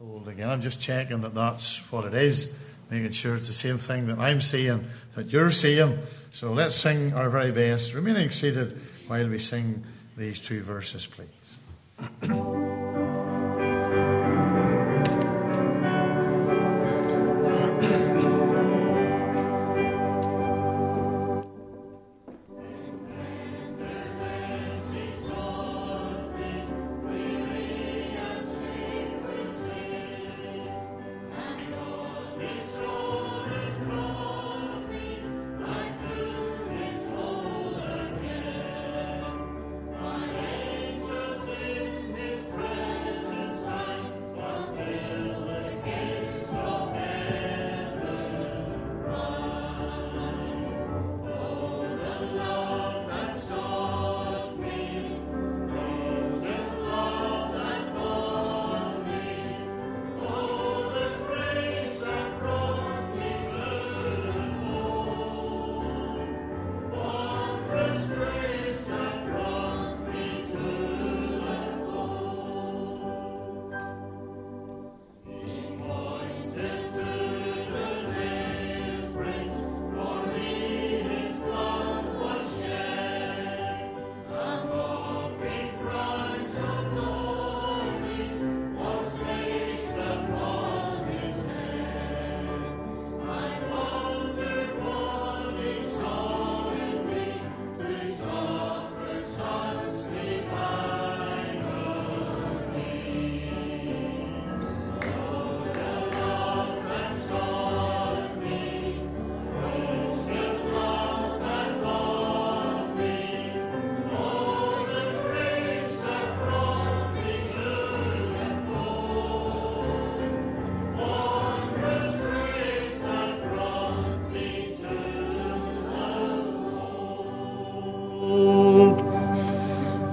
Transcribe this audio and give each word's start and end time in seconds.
again. 0.00 0.48
I'm 0.48 0.62
just 0.62 0.80
checking 0.80 1.20
that 1.22 1.34
that's 1.34 1.92
what 1.92 2.04
it 2.04 2.14
is, 2.14 2.58
making 2.90 3.10
sure 3.10 3.36
it's 3.36 3.48
the 3.48 3.52
same 3.52 3.76
thing 3.76 4.06
that 4.06 4.18
I'm 4.18 4.40
seeing, 4.40 4.86
that 5.14 5.26
you're 5.26 5.50
seeing. 5.50 5.98
So 6.32 6.52
let's 6.52 6.74
sing 6.74 7.12
our 7.12 7.28
very 7.28 7.52
best, 7.52 7.94
remaining 7.94 8.30
seated 8.30 8.80
while 9.08 9.28
we 9.28 9.38
sing 9.38 9.84
these 10.16 10.40
two 10.40 10.62
verses, 10.62 11.06
please. 11.06 12.48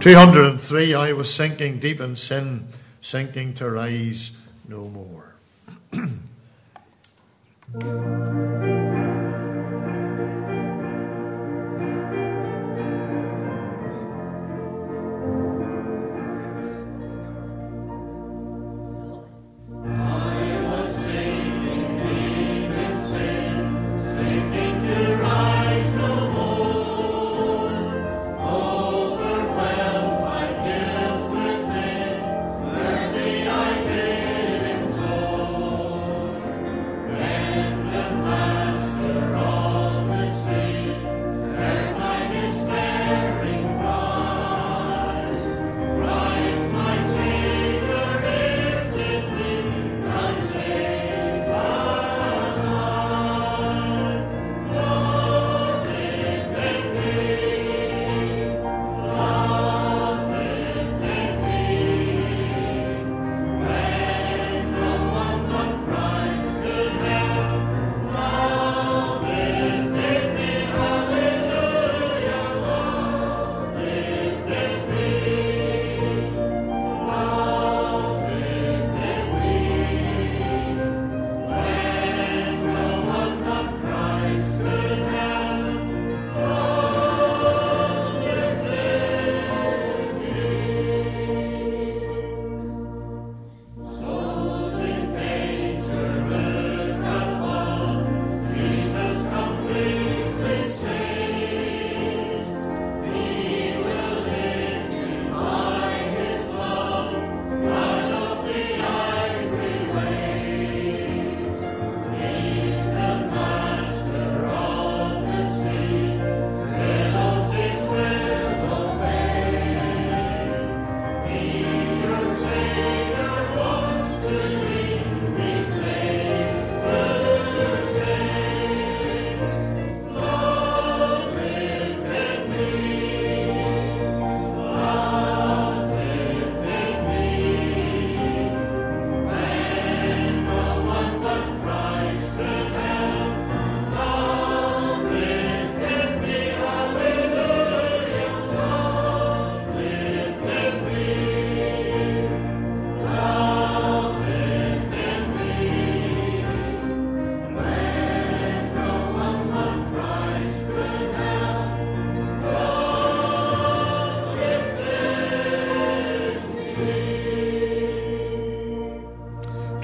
303 0.08 0.94
I 0.94 1.12
was 1.12 1.34
sinking 1.34 1.80
deep 1.80 2.00
in 2.00 2.16
sin, 2.16 2.70
sinking 3.02 3.54
to 3.56 3.70
rise 3.70 4.37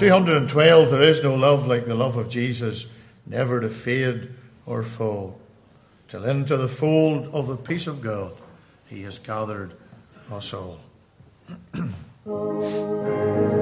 212 0.03 0.91
There 0.91 1.01
is 1.01 1.23
no 1.23 1.33
love 1.33 1.65
like 1.65 1.85
the 1.85 1.95
love 1.95 2.17
of 2.17 2.29
Jesus, 2.29 2.91
never 3.25 3.61
to 3.61 3.69
fade 3.69 4.31
or 4.65 4.83
fall, 4.83 5.39
till 6.09 6.25
into 6.25 6.57
the 6.57 6.67
fold 6.67 7.33
of 7.33 7.47
the 7.47 7.55
peace 7.55 7.87
of 7.87 8.01
God 8.01 8.33
he 8.89 9.03
has 9.03 9.17
gathered 9.17 9.73
us 10.29 10.53
all. 10.53 10.81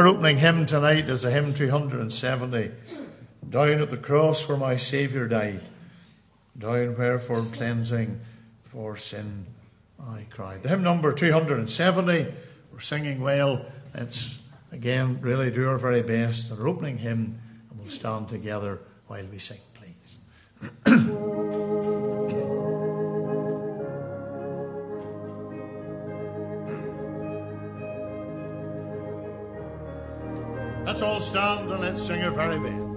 Our 0.00 0.06
opening 0.06 0.38
hymn 0.38 0.64
tonight 0.64 1.10
is 1.10 1.20
the 1.20 1.30
hymn 1.30 1.52
270. 1.52 2.70
Down 3.50 3.82
at 3.82 3.90
the 3.90 3.98
cross 3.98 4.48
where 4.48 4.56
my 4.56 4.78
Saviour 4.78 5.28
died, 5.28 5.60
down 6.56 6.96
where 6.96 7.18
for 7.18 7.42
cleansing 7.42 8.18
for 8.62 8.96
sin 8.96 9.44
I 10.02 10.24
cried. 10.30 10.62
The 10.62 10.70
hymn 10.70 10.82
number 10.82 11.12
270, 11.12 12.32
we're 12.72 12.80
singing 12.80 13.20
well. 13.20 13.66
Let's 13.94 14.42
again 14.72 15.20
really 15.20 15.50
do 15.50 15.68
our 15.68 15.76
very 15.76 16.00
best. 16.00 16.50
Our 16.50 16.66
opening 16.66 16.96
hymn, 16.96 17.38
and 17.68 17.78
we'll 17.78 17.90
stand 17.90 18.30
together 18.30 18.80
while 19.06 19.26
we 19.26 19.38
sing, 19.38 19.60
please. 19.74 21.40
Let's 31.00 31.12
all 31.14 31.20
stand 31.20 31.70
and 31.70 31.80
let's 31.80 32.02
sing 32.02 32.20
a 32.24 32.30
very 32.30 32.60
bit. 32.60 32.89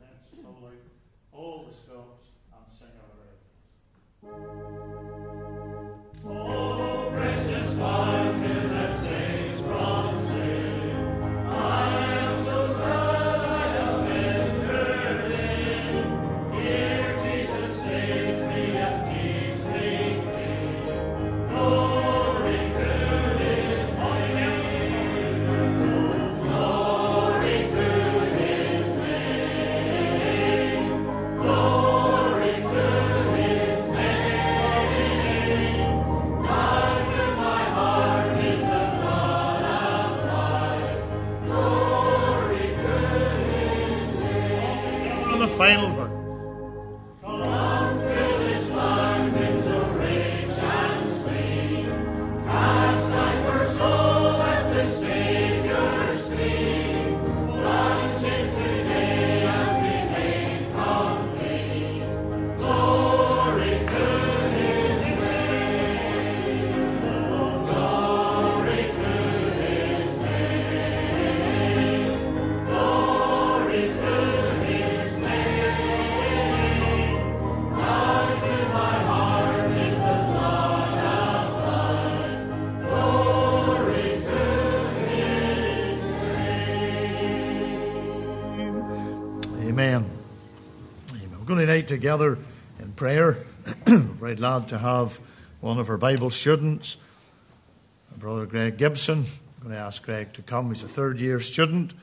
that's 0.00 0.28
holy. 0.44 0.76
All 1.32 1.66
the 1.68 1.74
stops 1.74 2.26
and 2.52 2.72
sing 2.72 2.88
our 3.00 3.10
praise. 3.16 3.46
Oh, 6.24 7.10
precious 7.14 7.74
fountain. 7.78 8.55
To 91.56 91.62
unite 91.62 91.88
together 91.88 92.36
in 92.80 92.92
prayer. 92.92 93.32
Very 93.86 94.34
glad 94.34 94.68
to 94.68 94.76
have 94.76 95.18
one 95.62 95.78
of 95.78 95.88
our 95.88 95.96
Bible 95.96 96.28
students, 96.28 96.98
Brother 98.18 98.44
Greg 98.44 98.76
Gibson. 98.76 99.20
I'm 99.20 99.62
going 99.62 99.74
to 99.74 99.80
ask 99.80 100.04
Greg 100.04 100.34
to 100.34 100.42
come. 100.42 100.68
He's 100.68 100.82
a 100.82 100.88
third 100.88 101.18
year 101.18 101.40
student 101.40 101.94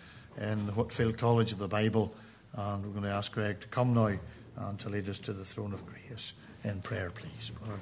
in 0.41 0.65
the 0.65 0.71
Whitefield 0.71 1.19
College 1.19 1.51
of 1.51 1.59
the 1.59 1.67
Bible. 1.67 2.15
And 2.53 2.83
we're 2.83 2.93
going 2.93 3.03
to 3.03 3.11
ask 3.11 3.31
Greg 3.31 3.59
to 3.59 3.67
come 3.67 3.93
now 3.93 4.17
and 4.57 4.79
to 4.79 4.89
lead 4.89 5.07
us 5.07 5.19
to 5.19 5.33
the 5.33 5.45
throne 5.45 5.71
of 5.71 5.85
grace 5.85 6.33
in 6.63 6.81
prayer, 6.81 7.11
please. 7.11 7.51
Brother 7.51 7.79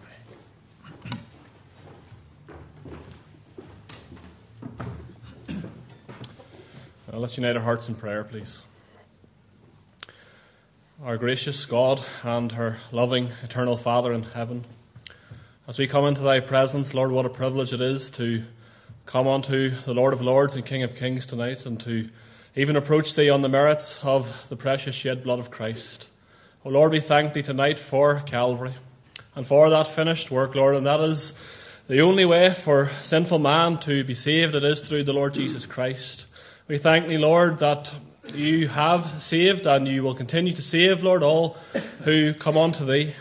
Greg. 1.07 1.19
Uh, 7.13 7.17
let's 7.17 7.37
unite 7.37 7.55
our 7.55 7.63
hearts 7.63 7.87
in 7.87 7.95
prayer, 7.95 8.25
please. 8.25 8.63
Our 11.03 11.17
gracious 11.17 11.65
God 11.65 11.99
and 12.21 12.53
our 12.53 12.77
loving 12.91 13.31
eternal 13.41 13.75
Father 13.75 14.13
in 14.13 14.21
heaven, 14.21 14.65
as 15.67 15.79
we 15.79 15.87
come 15.87 16.05
into 16.05 16.21
thy 16.21 16.41
presence, 16.41 16.93
Lord, 16.93 17.11
what 17.11 17.25
a 17.25 17.29
privilege 17.29 17.73
it 17.73 17.81
is 17.81 18.11
to 18.11 18.43
come 19.07 19.27
unto 19.27 19.71
the 19.71 19.95
Lord 19.95 20.13
of 20.13 20.21
Lords 20.21 20.55
and 20.55 20.63
King 20.63 20.83
of 20.83 20.95
Kings 20.95 21.25
tonight 21.25 21.65
and 21.65 21.81
to 21.81 22.07
even 22.55 22.75
approach 22.75 23.15
thee 23.15 23.31
on 23.31 23.41
the 23.41 23.49
merits 23.49 24.05
of 24.05 24.47
the 24.49 24.55
precious 24.55 24.93
shed 24.93 25.23
blood 25.23 25.39
of 25.39 25.49
Christ. 25.49 26.07
O 26.63 26.69
Lord, 26.69 26.91
we 26.91 26.99
thank 26.99 27.33
thee 27.33 27.41
tonight 27.41 27.79
for 27.79 28.19
Calvary 28.19 28.73
and 29.33 29.47
for 29.47 29.71
that 29.71 29.87
finished 29.87 30.29
work, 30.29 30.53
Lord, 30.53 30.75
and 30.75 30.85
that 30.85 30.99
is 30.99 31.41
the 31.87 32.01
only 32.01 32.25
way 32.25 32.53
for 32.53 32.91
sinful 33.01 33.39
man 33.39 33.79
to 33.79 34.03
be 34.03 34.13
saved, 34.13 34.53
it 34.53 34.63
is 34.63 34.81
through 34.81 35.05
the 35.05 35.13
Lord 35.13 35.33
Jesus 35.33 35.65
Christ. 35.65 36.27
We 36.67 36.77
thank 36.77 37.07
thee, 37.07 37.17
Lord, 37.17 37.57
that 37.57 37.91
you 38.35 38.67
have 38.67 39.05
saved 39.21 39.65
and 39.65 39.87
you 39.87 40.03
will 40.03 40.15
continue 40.15 40.53
to 40.53 40.61
save, 40.61 41.03
Lord, 41.03 41.23
all 41.23 41.57
who 42.03 42.33
come 42.33 42.57
unto 42.57 42.85
thee. 42.85 43.13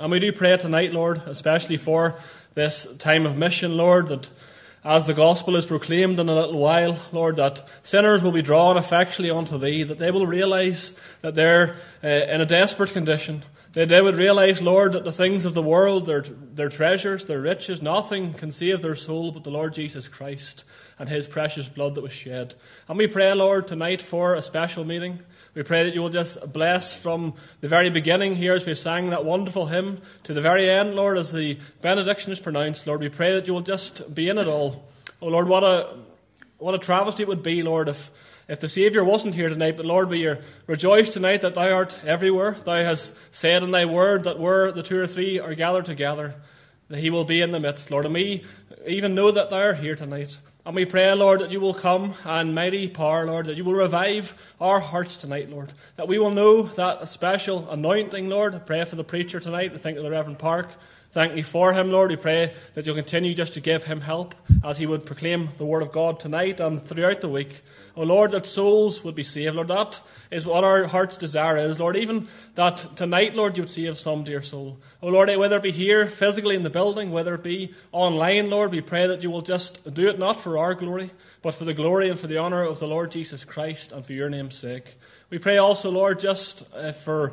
And 0.00 0.10
we 0.10 0.20
do 0.20 0.32
pray 0.32 0.56
tonight, 0.56 0.92
Lord, 0.92 1.22
especially 1.26 1.76
for 1.76 2.16
this 2.54 2.96
time 2.98 3.26
of 3.26 3.36
mission, 3.36 3.76
Lord, 3.76 4.08
that 4.08 4.30
as 4.84 5.06
the 5.06 5.14
gospel 5.14 5.56
is 5.56 5.66
proclaimed 5.66 6.20
in 6.20 6.28
a 6.28 6.34
little 6.34 6.58
while, 6.58 6.98
Lord, 7.12 7.36
that 7.36 7.62
sinners 7.82 8.22
will 8.22 8.32
be 8.32 8.42
drawn 8.42 8.76
effectually 8.76 9.30
unto 9.30 9.58
thee, 9.58 9.82
that 9.82 9.98
they 9.98 10.10
will 10.10 10.26
realize 10.26 11.00
that 11.20 11.34
they're 11.34 11.76
uh, 12.02 12.08
in 12.08 12.40
a 12.40 12.46
desperate 12.46 12.92
condition. 12.92 13.42
That 13.72 13.90
they 13.90 14.00
would 14.00 14.14
realize, 14.14 14.62
Lord, 14.62 14.92
that 14.92 15.04
the 15.04 15.12
things 15.12 15.44
of 15.44 15.54
the 15.54 15.62
world, 15.62 16.06
their, 16.06 16.22
their 16.22 16.70
treasures, 16.70 17.26
their 17.26 17.40
riches, 17.40 17.82
nothing 17.82 18.32
can 18.32 18.50
save 18.50 18.80
their 18.80 18.96
soul 18.96 19.30
but 19.30 19.44
the 19.44 19.50
Lord 19.50 19.74
Jesus 19.74 20.08
Christ 20.08 20.64
and 20.98 21.08
his 21.08 21.28
precious 21.28 21.68
blood 21.68 21.94
that 21.94 22.02
was 22.02 22.12
shed. 22.12 22.54
And 22.88 22.98
we 22.98 23.06
pray, 23.06 23.32
Lord, 23.34 23.68
tonight 23.68 24.02
for 24.02 24.34
a 24.34 24.42
special 24.42 24.84
meeting. 24.84 25.20
We 25.54 25.62
pray 25.62 25.84
that 25.84 25.94
you 25.94 26.02
will 26.02 26.08
just 26.08 26.52
bless 26.52 27.00
from 27.00 27.34
the 27.60 27.68
very 27.68 27.90
beginning 27.90 28.36
here 28.36 28.54
as 28.54 28.64
we 28.64 28.74
sang 28.74 29.10
that 29.10 29.24
wonderful 29.24 29.66
hymn 29.66 30.00
to 30.24 30.34
the 30.34 30.40
very 30.40 30.68
end, 30.70 30.94
Lord, 30.94 31.18
as 31.18 31.32
the 31.32 31.58
benediction 31.80 32.32
is 32.32 32.40
pronounced. 32.40 32.86
Lord, 32.86 33.00
we 33.00 33.08
pray 33.08 33.32
that 33.34 33.46
you 33.46 33.54
will 33.54 33.60
just 33.60 34.14
be 34.14 34.28
in 34.28 34.38
it 34.38 34.46
all. 34.46 34.84
Oh, 35.20 35.28
Lord, 35.28 35.48
what 35.48 35.64
a, 35.64 35.88
what 36.58 36.74
a 36.74 36.78
travesty 36.78 37.24
it 37.24 37.28
would 37.28 37.42
be, 37.42 37.62
Lord, 37.62 37.88
if, 37.88 38.10
if 38.46 38.60
the 38.60 38.68
Saviour 38.68 39.04
wasn't 39.04 39.34
here 39.34 39.48
tonight. 39.48 39.76
But 39.76 39.86
Lord, 39.86 40.08
we 40.08 40.32
rejoice 40.66 41.12
tonight 41.12 41.40
that 41.40 41.54
thou 41.54 41.72
art 41.72 41.98
everywhere. 42.04 42.52
Thou 42.64 42.82
hast 42.84 43.16
said 43.34 43.62
in 43.62 43.70
thy 43.70 43.84
word 43.84 44.24
that 44.24 44.38
where 44.38 44.70
the 44.70 44.82
two 44.82 44.98
or 44.98 45.06
three 45.06 45.40
are 45.40 45.54
gathered 45.54 45.86
together, 45.86 46.34
that 46.88 46.98
he 46.98 47.10
will 47.10 47.24
be 47.24 47.40
in 47.40 47.50
the 47.50 47.60
midst, 47.60 47.90
Lord. 47.90 48.04
And 48.04 48.14
we 48.14 48.44
even 48.86 49.16
know 49.16 49.30
that 49.30 49.50
thou 49.50 49.60
art 49.60 49.78
here 49.78 49.96
tonight. 49.96 50.38
And 50.68 50.74
we 50.74 50.84
pray, 50.84 51.10
Lord, 51.14 51.40
that 51.40 51.50
you 51.50 51.60
will 51.60 51.72
come 51.72 52.12
and 52.26 52.54
mighty 52.54 52.88
power, 52.88 53.24
Lord, 53.24 53.46
that 53.46 53.56
you 53.56 53.64
will 53.64 53.72
revive 53.72 54.34
our 54.60 54.80
hearts 54.80 55.16
tonight, 55.16 55.48
Lord. 55.48 55.72
That 55.96 56.08
we 56.08 56.18
will 56.18 56.30
know 56.30 56.64
that 56.64 57.08
special 57.08 57.66
anointing, 57.70 58.28
Lord. 58.28 58.54
I 58.54 58.58
pray 58.58 58.84
for 58.84 58.96
the 58.96 59.02
preacher 59.02 59.40
tonight. 59.40 59.72
We 59.72 59.78
think 59.78 59.96
of 59.96 60.04
the 60.04 60.10
Reverend 60.10 60.38
Park. 60.38 60.68
Thank 61.18 61.34
you 61.34 61.42
for 61.42 61.72
him, 61.72 61.90
Lord. 61.90 62.10
We 62.10 62.16
pray 62.16 62.54
that 62.74 62.86
you'll 62.86 62.94
continue 62.94 63.34
just 63.34 63.54
to 63.54 63.60
give 63.60 63.82
him 63.82 64.00
help 64.00 64.36
as 64.62 64.78
he 64.78 64.86
would 64.86 65.04
proclaim 65.04 65.48
the 65.58 65.64
word 65.64 65.82
of 65.82 65.90
God 65.90 66.20
tonight 66.20 66.60
and 66.60 66.80
throughout 66.80 67.22
the 67.22 67.28
week. 67.28 67.62
Oh, 67.96 68.04
Lord, 68.04 68.30
that 68.30 68.46
souls 68.46 69.02
would 69.02 69.16
be 69.16 69.24
saved, 69.24 69.56
Lord. 69.56 69.66
That 69.66 70.00
is 70.30 70.46
what 70.46 70.62
our 70.62 70.84
heart's 70.84 71.16
desire 71.16 71.56
is, 71.56 71.80
Lord. 71.80 71.96
Even 71.96 72.28
that 72.54 72.86
tonight, 72.94 73.34
Lord, 73.34 73.56
you 73.56 73.64
would 73.64 73.70
save 73.70 73.98
some 73.98 74.22
dear 74.22 74.42
soul. 74.42 74.78
Oh, 75.02 75.08
Lord, 75.08 75.28
whether 75.36 75.56
it 75.56 75.64
be 75.64 75.72
here 75.72 76.06
physically 76.06 76.54
in 76.54 76.62
the 76.62 76.70
building, 76.70 77.10
whether 77.10 77.34
it 77.34 77.42
be 77.42 77.74
online, 77.90 78.48
Lord, 78.48 78.70
we 78.70 78.80
pray 78.80 79.08
that 79.08 79.24
you 79.24 79.30
will 79.32 79.40
just 79.40 79.92
do 79.92 80.06
it 80.06 80.20
not 80.20 80.36
for 80.36 80.56
our 80.56 80.76
glory, 80.76 81.10
but 81.42 81.56
for 81.56 81.64
the 81.64 81.74
glory 81.74 82.10
and 82.10 82.20
for 82.20 82.28
the 82.28 82.38
honour 82.38 82.62
of 82.62 82.78
the 82.78 82.86
Lord 82.86 83.10
Jesus 83.10 83.42
Christ 83.42 83.90
and 83.90 84.04
for 84.04 84.12
your 84.12 84.30
name's 84.30 84.56
sake. 84.56 84.94
We 85.30 85.38
pray 85.38 85.56
also, 85.56 85.90
Lord, 85.90 86.20
just 86.20 86.72
uh, 86.76 86.92
for 86.92 87.32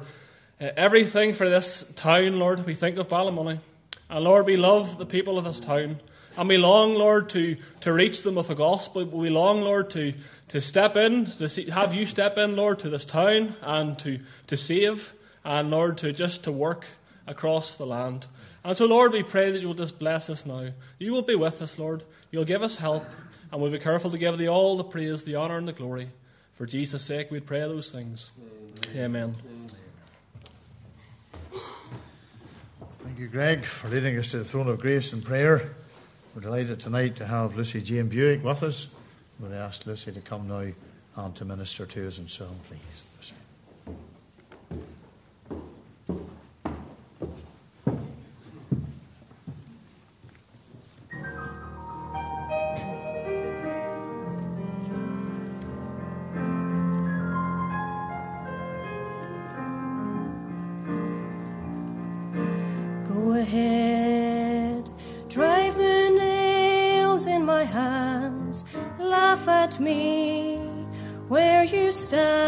uh, 0.60 0.70
everything 0.76 1.36
for 1.36 1.48
this 1.48 1.94
town, 1.94 2.40
Lord. 2.40 2.66
We 2.66 2.74
think 2.74 2.98
of 2.98 3.10
Ballymoney. 3.10 3.60
And 4.10 4.24
Lord, 4.24 4.46
we 4.46 4.58
love 4.58 4.98
the 4.98 5.06
people 5.06 5.38
of 5.38 5.46
this 5.46 5.60
town. 5.60 6.00
And 6.38 6.50
we 6.50 6.58
long, 6.58 6.96
Lord, 6.96 7.30
to, 7.30 7.56
to 7.82 7.94
reach 7.94 8.24
them 8.24 8.36
with 8.36 8.50
the 8.50 8.56
gospel. 8.56 9.06
We 9.06 9.30
long, 9.30 9.62
Lord, 9.62 9.90
to, 9.92 10.14
to 10.50 10.62
step 10.62 10.96
in, 10.98 11.26
to 11.26 11.48
see, 11.50 11.70
have 11.70 11.94
you 11.94 12.06
step 12.06 12.38
in, 12.38 12.56
Lord, 12.56 12.80
to 12.80 12.90
this 12.90 13.06
town 13.06 13.56
and 13.62 13.98
to, 14.00 14.20
to 14.48 14.58
save, 14.58 15.14
and 15.44 15.72
Lord, 15.72 15.98
to 16.00 16.12
just 16.12 16.44
to 16.44 16.52
work 16.52 16.86
across 17.26 17.78
the 17.78 17.86
land. 17.86 18.28
And 18.64 18.76
so, 18.76 18.86
Lord, 18.86 19.14
we 19.14 19.24
pray 19.24 19.52
that 19.52 19.62
you 19.62 19.68
will 19.68 19.76
just 19.76 20.00
bless 20.00 20.30
us 20.30 20.46
now. 20.46 20.70
You 21.00 21.14
will 21.14 21.22
be 21.22 21.36
with 21.36 21.62
us, 21.62 21.80
Lord. 21.80 22.04
You'll 22.32 22.46
give 22.46 22.64
us 22.64 22.78
help, 22.78 23.06
and 23.52 23.62
we'll 23.62 23.72
be 23.72 23.80
careful 23.80 24.12
to 24.12 24.18
give 24.18 24.38
thee 24.38 24.50
all 24.50 24.76
the 24.76 24.84
praise, 24.84 25.24
the 25.24 25.36
honour, 25.36 25.58
and 25.58 25.68
the 25.68 25.74
glory. 25.74 26.10
For 26.56 26.66
Jesus' 26.66 27.04
sake, 27.04 27.32
we 27.32 27.40
pray 27.40 27.60
those 27.60 27.92
things. 27.92 28.32
Amen. 28.96 29.36
Amen. 29.36 29.55
Thank 33.16 33.24
you, 33.24 33.28
Greg, 33.30 33.64
for 33.64 33.88
leading 33.88 34.18
us 34.18 34.32
to 34.32 34.40
the 34.40 34.44
throne 34.44 34.68
of 34.68 34.82
grace 34.82 35.14
and 35.14 35.24
prayer. 35.24 35.70
We're 36.36 36.42
delighted 36.42 36.82
tonight 36.82 37.16
to 37.16 37.26
have 37.26 37.56
Lucy 37.56 37.80
Jane 37.80 38.10
Buick 38.10 38.44
with 38.44 38.62
us. 38.62 38.94
I'm 39.40 39.46
going 39.46 39.58
to 39.58 39.64
ask 39.64 39.86
Lucy 39.86 40.12
to 40.12 40.20
come 40.20 40.50
now 40.50 40.68
and 41.16 41.34
to 41.38 41.46
minister 41.46 41.86
to 41.86 42.08
us 42.08 42.20
in 42.20 42.28
song, 42.28 42.60
please. 42.68 43.06
Ahead. 63.46 64.90
Drive 65.30 65.76
the 65.76 66.10
nails 66.18 67.28
in 67.28 67.46
my 67.46 67.64
hands. 67.64 68.66
Laugh 68.98 69.48
at 69.48 69.80
me 69.80 70.58
where 71.28 71.64
you 71.64 71.92
stand. 71.92 72.45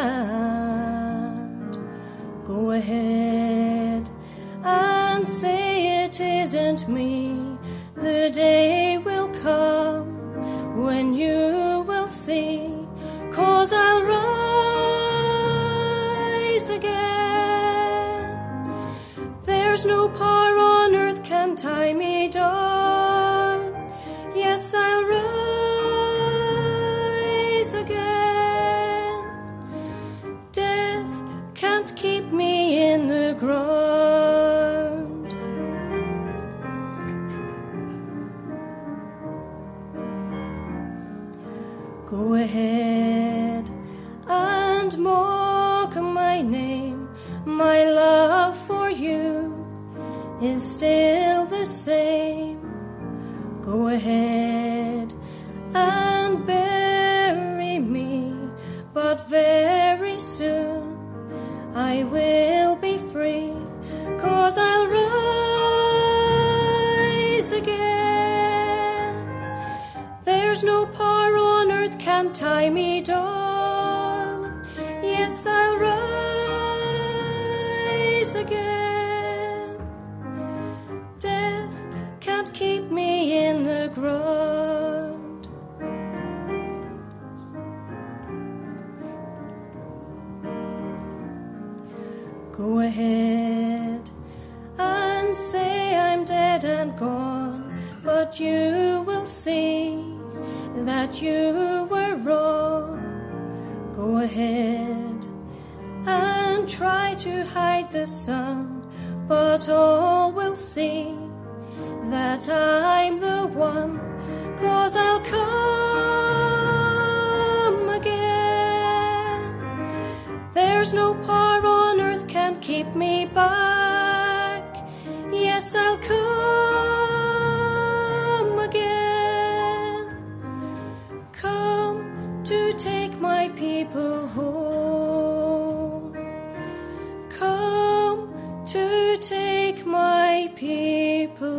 people. 140.57 141.56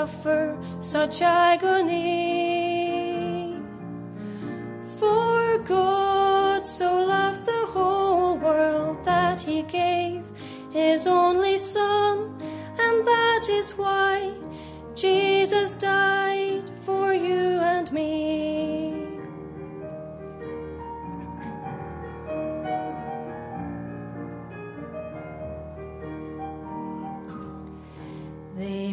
suffer 0.00 0.56
such 0.80 1.20
agony. 1.20 2.19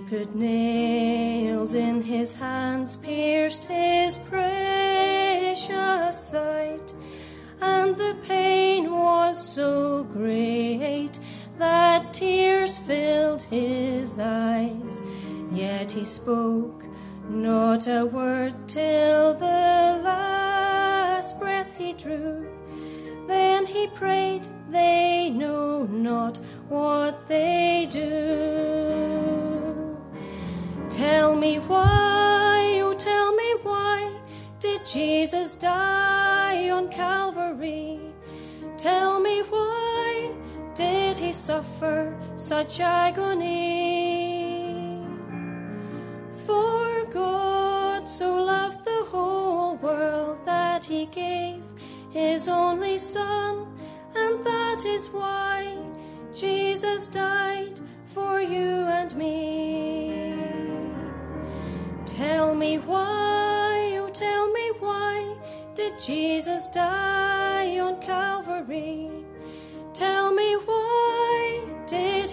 Put 0.09 0.33
nails 0.35 1.73
in 1.73 2.01
his 2.01 2.33
hands 2.33 2.95
pierced 2.95 3.65
his 3.65 4.17
precious 4.17 5.67
sight, 6.17 6.93
and 7.59 7.97
the 7.97 8.15
pain 8.25 8.89
was 8.89 9.37
so 9.37 10.05
great 10.05 11.19
that 11.59 12.13
tears 12.13 12.79
filled 12.79 13.43
his 13.43 14.17
eyes. 14.17 15.01
Yet 15.51 15.91
he 15.91 16.05
spoke 16.05 16.85
not 17.27 17.85
a 17.87 18.05
word 18.05 18.55
till. 18.65 18.96
suffer 41.47 42.13
such 42.35 42.81
agony. 42.81 43.39
For 46.45 47.05
God 47.05 48.05
so 48.05 48.43
loved 48.43 48.83
the 48.83 49.05
whole 49.05 49.77
world 49.77 50.39
that 50.45 50.83
he 50.83 51.05
gave 51.05 51.63
his 52.11 52.49
only 52.49 52.97
Son, 52.97 53.65
and 54.13 54.45
that 54.45 54.83
is 54.83 55.07
why 55.07 55.77
Jesus 56.35 57.07
died 57.07 57.79
for 58.07 58.41
you 58.41 58.83
and 58.99 59.15
me. 59.15 60.35
Tell 62.05 62.53
me 62.55 62.77
why, 62.79 63.99
oh, 64.01 64.09
tell 64.09 64.51
me 64.51 64.71
why 64.81 65.33
did 65.75 65.93
Jesus 65.97 66.67
die 66.67 67.79
on 67.79 68.01
Calvary? 68.01 69.06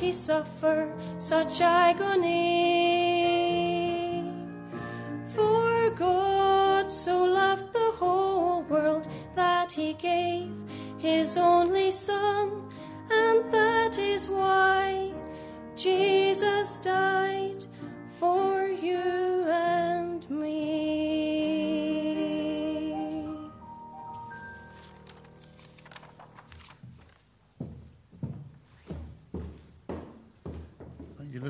he 0.05 0.12
suffer 0.12 0.93
such 1.17 1.62
agony? 1.62 2.03
For 5.35 5.90
God 5.90 6.90
so 6.90 7.25
loved 7.25 7.73
the 7.73 7.93
whole 7.99 8.62
world 8.64 9.09
that 9.35 9.73
he 9.73 9.95
gave 9.95 10.51
his 10.99 11.38
only 11.38 11.90
Son, 11.90 12.69
and 13.11 13.51
that 13.53 13.99
is 13.99 14.29
why 14.29 15.12
Jesus 15.75 16.77
died. 16.77 17.44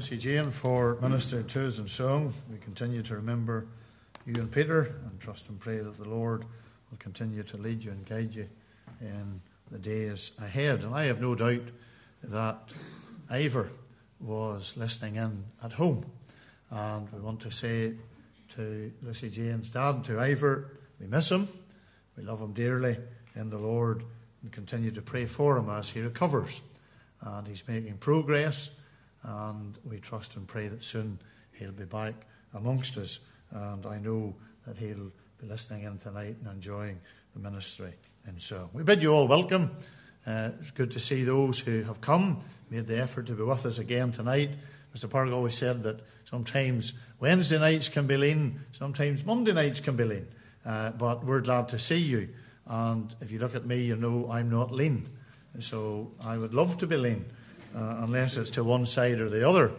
Lucy 0.05 0.19
Jane 0.19 0.51
for 0.51 0.99
Minister 1.01 1.43
to 1.43 1.67
us 1.67 1.79
in 1.79 1.89
song. 1.89 2.35
We 2.53 2.59
continue 2.59 3.03
to 3.05 3.15
remember 3.17 3.69
you 4.27 4.35
and 4.35 4.53
Peter 4.53 4.97
and 5.07 5.19
trust 5.19 5.49
and 5.49 5.59
pray 5.59 5.79
that 5.79 5.97
the 5.97 6.07
Lord 6.07 6.43
will 6.91 6.99
continue 6.99 7.43
to 7.43 7.57
lead 7.57 7.83
you 7.83 7.91
and 7.91 8.05
guide 8.05 8.35
you 8.35 8.47
in 9.01 9.41
the 9.71 9.79
days 9.79 10.33
ahead. 10.43 10.85
And 10.85 10.95
I 10.95 11.05
have 11.05 11.23
no 11.23 11.35
doubt 11.35 11.63
that 12.23 12.59
Ivor 13.31 13.71
was 14.21 14.77
listening 14.77 15.17
in 15.17 15.43
at 15.63 15.73
home. 15.73 16.05
And 16.71 17.11
we 17.11 17.21
want 17.21 17.41
to 17.41 17.51
say 17.51 17.95
to 18.57 18.93
Lucy 19.03 19.31
Jane's 19.31 19.71
dad, 19.71 19.95
and 19.95 20.05
to 20.05 20.21
Ivor, 20.21 20.69
we 21.01 21.07
miss 21.07 21.31
him, 21.31 21.49
we 22.19 22.25
love 22.25 22.43
him 22.43 22.53
dearly 22.53 22.99
in 23.37 23.49
the 23.49 23.57
Lord, 23.57 24.05
and 24.43 24.53
continue 24.53 24.91
to 24.91 25.01
pray 25.01 25.25
for 25.25 25.57
him 25.57 25.71
as 25.71 25.89
he 25.89 26.03
recovers. 26.03 26.61
And 27.23 27.49
he's 27.49 27.67
making 27.67 27.97
progress 27.97 28.77
and 29.25 29.79
we 29.85 29.99
trust 29.99 30.37
and 30.37 30.47
pray 30.47 30.69
that 30.69 30.85
soon 30.85 31.19
he'll 31.53 31.73
be 31.73 31.85
back 31.85 32.15
amongst 32.55 32.97
us. 32.99 33.21
And 33.51 33.85
I 33.87 33.99
know 33.99 34.35
that 34.67 34.77
he'll 34.77 35.11
be 35.41 35.47
listening 35.47 35.85
in 35.85 35.99
tonight 35.99 36.37
and 36.41 36.53
enjoying 36.53 37.01
the 37.35 37.41
ministry. 37.41 37.93
And 38.27 38.41
so 38.41 38.71
we 38.73 38.83
bid 38.83 39.03
you 39.03 39.13
all 39.13 39.27
welcome. 39.27 39.77
Uh, 40.27 40.51
it's 40.61 40.71
good 40.71 40.91
to 40.93 41.01
see 41.01 41.25
those 41.25 41.59
who 41.59 41.83
have 41.83 42.01
come, 42.01 42.43
made 42.71 42.87
the 42.87 43.01
effort 43.01 43.27
to 43.27 43.33
be 43.33 43.43
with 43.43 43.67
us 43.67 43.79
again 43.79 44.13
tonight. 44.13 44.51
Mr. 44.95 45.11
Park 45.11 45.31
always 45.31 45.55
said 45.55 45.83
that 45.83 46.01
sometimes 46.25 46.99
Wednesday 47.21 47.59
nights 47.59 47.89
can 47.89 48.07
be 48.07 48.17
lean, 48.17 48.61
sometimes 48.73 49.25
Monday 49.25 49.53
nights 49.53 49.81
can 49.81 49.97
be 49.97 50.05
lean. 50.05 50.27
Uh, 50.65 50.91
but 50.91 51.25
we're 51.25 51.41
glad 51.41 51.69
to 51.71 51.79
see 51.79 51.99
you. 51.99 52.29
And 52.67 53.15
if 53.21 53.31
you 53.31 53.39
look 53.39 53.55
at 53.55 53.67
me, 53.67 53.83
you 53.83 53.97
know 53.97 54.31
I'm 54.31 54.51
not 54.51 54.73
lean. 54.73 55.09
So 55.59 56.11
I 56.25 56.39
would 56.39 56.55
love 56.55 56.79
to 56.79 56.87
be 56.87 56.97
lean 56.97 57.27
unless 57.75 58.37
it's 58.37 58.51
to 58.51 58.65
one 58.65 58.87
side 58.87 59.21
or 59.21 59.29
the 59.29 59.49
other. 59.49 59.73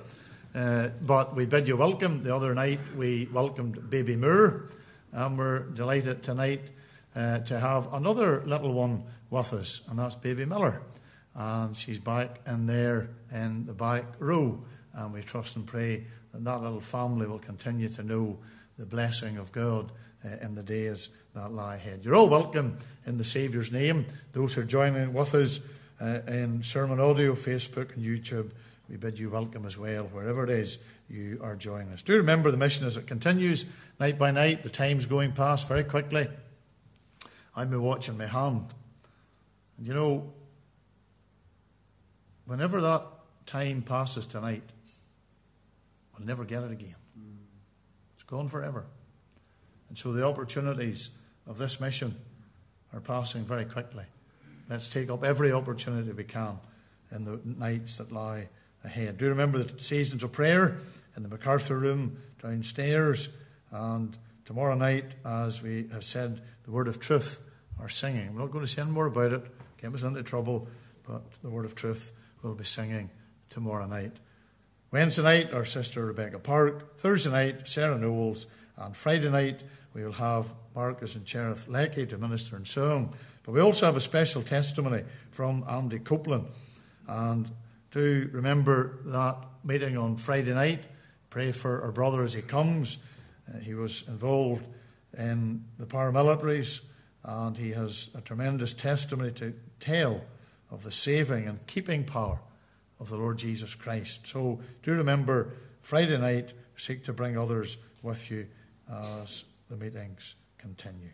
Uh, 0.54 0.90
but 1.02 1.36
we 1.36 1.46
bid 1.46 1.68
you 1.68 1.76
welcome. 1.76 2.24
The 2.24 2.34
other 2.34 2.54
night 2.54 2.80
we 2.96 3.28
welcomed 3.34 3.90
Baby 3.90 4.16
Moore, 4.16 4.70
and 5.12 5.38
we're 5.38 5.64
delighted 5.64 6.24
tonight 6.24 6.62
uh, 7.16 7.40
to 7.40 7.60
have 7.60 7.94
another 7.94 8.42
little 8.46 8.74
one 8.74 9.04
with 9.30 9.52
us, 9.54 9.86
and 9.90 10.00
that's 10.00 10.16
Baby 10.16 10.46
Miller. 10.46 10.82
And 11.36 11.76
she's 11.76 12.00
back 12.00 12.40
in 12.48 12.68
there 12.68 13.10
in 13.34 13.66
the 13.66 13.74
back 13.74 14.06
row, 14.20 14.64
and 14.94 15.14
we 15.14 15.22
trust 15.22 15.58
and 15.58 15.68
pray 15.68 16.06
that 16.32 16.44
that 16.46 16.62
little 16.62 16.80
family 16.80 17.28
will 17.28 17.40
continue 17.40 17.90
to 17.90 18.04
know 18.04 18.38
the 18.78 18.86
blessing 18.86 19.38
of 19.38 19.52
God 19.52 19.92
uh, 20.24 20.38
in 20.42 20.56
the 20.56 20.64
days 20.64 21.10
that 21.34 21.52
lie 21.52 21.76
ahead. 21.76 22.06
You're 22.06 22.16
all 22.16 22.30
welcome 22.30 22.78
in 23.06 23.18
the 23.18 23.26
Saviour's 23.26 23.72
name. 23.72 24.06
Those 24.32 24.54
who 24.54 24.62
are 24.62 24.66
joining 24.66 25.14
with 25.14 25.36
us 25.36 25.68
uh, 26.02 26.20
in 26.28 26.62
Sermon 26.64 27.00
Audio, 27.00 27.34
Facebook, 27.34 27.96
and 27.96 28.04
YouTube. 28.04 28.52
We 28.90 28.98
bid 28.98 29.18
you 29.18 29.30
welcome 29.30 29.66
as 29.66 29.78
well, 29.78 30.04
wherever 30.06 30.44
it 30.44 30.50
is 30.50 30.80
you 31.10 31.40
are 31.44 31.56
joining 31.56 31.90
us. 31.90 32.02
Do 32.02 32.18
remember 32.18 32.52
the 32.52 32.58
mission 32.58 32.88
as 32.88 32.98
it 32.98 33.08
continues, 33.08 33.66
night 34.00 34.18
by 34.18 34.32
night. 34.32 34.64
The 34.64 34.70
time's 34.70 35.06
going 35.06 35.34
past 35.34 35.68
very 35.68 35.84
quickly. 35.84 36.28
Been 37.56 37.82
watching 37.82 38.18
my 38.18 38.26
hand. 38.26 38.74
And 39.78 39.88
you 39.88 39.94
know, 39.94 40.34
whenever 42.46 42.82
that 42.82 43.04
time 43.46 43.82
passes 43.82 44.26
tonight, 44.26 44.64
we'll 46.18 46.28
never 46.28 46.44
get 46.44 46.64
it 46.64 46.72
again. 46.72 46.96
It's 48.16 48.24
gone 48.24 48.48
forever. 48.48 48.86
And 49.90 49.98
so 49.98 50.12
the 50.12 50.26
opportunities 50.26 51.12
of 51.48 51.58
this 51.58 51.80
mission 51.80 52.16
are 52.94 53.00
passing 53.00 53.44
very 53.44 53.66
quickly. 53.66 54.06
Let's 54.70 54.88
take 54.88 55.10
up 55.10 55.24
every 55.24 55.52
opportunity 55.52 56.12
we 56.12 56.24
can 56.24 56.58
in 57.12 57.26
the 57.26 57.40
nights 57.44 57.98
that 57.98 58.12
lie 58.12 58.50
ahead. 58.84 59.18
Do 59.18 59.30
remember 59.30 59.64
the 59.64 59.80
seasons 59.80 60.24
of 60.24 60.32
prayer 60.32 60.78
in 61.16 61.24
the 61.24 61.30
MacArthur 61.30 61.78
room 61.78 62.18
downstairs. 62.42 63.38
And 63.72 64.18
tomorrow 64.46 64.76
night, 64.76 65.16
as 65.24 65.62
we 65.62 65.88
have 65.92 66.04
said, 66.04 66.42
the 66.64 66.72
word 66.72 66.88
of 66.88 67.00
truth 67.00 67.42
are 67.80 67.90
singing. 67.90 68.34
We're 68.34 68.42
not 68.42 68.52
going 68.52 68.66
to 68.66 68.72
say 68.72 68.82
any 68.82 68.92
more 68.92 69.08
about 69.08 69.34
it, 69.34 69.44
get 69.82 69.94
us 69.94 70.04
into 70.04 70.24
trouble, 70.24 70.68
but 71.08 71.22
the 71.42 71.50
word 71.50 71.66
of 71.66 71.76
truth 71.76 72.14
will 72.42 72.56
be 72.56 72.64
singing 72.64 73.10
tomorrow 73.50 73.86
night. 73.86 74.14
Wednesday 74.92 75.24
night, 75.24 75.54
our 75.54 75.66
sister 75.66 76.06
Rebecca 76.06 76.40
Park. 76.40 76.98
Thursday 76.98 77.30
night, 77.32 77.68
Sarah 77.68 77.98
Knowles. 77.98 78.48
And 78.78 78.96
Friday 78.96 79.30
night, 79.30 79.62
we 79.94 80.04
will 80.04 80.14
have 80.14 80.48
Marcus 80.74 81.16
and 81.16 81.26
Cherith 81.26 81.68
Lecky 81.68 82.06
to 82.08 82.18
minister 82.18 82.56
in 82.56 82.66
song. 82.66 83.14
But 83.46 83.54
we 83.54 83.62
also 83.62 83.86
have 83.86 83.96
a 83.96 84.02
special 84.02 84.42
testimony 84.42 85.04
from 85.32 85.64
Andy 85.70 86.00
Copeland. 86.00 86.48
And 87.08 87.50
do 87.92 88.28
remember 88.34 88.98
that 89.06 89.38
meeting 89.64 89.98
on 89.98 90.18
Friday 90.18 90.54
night. 90.54 90.84
Pray 91.30 91.52
for 91.52 91.84
our 91.84 91.92
brother 91.92 92.24
as 92.24 92.34
he 92.34 92.42
comes. 92.42 93.06
Uh, 93.48 93.60
he 93.60 93.76
was 93.76 94.08
involved 94.08 94.66
in 95.18 95.64
the 95.78 95.86
paramilitaries 95.86 96.86
and 97.24 97.58
he 97.58 97.72
has 97.72 98.10
a 98.16 98.22
tremendous 98.22 98.74
testimony 98.74 99.32
to 99.34 99.54
tell 99.80 100.22
of 100.72 100.84
the 100.84 100.92
saving 100.92 101.48
and 101.48 101.66
keeping 101.68 102.04
power 102.04 102.40
of 103.00 103.10
the 103.10 103.18
Lord 103.18 103.38
Jesus 103.38 103.76
Christ. 103.76 104.28
So 104.28 104.60
do 104.84 104.94
remember 104.94 105.54
Friday 105.82 106.18
night, 106.18 106.54
seek 106.78 107.04
to 107.06 107.14
bring 107.14 107.38
others 107.38 107.78
with 108.02 108.32
you 108.32 108.48
as 108.90 109.46
the 109.70 109.78
meetings 109.78 110.36
continue. 110.58 111.12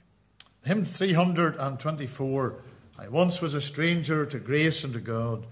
Hymn 0.63 0.86
324 0.86 2.56
I 3.00 3.08
once 3.08 3.41
was 3.41 3.56
a 3.56 3.62
stranger 3.62 4.28
to 4.28 4.38
grace 4.38 4.84
and 4.84 4.93
to 4.93 5.00
God, 5.00 5.47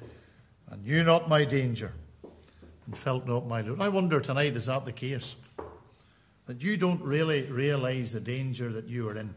and 0.70 0.84
knew 0.84 1.04
not 1.04 1.28
my 1.28 1.46
danger, 1.46 1.94
and 2.86 2.96
felt 2.96 3.26
not 3.26 3.48
my 3.48 3.62
load. 3.62 3.82
I 3.82 3.90
wonder 3.90 4.20
tonight, 4.20 4.56
is 4.56 4.68
that 4.68 4.86
the 4.86 4.92
case? 4.92 5.36
That 6.46 6.62
you 6.62 6.78
don't 6.78 7.02
really 7.02 7.44
realize 7.44 8.14
the 8.14 8.20
danger 8.20 8.72
that 8.72 8.86
you 8.86 9.10
are 9.10 9.18
in. 9.18 9.34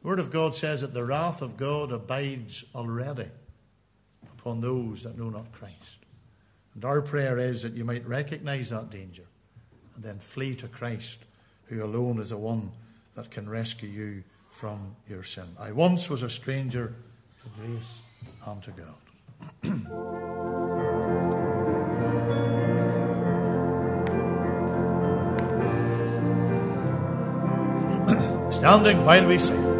The 0.00 0.08
Word 0.08 0.20
of 0.20 0.30
God 0.30 0.54
says 0.54 0.80
that 0.80 0.94
the 0.94 1.04
wrath 1.04 1.42
of 1.42 1.58
God 1.58 1.92
abides 1.92 2.64
already 2.74 3.28
upon 4.38 4.62
those 4.62 5.02
that 5.02 5.18
know 5.18 5.28
not 5.28 5.52
Christ. 5.52 5.98
And 6.74 6.86
our 6.86 7.02
prayer 7.02 7.36
is 7.36 7.62
that 7.62 7.74
you 7.74 7.84
might 7.84 8.08
recognize 8.08 8.70
that 8.70 8.88
danger 8.88 9.24
and 9.96 10.02
then 10.02 10.18
flee 10.18 10.54
to 10.56 10.68
Christ, 10.68 11.26
who 11.66 11.84
alone 11.84 12.20
is 12.20 12.30
the 12.30 12.38
one 12.38 12.70
that 13.16 13.30
can 13.30 13.50
rescue 13.50 13.90
you 13.90 14.24
from 14.58 14.96
your 15.08 15.22
sin. 15.22 15.44
I 15.60 15.70
once 15.70 16.10
was 16.10 16.24
a 16.24 16.28
stranger 16.28 16.92
to 17.44 17.48
grace 17.60 18.02
and 18.44 18.60
to 18.64 18.72
God. 18.72 18.96
Standing 28.52 29.04
while 29.04 29.28
we 29.28 29.38
sing. 29.38 29.77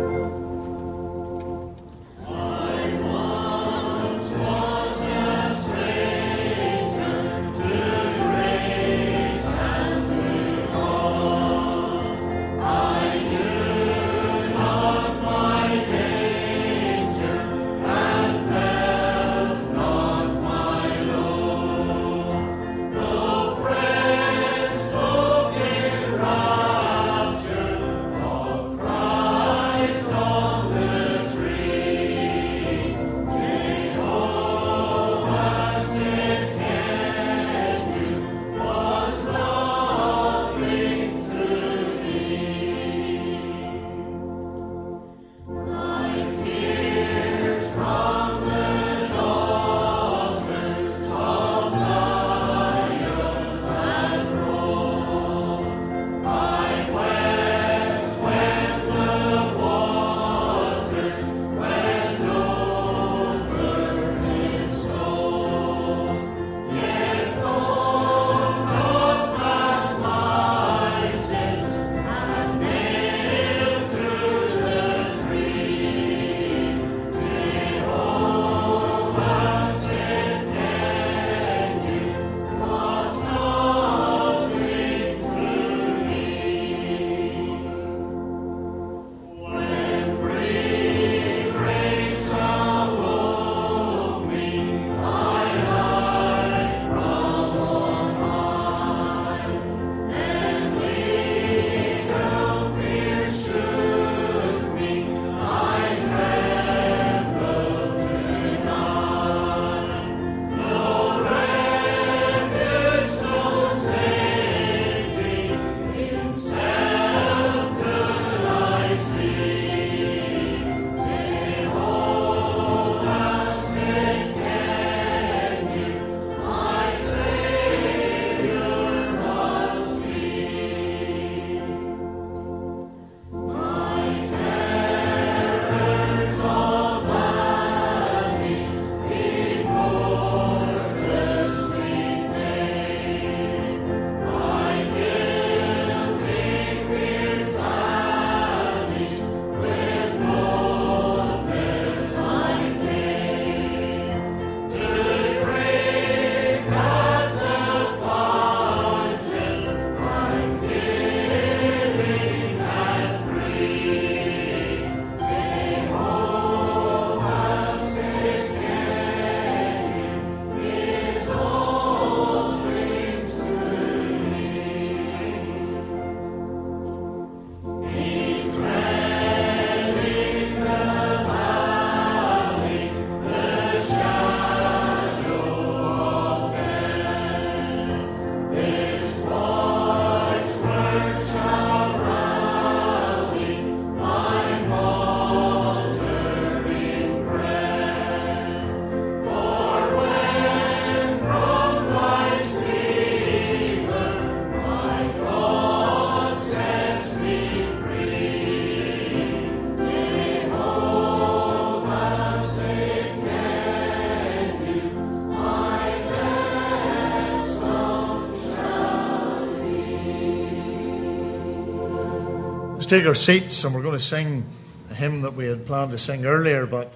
Take 222.88 223.04
our 223.04 223.14
seats 223.14 223.64
and 223.64 223.74
we're 223.74 223.82
going 223.82 223.98
to 223.98 224.02
sing 224.02 224.46
a 224.90 224.94
hymn 224.94 225.20
that 225.20 225.34
we 225.34 225.44
had 225.44 225.66
planned 225.66 225.90
to 225.90 225.98
sing 225.98 226.24
earlier, 226.24 226.64
but 226.64 226.90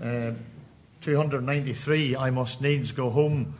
uh, 0.00 0.30
293 1.00 2.16
I 2.16 2.30
must 2.30 2.62
needs 2.62 2.92
go 2.92 3.10
home 3.10 3.54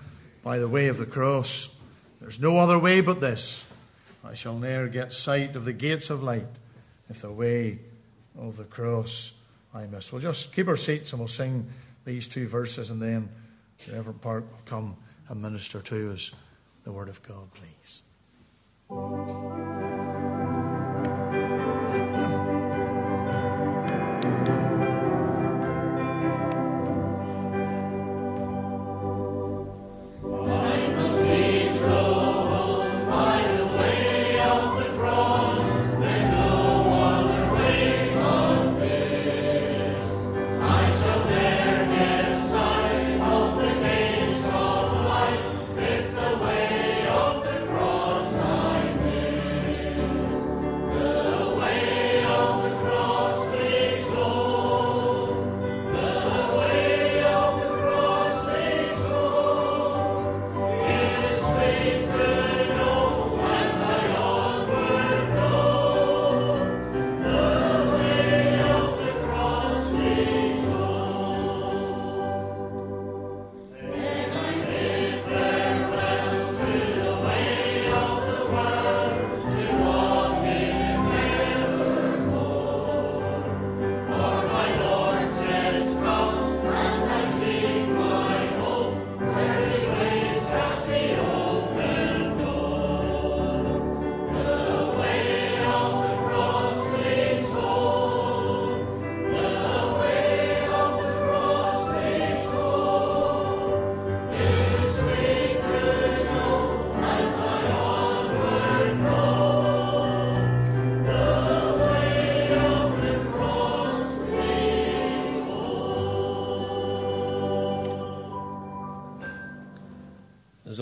by 0.45 0.61
the 0.61 0.68
way 0.68 0.87
of 0.87 0.99
the 0.99 1.07
cross. 1.07 1.77
There's 2.21 2.38
no 2.38 2.59
other 2.59 2.79
way 2.79 3.01
but 3.01 3.21
this. 3.21 3.68
I 4.25 4.35
shall 4.35 4.57
ne'er 4.61 4.87
get 4.87 5.12
sight 5.12 5.57
of 5.57 5.64
the 5.64 5.73
gates 5.73 6.09
of 6.09 6.23
light 6.23 6.47
if 7.11 7.23
the 7.23 7.33
way 7.33 7.81
of 8.38 8.57
the 8.57 8.64
cross 8.64 9.42
I 9.75 9.87
miss. 9.87 10.12
We'll 10.12 10.23
just 10.23 10.55
keep 10.55 10.68
our 10.68 10.77
seats 10.77 11.12
and 11.12 11.18
we'll 11.18 11.27
sing 11.27 11.68
these 12.05 12.29
two 12.29 12.47
verses 12.47 12.92
and 12.92 13.03
then 13.03 13.29
the 13.87 13.95
Reverend 13.95 14.21
Park 14.21 14.45
will 14.49 14.62
come 14.66 14.97
and 15.29 15.42
minister 15.42 15.81
to 15.81 16.12
us 16.12 16.31
the 16.85 16.92
Word 16.92 17.09
of 17.09 17.21
God, 17.25 17.49
please. 17.55 18.03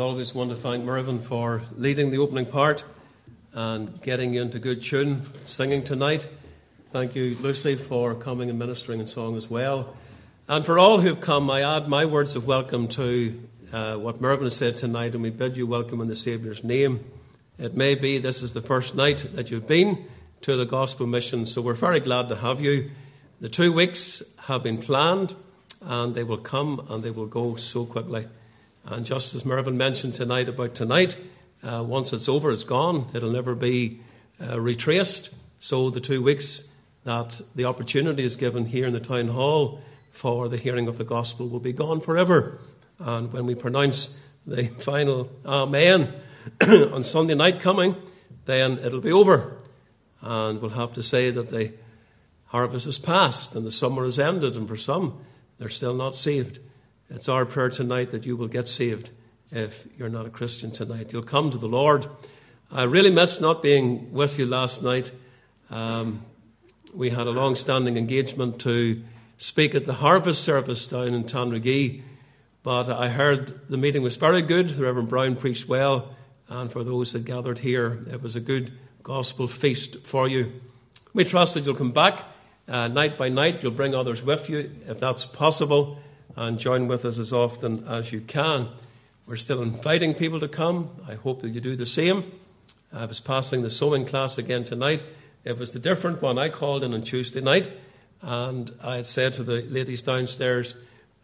Always, 0.00 0.34
want 0.34 0.48
to 0.48 0.56
thank 0.56 0.82
Mervyn 0.82 1.20
for 1.20 1.62
leading 1.76 2.10
the 2.10 2.16
opening 2.18 2.46
part 2.46 2.84
and 3.52 4.00
getting 4.02 4.32
you 4.32 4.40
into 4.40 4.58
good 4.58 4.82
tune, 4.82 5.22
singing 5.44 5.84
tonight. 5.84 6.26
Thank 6.90 7.14
you, 7.14 7.36
Lucy, 7.40 7.74
for 7.74 8.14
coming 8.14 8.48
and 8.48 8.58
ministering 8.58 8.98
in 8.98 9.06
song 9.06 9.36
as 9.36 9.50
well. 9.50 9.94
And 10.48 10.64
for 10.64 10.78
all 10.78 11.00
who've 11.00 11.20
come, 11.20 11.50
I 11.50 11.76
add 11.76 11.86
my 11.86 12.06
words 12.06 12.34
of 12.34 12.46
welcome 12.46 12.88
to 12.88 13.42
uh, 13.74 13.96
what 13.96 14.22
Mervyn 14.22 14.44
has 14.44 14.56
said 14.56 14.76
tonight, 14.76 15.12
and 15.12 15.22
we 15.22 15.28
bid 15.28 15.58
you 15.58 15.66
welcome 15.66 16.00
in 16.00 16.08
the 16.08 16.14
Saviour's 16.14 16.64
name. 16.64 17.04
It 17.58 17.76
may 17.76 17.94
be 17.94 18.16
this 18.16 18.40
is 18.40 18.54
the 18.54 18.62
first 18.62 18.94
night 18.94 19.26
that 19.34 19.50
you've 19.50 19.66
been 19.66 20.06
to 20.40 20.56
the 20.56 20.64
gospel 20.64 21.06
mission, 21.06 21.44
so 21.44 21.60
we're 21.60 21.74
very 21.74 22.00
glad 22.00 22.30
to 22.30 22.36
have 22.36 22.62
you. 22.62 22.90
The 23.40 23.50
two 23.50 23.70
weeks 23.70 24.22
have 24.44 24.62
been 24.62 24.78
planned, 24.78 25.34
and 25.82 26.14
they 26.14 26.24
will 26.24 26.38
come 26.38 26.86
and 26.88 27.02
they 27.02 27.10
will 27.10 27.26
go 27.26 27.56
so 27.56 27.84
quickly. 27.84 28.26
And 28.84 29.04
just 29.04 29.34
as 29.34 29.44
Mervyn 29.44 29.76
mentioned 29.76 30.14
tonight 30.14 30.48
about 30.48 30.74
tonight, 30.74 31.16
uh, 31.62 31.84
once 31.86 32.12
it's 32.12 32.28
over, 32.28 32.50
it's 32.50 32.64
gone. 32.64 33.08
It'll 33.14 33.30
never 33.30 33.54
be 33.54 34.00
uh, 34.40 34.60
retraced. 34.60 35.34
So 35.60 35.90
the 35.90 36.00
two 36.00 36.22
weeks 36.22 36.72
that 37.04 37.40
the 37.54 37.66
opportunity 37.66 38.24
is 38.24 38.36
given 38.36 38.66
here 38.66 38.86
in 38.86 38.92
the 38.92 39.00
town 39.00 39.28
hall 39.28 39.80
for 40.10 40.48
the 40.48 40.56
hearing 40.56 40.88
of 40.88 40.98
the 40.98 41.04
gospel 41.04 41.48
will 41.48 41.60
be 41.60 41.72
gone 41.72 42.00
forever. 42.00 42.58
And 42.98 43.32
when 43.32 43.46
we 43.46 43.54
pronounce 43.54 44.22
the 44.46 44.64
final 44.78 45.30
Amen 45.44 46.12
on 46.60 47.04
Sunday 47.04 47.34
night 47.34 47.60
coming, 47.60 47.96
then 48.46 48.78
it'll 48.78 49.00
be 49.00 49.12
over. 49.12 49.56
And 50.22 50.60
we'll 50.60 50.70
have 50.70 50.94
to 50.94 51.02
say 51.02 51.30
that 51.30 51.50
the 51.50 51.72
harvest 52.46 52.86
is 52.86 52.98
past 52.98 53.54
and 53.54 53.64
the 53.64 53.70
summer 53.70 54.04
is 54.04 54.18
ended, 54.18 54.56
and 54.56 54.68
for 54.68 54.76
some, 54.76 55.20
they're 55.58 55.68
still 55.68 55.94
not 55.94 56.14
saved. 56.14 56.58
It's 57.12 57.28
our 57.28 57.44
prayer 57.44 57.70
tonight 57.70 58.12
that 58.12 58.24
you 58.24 58.36
will 58.36 58.46
get 58.46 58.68
saved 58.68 59.10
if 59.50 59.84
you're 59.98 60.08
not 60.08 60.26
a 60.26 60.30
Christian 60.30 60.70
tonight. 60.70 61.12
You'll 61.12 61.24
come 61.24 61.50
to 61.50 61.58
the 61.58 61.66
Lord. 61.66 62.06
I 62.70 62.84
really 62.84 63.10
missed 63.10 63.40
not 63.40 63.64
being 63.64 64.12
with 64.12 64.38
you 64.38 64.46
last 64.46 64.84
night. 64.84 65.10
Um, 65.70 66.24
we 66.94 67.10
had 67.10 67.26
a 67.26 67.30
long 67.30 67.56
standing 67.56 67.96
engagement 67.96 68.60
to 68.60 69.02
speak 69.38 69.74
at 69.74 69.86
the 69.86 69.94
harvest 69.94 70.44
service 70.44 70.86
down 70.86 71.14
in 71.14 71.24
Tandragee, 71.24 72.02
but 72.62 72.88
I 72.88 73.08
heard 73.08 73.68
the 73.68 73.76
meeting 73.76 74.02
was 74.02 74.16
very 74.16 74.42
good. 74.42 74.68
The 74.68 74.84
Reverend 74.84 75.08
Brown 75.08 75.34
preached 75.34 75.66
well, 75.66 76.14
and 76.48 76.70
for 76.70 76.84
those 76.84 77.12
that 77.12 77.24
gathered 77.24 77.58
here, 77.58 77.98
it 78.08 78.22
was 78.22 78.36
a 78.36 78.40
good 78.40 78.70
gospel 79.02 79.48
feast 79.48 80.06
for 80.06 80.28
you. 80.28 80.52
We 81.12 81.24
trust 81.24 81.54
that 81.54 81.66
you'll 81.66 81.74
come 81.74 81.90
back 81.90 82.22
uh, 82.68 82.86
night 82.86 83.18
by 83.18 83.30
night. 83.30 83.64
You'll 83.64 83.72
bring 83.72 83.96
others 83.96 84.22
with 84.22 84.48
you 84.48 84.70
if 84.86 85.00
that's 85.00 85.26
possible 85.26 85.98
and 86.36 86.58
join 86.58 86.88
with 86.88 87.04
us 87.04 87.18
as 87.18 87.32
often 87.32 87.86
as 87.86 88.12
you 88.12 88.20
can. 88.20 88.68
We're 89.26 89.36
still 89.36 89.62
inviting 89.62 90.14
people 90.14 90.40
to 90.40 90.48
come. 90.48 90.90
I 91.08 91.14
hope 91.14 91.42
that 91.42 91.50
you 91.50 91.60
do 91.60 91.76
the 91.76 91.86
same. 91.86 92.32
I 92.92 93.04
was 93.04 93.20
passing 93.20 93.62
the 93.62 93.70
sewing 93.70 94.04
class 94.04 94.38
again 94.38 94.64
tonight. 94.64 95.02
It 95.44 95.58
was 95.58 95.72
the 95.72 95.78
different 95.78 96.20
one. 96.20 96.38
I 96.38 96.48
called 96.48 96.82
in 96.82 96.92
on 96.92 97.02
Tuesday 97.02 97.40
night 97.40 97.70
and 98.22 98.70
I 98.82 98.96
had 98.96 99.06
said 99.06 99.34
to 99.34 99.44
the 99.44 99.62
ladies 99.62 100.02
downstairs, 100.02 100.74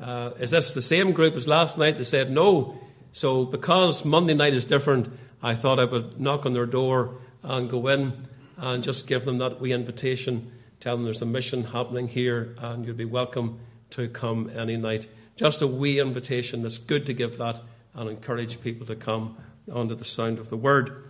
uh, 0.01 0.31
Is 0.39 0.53
this 0.53 0.73
the 0.73 0.83
same 0.83 1.13
group 1.13 1.35
as 1.35 1.49
last 1.49 1.79
night? 1.79 1.97
They 1.97 2.05
said, 2.05 2.31
No. 2.31 2.79
So, 3.13 3.45
because 3.45 4.05
Monday 4.05 4.35
night 4.35 4.55
is 4.55 4.65
different, 4.65 5.09
I 5.43 5.55
thought 5.55 5.81
I 5.81 5.85
would 5.85 6.21
knock 6.21 6.47
on 6.47 6.53
their 6.53 6.67
door 6.67 7.17
and 7.43 7.69
go 7.69 7.89
in 7.89 8.13
and 8.57 8.83
just 8.83 9.09
give 9.09 9.25
them 9.25 9.39
that 9.39 9.61
wee 9.61 9.73
invitation, 9.73 10.53
tell 10.81 10.97
them 10.97 11.05
there's 11.05 11.23
a 11.23 11.27
mission 11.27 11.65
happening 11.65 12.09
here 12.09 12.55
and 12.59 12.85
you'll 12.85 12.95
be 12.95 13.05
welcome 13.05 13.59
to 13.91 14.09
come 14.09 14.51
any 14.55 14.77
night. 14.77 15.07
Just 15.37 15.63
a 15.63 15.67
wee 15.67 16.01
invitation. 16.01 16.65
It's 16.65 16.79
good 16.79 17.07
to 17.07 17.13
give 17.13 17.39
that 17.39 17.61
and 17.95 18.11
encourage 18.11 18.61
people 18.61 18.87
to 18.87 18.97
come 18.97 19.37
under 19.73 19.95
the 19.95 20.05
sound 20.05 20.39
of 20.39 20.51
the 20.51 20.57
word. 20.57 21.05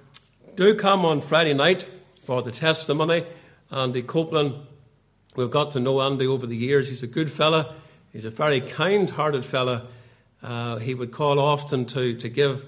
Do 0.55 0.75
come 0.75 1.05
on 1.05 1.21
Friday 1.21 1.55
night 1.55 1.87
for 2.23 2.43
the 2.43 2.53
testimony. 2.53 3.25
Andy 3.71 4.03
Copeland, 4.03 4.55
we've 5.35 5.51
got 5.51 5.73
to 5.73 5.81
know 5.81 6.01
Andy 6.01 6.27
over 6.27 6.47
the 6.47 6.57
years. 6.57 6.89
He's 6.89 7.03
a 7.03 7.07
good 7.07 7.31
fella. 7.31 7.75
He's 8.13 8.25
a 8.25 8.31
very 8.31 8.61
kind-hearted 8.61 9.45
fella. 9.45 9.87
Uh, 10.43 10.77
he 10.79 10.95
would 10.95 11.13
call 11.13 11.39
often 11.39 11.85
to, 11.87 12.15
to 12.15 12.29
give 12.29 12.67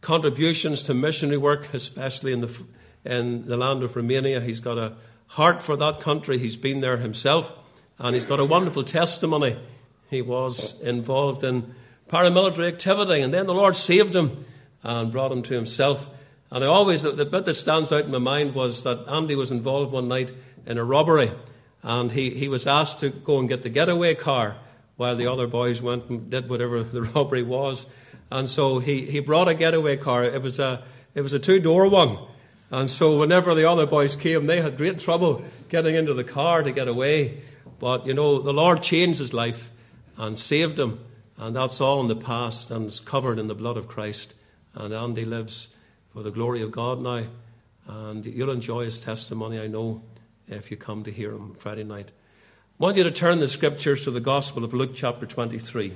contributions 0.00 0.82
to 0.82 0.94
missionary 0.94 1.38
work, 1.38 1.72
especially 1.72 2.32
in 2.32 2.42
the, 2.42 2.62
in 3.04 3.46
the 3.46 3.56
land 3.56 3.82
of 3.82 3.96
Romania. 3.96 4.40
He's 4.40 4.60
got 4.60 4.76
a 4.76 4.92
heart 5.28 5.62
for 5.62 5.76
that 5.76 6.00
country. 6.00 6.38
He's 6.38 6.56
been 6.56 6.80
there 6.80 6.98
himself. 6.98 7.54
And 8.04 8.12
he's 8.14 8.26
got 8.26 8.38
a 8.38 8.44
wonderful 8.44 8.84
testimony. 8.84 9.56
He 10.10 10.20
was 10.20 10.82
involved 10.82 11.42
in 11.42 11.74
paramilitary 12.06 12.68
activity, 12.68 13.22
and 13.22 13.32
then 13.32 13.46
the 13.46 13.54
Lord 13.54 13.74
saved 13.74 14.14
him 14.14 14.44
and 14.82 15.10
brought 15.10 15.32
him 15.32 15.42
to 15.44 15.54
himself. 15.54 16.10
And 16.50 16.62
I 16.62 16.66
always, 16.66 17.00
the, 17.00 17.12
the 17.12 17.24
bit 17.24 17.46
that 17.46 17.54
stands 17.54 17.92
out 17.92 18.04
in 18.04 18.10
my 18.10 18.18
mind 18.18 18.54
was 18.54 18.82
that 18.82 19.08
Andy 19.08 19.34
was 19.34 19.50
involved 19.50 19.90
one 19.90 20.06
night 20.06 20.32
in 20.66 20.76
a 20.76 20.84
robbery, 20.84 21.30
and 21.82 22.12
he, 22.12 22.28
he 22.28 22.46
was 22.46 22.66
asked 22.66 23.00
to 23.00 23.08
go 23.08 23.38
and 23.38 23.48
get 23.48 23.62
the 23.62 23.70
getaway 23.70 24.14
car 24.14 24.58
while 24.96 25.16
the 25.16 25.26
other 25.26 25.46
boys 25.46 25.80
went 25.80 26.10
and 26.10 26.28
did 26.28 26.50
whatever 26.50 26.82
the 26.82 27.02
robbery 27.14 27.42
was. 27.42 27.86
And 28.30 28.50
so 28.50 28.80
he, 28.80 29.06
he 29.06 29.20
brought 29.20 29.48
a 29.48 29.54
getaway 29.54 29.96
car. 29.96 30.24
It 30.24 30.42
was 30.42 30.58
a, 30.58 30.84
it 31.14 31.22
was 31.22 31.32
a 31.32 31.38
two 31.38 31.58
door 31.58 31.88
one. 31.88 32.18
And 32.70 32.90
so, 32.90 33.18
whenever 33.18 33.54
the 33.54 33.66
other 33.66 33.86
boys 33.86 34.14
came, 34.14 34.44
they 34.44 34.60
had 34.60 34.76
great 34.76 34.98
trouble 34.98 35.42
getting 35.70 35.94
into 35.94 36.12
the 36.12 36.24
car 36.24 36.62
to 36.62 36.70
get 36.70 36.86
away. 36.86 37.40
But, 37.78 38.06
you 38.06 38.14
know, 38.14 38.38
the 38.38 38.52
Lord 38.52 38.82
changed 38.82 39.18
his 39.18 39.34
life 39.34 39.70
and 40.16 40.38
saved 40.38 40.78
him. 40.78 41.00
And 41.36 41.56
that's 41.56 41.80
all 41.80 42.00
in 42.00 42.08
the 42.08 42.16
past 42.16 42.70
and 42.70 42.86
is 42.86 43.00
covered 43.00 43.38
in 43.38 43.48
the 43.48 43.54
blood 43.54 43.76
of 43.76 43.88
Christ. 43.88 44.34
And 44.74 44.94
Andy 44.94 45.24
lives 45.24 45.76
for 46.12 46.22
the 46.22 46.30
glory 46.30 46.62
of 46.62 46.70
God 46.70 47.00
now. 47.00 47.24
And 47.86 48.24
you'll 48.24 48.50
enjoy 48.50 48.84
his 48.84 49.00
testimony, 49.00 49.60
I 49.60 49.66
know, 49.66 50.02
if 50.48 50.70
you 50.70 50.76
come 50.76 51.04
to 51.04 51.10
hear 51.10 51.32
him 51.32 51.54
Friday 51.54 51.84
night. 51.84 52.10
I 52.80 52.84
want 52.84 52.96
you 52.96 53.04
to 53.04 53.10
turn 53.10 53.40
the 53.40 53.48
scriptures 53.48 54.04
to 54.04 54.10
the 54.10 54.20
Gospel 54.20 54.64
of 54.64 54.74
Luke 54.74 54.92
chapter 54.94 55.26
23. 55.26 55.92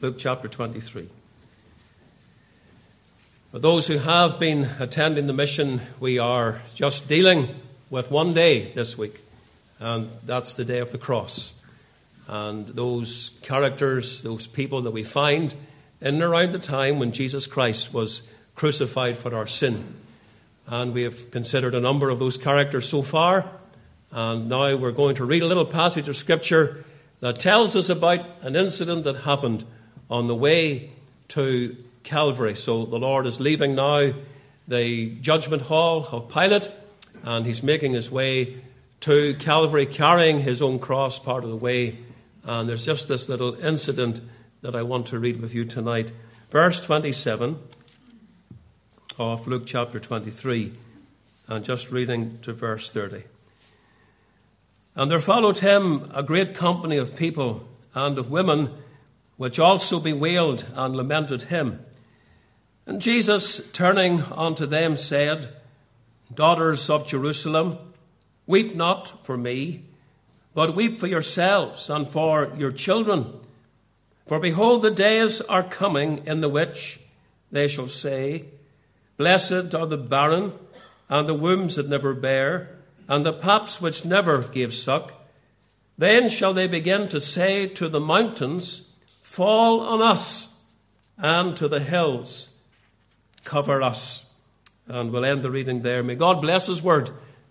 Luke 0.00 0.16
chapter 0.18 0.48
23. 0.48 1.08
For 3.50 3.58
those 3.58 3.86
who 3.86 3.98
have 3.98 4.38
been 4.38 4.68
attending 4.78 5.26
the 5.26 5.32
mission, 5.32 5.80
we 5.98 6.18
are 6.18 6.62
just 6.74 7.08
dealing 7.08 7.48
with 7.90 8.10
one 8.10 8.32
day 8.32 8.70
this 8.74 8.96
week, 8.96 9.20
and 9.80 10.08
that's 10.24 10.54
the 10.54 10.64
day 10.64 10.78
of 10.78 10.92
the 10.92 10.98
cross. 10.98 11.60
And 12.28 12.66
those 12.66 13.38
characters, 13.42 14.22
those 14.22 14.46
people 14.46 14.82
that 14.82 14.92
we 14.92 15.02
find 15.02 15.52
in 16.00 16.14
and 16.14 16.22
around 16.22 16.52
the 16.52 16.58
time 16.58 16.98
when 16.98 17.12
Jesus 17.12 17.46
Christ 17.46 17.92
was 17.92 18.32
crucified 18.54 19.16
for 19.16 19.34
our 19.34 19.46
sin. 19.46 19.82
And 20.66 20.94
we 20.94 21.02
have 21.02 21.30
considered 21.30 21.74
a 21.74 21.80
number 21.80 22.10
of 22.10 22.18
those 22.18 22.36
characters 22.36 22.88
so 22.88 23.02
far. 23.02 23.50
And 24.12 24.48
now 24.48 24.76
we're 24.76 24.92
going 24.92 25.16
to 25.16 25.24
read 25.24 25.42
a 25.42 25.46
little 25.46 25.66
passage 25.66 26.08
of 26.08 26.16
Scripture 26.16 26.84
that 27.20 27.40
tells 27.40 27.74
us 27.74 27.88
about 27.88 28.24
an 28.42 28.54
incident 28.54 29.04
that 29.04 29.16
happened 29.16 29.64
on 30.08 30.28
the 30.28 30.34
way 30.34 30.90
to 31.28 31.76
Calvary. 32.02 32.54
So 32.54 32.84
the 32.84 32.98
Lord 32.98 33.26
is 33.26 33.40
leaving 33.40 33.74
now 33.74 34.12
the 34.68 35.16
judgment 35.20 35.62
hall 35.62 36.06
of 36.12 36.28
Pilate, 36.28 36.70
and 37.24 37.44
he's 37.44 37.62
making 37.62 37.92
his 37.92 38.10
way 38.10 38.56
to 39.00 39.34
Calvary, 39.34 39.86
carrying 39.86 40.40
his 40.40 40.60
own 40.60 40.78
cross 40.78 41.18
part 41.18 41.44
of 41.44 41.50
the 41.50 41.56
way. 41.56 41.98
And 42.44 42.68
there's 42.68 42.84
just 42.84 43.08
this 43.08 43.28
little 43.28 43.54
incident 43.54 44.20
that 44.62 44.76
I 44.76 44.82
want 44.82 45.06
to 45.08 45.18
read 45.18 45.40
with 45.40 45.54
you 45.54 45.64
tonight. 45.64 46.12
Verse 46.50 46.84
27 46.84 47.58
of 49.18 49.46
Luke 49.46 49.64
chapter 49.66 50.00
23, 50.00 50.72
and 51.48 51.64
just 51.64 51.90
reading 51.90 52.38
to 52.42 52.52
verse 52.52 52.90
30. 52.90 53.24
And 54.96 55.10
there 55.10 55.20
followed 55.20 55.58
him 55.58 56.10
a 56.14 56.22
great 56.22 56.54
company 56.54 56.96
of 56.96 57.16
people 57.16 57.68
and 57.94 58.18
of 58.18 58.30
women, 58.30 58.70
which 59.36 59.58
also 59.58 60.00
bewailed 60.00 60.66
and 60.74 60.96
lamented 60.96 61.42
him. 61.42 61.84
And 62.86 63.00
Jesus, 63.00 63.70
turning 63.72 64.22
unto 64.32 64.66
them, 64.66 64.96
said, 64.96 65.48
Daughters 66.34 66.88
of 66.90 67.06
Jerusalem, 67.06 67.78
weep 68.50 68.74
not 68.74 69.24
for 69.24 69.38
me, 69.38 69.84
but 70.52 70.74
weep 70.74 70.98
for 70.98 71.06
yourselves 71.06 71.88
and 71.88 72.08
for 72.08 72.52
your 72.58 72.72
children. 72.72 73.32
For 74.26 74.40
behold, 74.40 74.82
the 74.82 74.90
days 74.90 75.40
are 75.40 75.62
coming 75.62 76.26
in 76.26 76.40
the 76.40 76.48
which 76.48 77.00
they 77.50 77.68
shall 77.68 77.88
say, 77.88 78.46
Blessed 79.16 79.74
are 79.74 79.86
the 79.86 79.96
barren, 79.96 80.52
and 81.08 81.28
the 81.28 81.34
wombs 81.34 81.76
that 81.76 81.88
never 81.88 82.12
bear, 82.12 82.76
and 83.08 83.24
the 83.24 83.32
paps 83.32 83.80
which 83.80 84.04
never 84.04 84.42
gave 84.42 84.74
suck. 84.74 85.14
Then 85.96 86.28
shall 86.28 86.52
they 86.52 86.66
begin 86.66 87.08
to 87.08 87.20
say 87.20 87.66
to 87.68 87.88
the 87.88 88.00
mountains, 88.00 88.96
Fall 89.22 89.80
on 89.80 90.02
us, 90.02 90.62
and 91.18 91.56
to 91.56 91.68
the 91.68 91.80
hills, 91.80 92.58
Cover 93.44 93.82
us. 93.82 94.38
And 94.86 95.12
we'll 95.12 95.24
end 95.24 95.42
the 95.42 95.50
reading 95.50 95.82
there. 95.82 96.02
May 96.02 96.14
God 96.14 96.40
bless 96.40 96.66
His 96.66 96.82
word 96.82 97.10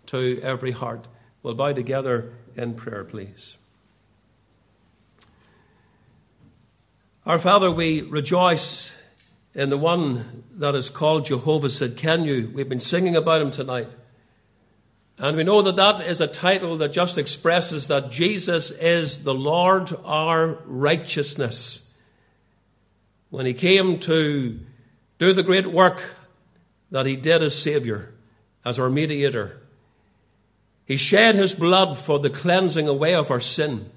to 0.10 0.40
every 0.44 0.72
heart. 0.72 1.08
We'll 1.42 1.56
bow 1.56 1.74
together 1.74 2.34
in 2.56 2.76
prayer, 2.76 3.04
please. 3.04 3.58
Our 7.26 7.40
Father, 7.40 7.72
we 7.72 8.02
rejoice 8.02 8.98
in 9.54 9.70
the 9.70 9.78
one 9.78 10.44
that 10.54 10.76
is 10.76 10.90
called 10.90 11.26
Jehovah 11.26 11.68
Tsidkenu? 11.68 12.54
We've 12.54 12.70
been 12.70 12.80
singing 12.80 13.16
about 13.16 13.42
him 13.42 13.52
tonight. 13.52 13.88
And 15.18 15.36
we 15.36 15.44
know 15.44 15.62
that 15.62 15.76
that 15.76 16.08
is 16.08 16.22
a 16.22 16.28
title 16.28 16.78
that 16.78 16.94
just 16.94 17.18
expresses 17.18 17.88
that 17.88 18.10
Jesus 18.10 18.72
is 18.72 19.24
the 19.24 19.34
Lord 19.34 19.92
our 20.06 20.60
righteousness. 20.66 21.94
When 23.30 23.46
he 23.46 23.54
came 23.54 24.00
to 24.00 24.60
do 25.18 25.34
the 25.34 25.44
great 25.44 25.68
work 25.68 26.16
that 26.90 27.06
he 27.06 27.16
did 27.16 27.44
as 27.44 27.62
Savior, 27.62 28.14
as 28.64 28.80
our 28.80 28.90
mediator, 28.90 29.60
he 30.90 30.98
shed 30.98 31.36
his 31.36 31.54
blood 31.54 32.00
for 32.00 32.18
the 32.18 32.32
cleansing 32.32 32.88
away 32.88 33.14
of 33.14 33.30
our 33.30 33.40
sin, 33.40 33.92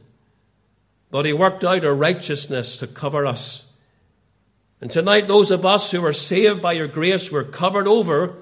but 1.11 1.25
he 1.25 1.33
worked 1.33 1.65
out 1.65 1.85
a 1.85 1.93
righteousness 1.93 2.77
to 2.77 2.87
cover 2.87 3.25
us. 3.25 3.75
And 4.79 4.91
tonight, 4.91 5.27
those 5.27 5.51
of 5.51 5.65
us 5.65 5.91
who 5.91 6.05
are 6.05 6.13
saved 6.13 6.61
by 6.61 6.73
your 6.73 6.89
grace 6.89 7.33
were 7.33 7.45
covered 7.45 7.89
over 7.89 8.37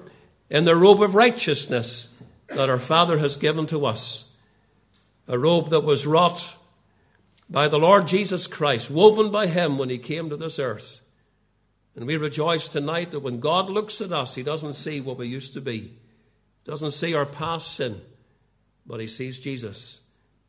in 0.49 0.65
the 0.65 0.75
robe 0.75 1.01
of 1.01 1.15
righteousness 1.15 2.21
that 2.49 2.69
our 2.69 2.77
Father 2.77 3.19
has 3.19 3.37
given 3.37 3.67
to 3.67 3.85
us. 3.85 4.35
A 5.29 5.39
robe 5.39 5.69
that 5.69 5.85
was 5.85 6.05
wrought 6.05 6.57
by 7.49 7.69
the 7.69 7.79
Lord 7.79 8.05
Jesus 8.05 8.47
Christ, 8.47 8.91
woven 8.91 9.31
by 9.31 9.47
him 9.47 9.77
when 9.77 9.89
he 9.89 9.97
came 9.97 10.29
to 10.29 10.35
this 10.35 10.59
earth. 10.59 10.99
And 11.95 12.05
we 12.05 12.17
rejoice 12.17 12.67
tonight 12.67 13.11
that 13.11 13.21
when 13.21 13.39
God 13.39 13.69
looks 13.69 14.01
at 14.01 14.11
us, 14.11 14.35
he 14.35 14.43
doesn't 14.43 14.73
see 14.73 14.99
what 14.99 15.17
we 15.17 15.27
used 15.27 15.53
to 15.53 15.61
be, 15.61 15.93
doesn't 16.65 16.91
see 16.91 17.15
our 17.15 17.25
past 17.25 17.75
sin, 17.75 18.01
but 18.85 18.99
he 18.99 19.07
sees 19.07 19.39
Jesus, 19.39 20.01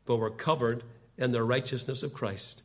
for 0.05 0.19
we're 0.19 0.29
covered 0.29 0.83
in 1.17 1.31
the 1.31 1.43
righteousness 1.43 2.03
of 2.03 2.13
Christ. 2.13 2.63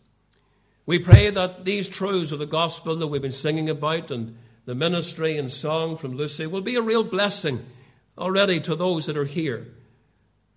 We 0.87 0.99
pray 0.99 1.31
that 1.31 1.65
these 1.65 1.89
truths 1.89 2.33
of 2.33 2.39
the 2.39 2.47
gospel 2.47 2.97
that 2.97 3.09
we've 3.09 3.21
been 3.21 3.33
singing 3.33 3.69
about 3.69 4.11
and 4.11 4.37
the 4.65 4.75
ministry 4.75 5.37
and 5.37 5.51
song 5.51 5.97
from 5.97 6.17
Lucy 6.17 6.47
will 6.47 6.61
be 6.61 6.77
a 6.77 6.83
real 6.83 7.05
blessing 7.05 7.59
already 8.17 8.61
to 8.61 8.75
those 8.75 9.07
that 9.07 9.17
are 9.17 9.25
here. 9.25 9.67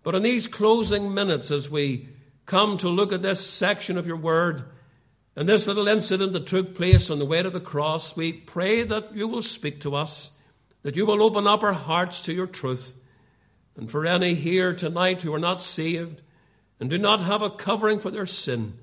But 0.03 0.15
in 0.15 0.23
these 0.23 0.47
closing 0.47 1.13
minutes, 1.13 1.51
as 1.51 1.69
we 1.69 2.09
come 2.45 2.77
to 2.77 2.89
look 2.89 3.13
at 3.13 3.21
this 3.21 3.47
section 3.47 3.97
of 3.97 4.07
your 4.07 4.17
word 4.17 4.63
and 5.35 5.47
this 5.47 5.67
little 5.67 5.87
incident 5.87 6.33
that 6.33 6.47
took 6.47 6.75
place 6.75 7.09
on 7.09 7.19
the 7.19 7.25
way 7.25 7.43
to 7.43 7.49
the 7.49 7.59
cross, 7.59 8.17
we 8.17 8.33
pray 8.33 8.83
that 8.83 9.15
you 9.15 9.27
will 9.27 9.41
speak 9.41 9.79
to 9.81 9.95
us, 9.95 10.37
that 10.83 10.95
you 10.95 11.05
will 11.05 11.21
open 11.21 11.45
up 11.47 11.63
our 11.63 11.73
hearts 11.73 12.23
to 12.23 12.33
your 12.33 12.47
truth. 12.47 12.93
And 13.81 13.89
for 13.89 14.05
any 14.05 14.35
here 14.35 14.75
tonight 14.75 15.23
who 15.23 15.33
are 15.33 15.39
not 15.39 15.59
saved 15.59 16.21
and 16.79 16.87
do 16.87 16.99
not 16.99 17.19
have 17.19 17.41
a 17.41 17.49
covering 17.49 17.97
for 17.97 18.11
their 18.11 18.27
sin, 18.27 18.77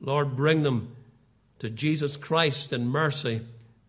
Lord, 0.00 0.36
bring 0.36 0.62
them 0.62 0.94
to 1.58 1.68
Jesus 1.68 2.16
Christ 2.16 2.72
in 2.72 2.86
mercy, 2.86 3.40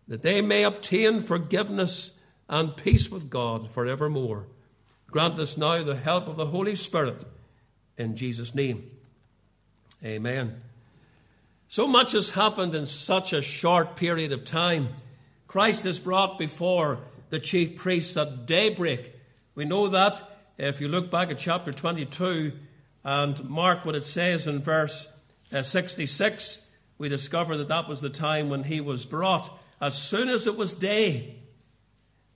that 0.08 0.22
they 0.22 0.40
may 0.40 0.64
obtain 0.64 1.20
forgiveness 1.20 2.18
and 2.48 2.76
peace 2.76 3.08
with 3.08 3.30
God 3.30 3.70
forevermore. 3.70 4.46
Grant 5.06 5.38
us 5.38 5.56
now 5.56 5.84
the 5.84 5.94
help 5.94 6.26
of 6.26 6.36
the 6.36 6.46
Holy 6.46 6.74
Spirit 6.74 7.22
in 7.96 8.16
Jesus' 8.16 8.52
name. 8.52 8.90
Amen. 10.04 10.60
So 11.68 11.86
much 11.86 12.10
has 12.10 12.30
happened 12.30 12.74
in 12.74 12.86
such 12.86 13.32
a 13.32 13.42
short 13.42 13.94
period 13.94 14.32
of 14.32 14.44
time. 14.44 14.88
Christ 15.46 15.86
is 15.86 16.00
brought 16.00 16.36
before 16.36 16.98
the 17.30 17.38
chief 17.38 17.76
priests 17.76 18.16
at 18.16 18.46
daybreak. 18.46 19.14
We 19.54 19.64
know 19.64 19.86
that 19.86 20.34
if 20.58 20.80
you 20.80 20.88
look 20.88 21.10
back 21.10 21.30
at 21.30 21.38
chapter 21.38 21.72
22 21.72 22.52
and 23.04 23.48
mark 23.48 23.84
what 23.84 23.94
it 23.94 24.04
says 24.04 24.48
in 24.48 24.60
verse 24.60 25.16
uh, 25.52 25.62
66, 25.62 26.70
we 26.98 27.08
discover 27.08 27.56
that 27.56 27.68
that 27.68 27.88
was 27.88 28.00
the 28.00 28.10
time 28.10 28.50
when 28.50 28.64
he 28.64 28.80
was 28.80 29.06
brought. 29.06 29.56
As 29.80 29.96
soon 29.96 30.28
as 30.28 30.48
it 30.48 30.56
was 30.56 30.74
day, 30.74 31.36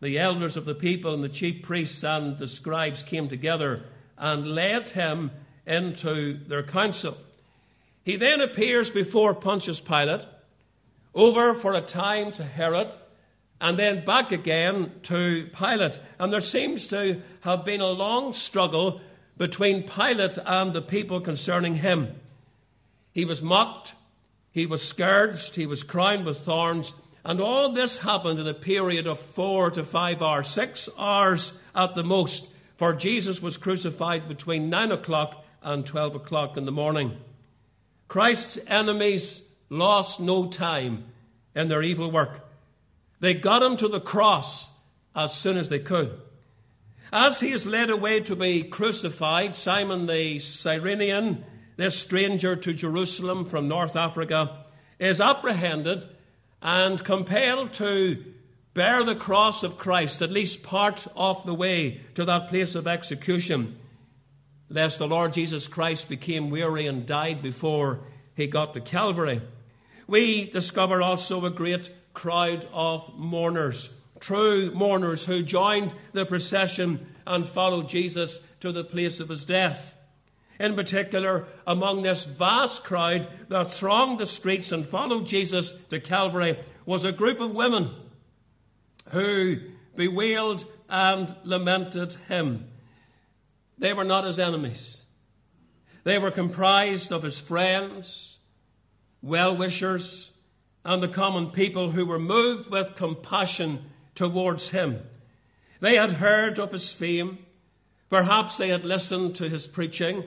the 0.01 0.21
elders 0.21 0.57
of 0.57 0.65
the 0.65 0.75
people 0.75 1.15
and 1.15 1.25
the 1.25 1.29
chief 1.29 1.63
priests 1.63 2.05
and 2.05 2.39
the 2.39 2.47
scribes 2.47 3.03
came 3.03 3.27
together 3.27 3.83
and 4.17 4.55
led 4.55 4.91
him 4.91 5.33
into 5.67 6.35
their 6.35 6.63
council. 6.63 7.17
He 8.05 8.15
then 8.15 8.41
appears 8.41 8.89
before 8.89 9.35
Pontius 9.35 9.81
Pilate, 9.81 10.25
over 11.15 11.55
for 11.55 11.75
a 11.75 11.81
time 11.81 12.31
to 12.33 12.45
Herod, 12.45 12.95
and 13.63 13.79
then 13.79 14.05
back 14.05 14.33
again 14.33 14.91
to 15.05 15.49
Pilate. 15.57 16.01
And 16.19 16.33
there 16.33 16.41
seems 16.41 16.89
to 16.89 17.23
have 17.43 17.65
been 17.65 17.81
a 17.81 17.91
long 17.91 18.33
struggle 18.33 19.01
between 19.39 19.85
Pilate 19.85 20.37
and 20.45 20.73
the 20.73 20.83
people 20.83 21.21
concerning 21.21 21.77
him. 21.77 22.21
He 23.13 23.25
was 23.25 23.41
mocked, 23.41 23.95
he 24.51 24.67
was 24.67 24.87
scourged, 24.87 25.55
he 25.55 25.67
was 25.67 25.85
crowned 25.85 26.27
with 26.27 26.39
thorns, 26.39 26.93
and 27.25 27.41
all 27.41 27.71
this 27.71 28.01
happened 28.01 28.41
in 28.41 28.49
a 28.49 28.55
period 28.55 29.07
of 29.07 29.21
four 29.21 29.71
to 29.71 29.85
five 29.85 30.23
hours, 30.23 30.49
six 30.49 30.89
hours 30.99 31.63
at 31.73 31.95
the 31.95 32.03
most, 32.03 32.53
for 32.77 32.93
Jesus 32.93 33.41
was 33.41 33.57
crucified 33.57 34.29
between 34.29 34.71
nine 34.71 34.91
o'clock 34.91 35.45
and 35.63 35.87
twelve 35.87 36.17
o'clock 36.17 36.57
in 36.57 36.65
the 36.65 36.73
morning. 36.73 37.17
Christ's 38.09 38.59
enemies 38.69 39.53
lost 39.71 40.21
no 40.21 40.49
time 40.49 41.05
in 41.55 41.69
their 41.69 41.83
evil 41.83 42.11
work. 42.11 42.52
They 43.23 43.35
got 43.35 43.63
him 43.63 43.77
to 43.77 43.87
the 43.87 44.01
cross 44.01 44.75
as 45.15 45.33
soon 45.33 45.57
as 45.57 45.69
they 45.69 45.79
could. 45.79 46.21
As 47.13 47.39
he 47.39 47.53
is 47.53 47.65
led 47.65 47.89
away 47.89 48.19
to 48.19 48.35
be 48.35 48.65
crucified, 48.65 49.55
Simon 49.55 50.07
the 50.07 50.41
Cyrenian, 50.41 51.45
this 51.77 51.97
stranger 51.97 52.57
to 52.57 52.75
Jerusalem 52.75 53.45
from 53.45 53.69
North 53.69 53.95
Africa, 53.95 54.65
is 54.99 55.21
apprehended 55.21 56.05
and 56.61 57.05
compelled 57.05 57.73
to 57.75 58.25
bear 58.75 59.05
the 59.05 59.15
cross 59.15 59.63
of 59.63 59.79
Christ, 59.79 60.21
at 60.21 60.33
least 60.33 60.65
part 60.65 61.07
of 61.15 61.47
the 61.47 61.55
way 61.55 62.01
to 62.17 62.25
that 62.25 62.49
place 62.49 62.75
of 62.75 62.89
execution, 62.89 63.79
lest 64.69 64.99
the 64.99 65.07
Lord 65.07 65.33
Jesus 65.33 65.69
Christ 65.69 66.09
became 66.09 66.51
weary 66.51 66.89
and 66.89 67.07
died 67.07 67.41
before 67.41 68.01
he 68.35 68.49
got 68.49 68.75
to 68.75 68.81
Calvary. 68.81 69.41
We 70.09 70.51
discover 70.51 71.01
also 71.01 71.45
a 71.45 71.51
great 71.51 71.93
crowd 72.15 72.69
of 72.73 73.17
mourners, 73.17 73.99
true 74.21 74.71
mourners 74.73 75.25
who 75.25 75.43
joined 75.43 75.95
the 76.13 76.27
procession 76.27 77.07
and 77.27 77.47
followed 77.47 77.89
Jesus 77.89 78.53
to 78.61 78.73
the 78.73 78.85
place 78.85 79.21
of 79.21 79.29
his 79.29 79.45
death. 79.45 79.95
In 80.59 80.77
particular, 80.77 81.47
among 81.67 82.03
this 82.03 82.25
vast 82.25 82.85
crowd 82.85 83.29
that 83.49 83.73
thronged 83.73 84.21
the 84.21 84.27
streets 84.27 84.71
and 84.71 84.85
followed 84.85 85.27
Jesus 85.27 85.85
to 85.89 85.99
Calvary 85.99 86.59
was 86.87 87.05
a 87.05 87.13
group 87.13 87.41
of 87.41 87.55
women 87.55 87.91
who 89.11 89.57
bewailed 89.97 90.65
and 90.89 91.35
lamented 91.45 92.15
him. 92.29 92.69
They 93.79 93.93
were 93.93 94.05
not 94.05 94.25
his 94.25 94.39
enemies. 94.39 95.05
They 96.05 96.19
were 96.19 96.31
comprised 96.31 97.13
of 97.13 97.23
his 97.23 97.41
friends, 97.41 98.39
well 99.23 99.57
wishers, 99.57 100.32
and 100.85 101.03
the 101.03 101.09
common 101.09 101.51
people 101.51 101.93
who 101.93 102.05
were 102.05 102.19
moved 102.19 102.71
with 102.71 102.97
compassion 102.97 103.81
towards 104.15 104.71
him. 104.71 105.01
They 105.81 105.97
had 105.97 106.13
heard 106.13 106.59
of 106.59 106.73
his 106.73 106.93
fame. 106.93 107.39
Perhaps 108.11 108.57
they 108.57 108.69
had 108.69 108.85
listened 108.85 109.37
to 109.37 109.49
his 109.49 109.67
preaching. 109.67 110.25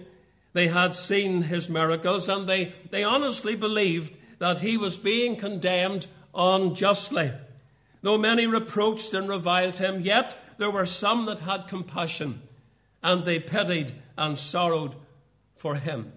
They 0.53 0.67
had 0.67 0.95
seen 0.95 1.43
his 1.43 1.69
miracles, 1.69 2.29
and 2.29 2.47
they, 2.47 2.73
they 2.89 3.03
honestly 3.03 3.55
believed 3.55 4.17
that 4.39 4.59
he 4.59 4.77
was 4.77 4.97
being 4.97 5.35
condemned 5.35 6.07
unjustly. 6.33 7.31
Though 8.01 8.17
many 8.17 8.47
reproached 8.47 9.13
and 9.13 9.27
reviled 9.27 9.77
him, 9.77 10.01
yet 10.01 10.37
there 10.57 10.71
were 10.71 10.85
some 10.85 11.25
that 11.25 11.39
had 11.39 11.67
compassion, 11.67 12.41
and 13.03 13.25
they 13.25 13.39
pitied 13.39 13.93
and 14.17 14.37
sorrowed 14.37 14.95
for 15.55 15.75
him. 15.75 16.11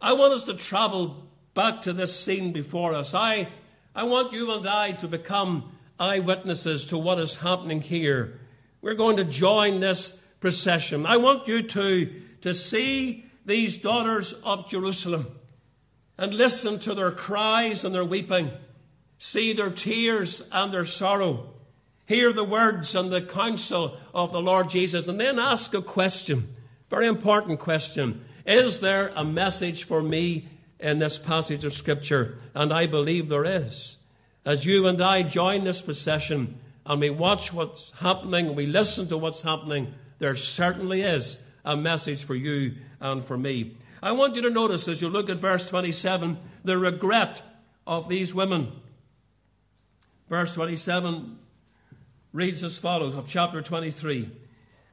I 0.00 0.12
want 0.12 0.34
us 0.34 0.44
to 0.44 0.54
travel 0.54 1.28
back 1.58 1.82
to 1.82 1.92
this 1.92 2.14
scene 2.14 2.52
before 2.52 2.94
us. 2.94 3.14
I, 3.14 3.48
I 3.92 4.04
want 4.04 4.32
you 4.32 4.52
and 4.52 4.64
I 4.64 4.92
to 4.92 5.08
become 5.08 5.72
eyewitnesses 5.98 6.86
to 6.86 6.98
what 6.98 7.18
is 7.18 7.34
happening 7.34 7.80
here. 7.80 8.38
We're 8.80 8.94
going 8.94 9.16
to 9.16 9.24
join 9.24 9.80
this 9.80 10.24
procession. 10.38 11.04
I 11.04 11.16
want 11.16 11.48
you 11.48 11.64
to, 11.64 12.12
to 12.42 12.54
see 12.54 13.24
these 13.44 13.78
daughters 13.78 14.34
of 14.44 14.68
Jerusalem 14.68 15.26
and 16.16 16.32
listen 16.32 16.78
to 16.78 16.94
their 16.94 17.10
cries 17.10 17.84
and 17.84 17.92
their 17.92 18.04
weeping, 18.04 18.52
see 19.18 19.52
their 19.52 19.72
tears 19.72 20.48
and 20.52 20.72
their 20.72 20.86
sorrow, 20.86 21.54
hear 22.06 22.32
the 22.32 22.44
words 22.44 22.94
and 22.94 23.10
the 23.10 23.20
counsel 23.20 23.98
of 24.14 24.30
the 24.30 24.40
Lord 24.40 24.70
Jesus, 24.70 25.08
and 25.08 25.18
then 25.18 25.40
ask 25.40 25.74
a 25.74 25.82
question, 25.82 26.54
very 26.88 27.08
important 27.08 27.58
question. 27.58 28.24
Is 28.46 28.78
there 28.78 29.10
a 29.16 29.24
message 29.24 29.82
for 29.82 30.00
me 30.00 30.46
in 30.80 30.98
this 30.98 31.18
passage 31.18 31.64
of 31.64 31.72
Scripture, 31.72 32.38
and 32.54 32.72
I 32.72 32.86
believe 32.86 33.28
there 33.28 33.44
is. 33.44 33.98
As 34.44 34.64
you 34.64 34.86
and 34.86 35.02
I 35.02 35.22
join 35.22 35.64
this 35.64 35.82
procession 35.82 36.58
and 36.86 37.00
we 37.00 37.10
watch 37.10 37.52
what's 37.52 37.92
happening, 37.92 38.54
we 38.54 38.66
listen 38.66 39.08
to 39.08 39.18
what's 39.18 39.42
happening, 39.42 39.92
there 40.18 40.36
certainly 40.36 41.02
is 41.02 41.44
a 41.64 41.76
message 41.76 42.24
for 42.24 42.34
you 42.34 42.74
and 43.00 43.22
for 43.22 43.36
me. 43.36 43.76
I 44.02 44.12
want 44.12 44.36
you 44.36 44.42
to 44.42 44.50
notice 44.50 44.88
as 44.88 45.02
you 45.02 45.08
look 45.08 45.28
at 45.28 45.38
verse 45.38 45.68
27 45.68 46.38
the 46.64 46.78
regret 46.78 47.42
of 47.86 48.08
these 48.08 48.32
women. 48.32 48.72
Verse 50.28 50.54
27 50.54 51.38
reads 52.32 52.62
as 52.62 52.78
follows 52.78 53.16
of 53.16 53.28
chapter 53.28 53.60
23 53.60 54.30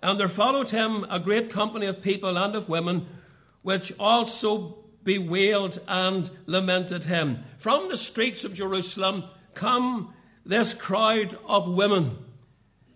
And 0.01 0.19
there 0.19 0.27
followed 0.27 0.71
him 0.71 1.05
a 1.09 1.19
great 1.19 1.49
company 1.49 1.85
of 1.85 2.01
people 2.01 2.37
and 2.37 2.55
of 2.55 2.69
women, 2.69 3.07
which 3.61 3.93
also 3.99 4.84
bewailed 5.05 5.79
and 5.87 6.29
lamented 6.45 7.05
him. 7.05 7.45
From 7.57 7.87
the 7.87 7.95
streets 7.95 8.43
of 8.43 8.53
Jerusalem 8.53 9.23
come 9.53 10.13
this 10.45 10.73
crowd 10.73 11.37
of 11.47 11.73
women, 11.73 12.17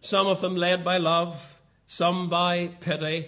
some 0.02 0.28
of 0.28 0.42
them 0.42 0.58
led 0.58 0.84
by 0.84 0.98
love, 0.98 1.62
some 1.88 2.28
by 2.28 2.72
pity, 2.82 3.28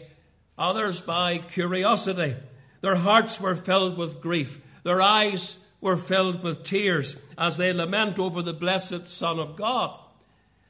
others 0.57 0.99
by 0.99 1.38
curiosity. 1.38 2.36
Their 2.82 2.95
hearts 2.95 3.39
were 3.39 3.55
filled 3.55 3.97
with 3.97 4.21
grief, 4.21 4.59
their 4.84 5.01
eyes 5.01 5.65
were 5.79 5.97
filled 5.97 6.43
with 6.43 6.63
tears 6.63 7.15
as 7.38 7.57
they 7.57 7.73
lament 7.73 8.19
over 8.19 8.41
the 8.41 8.53
blessed 8.53 9.07
Son 9.07 9.39
of 9.39 9.55
God. 9.55 9.97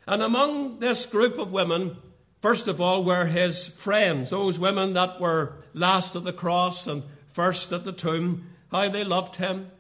And 0.08 0.22
among 0.22 0.80
this 0.80 1.06
group 1.06 1.38
of 1.38 1.52
women, 1.52 1.98
first 2.42 2.68
of 2.68 2.80
all, 2.80 3.04
were 3.04 3.26
his 3.26 3.68
friends, 3.68 4.30
those 4.30 4.60
women 4.60 4.94
that 4.94 5.20
were 5.20 5.58
last 5.74 6.16
at 6.16 6.24
the 6.24 6.34
cross 6.34 6.88
and 6.88 7.04
first 7.34 7.72
at 7.72 7.84
the 7.84 7.92
tomb, 7.92 8.48
how 8.72 8.90
they 8.90 9.04
loved 9.04 9.38
him, 9.38 9.72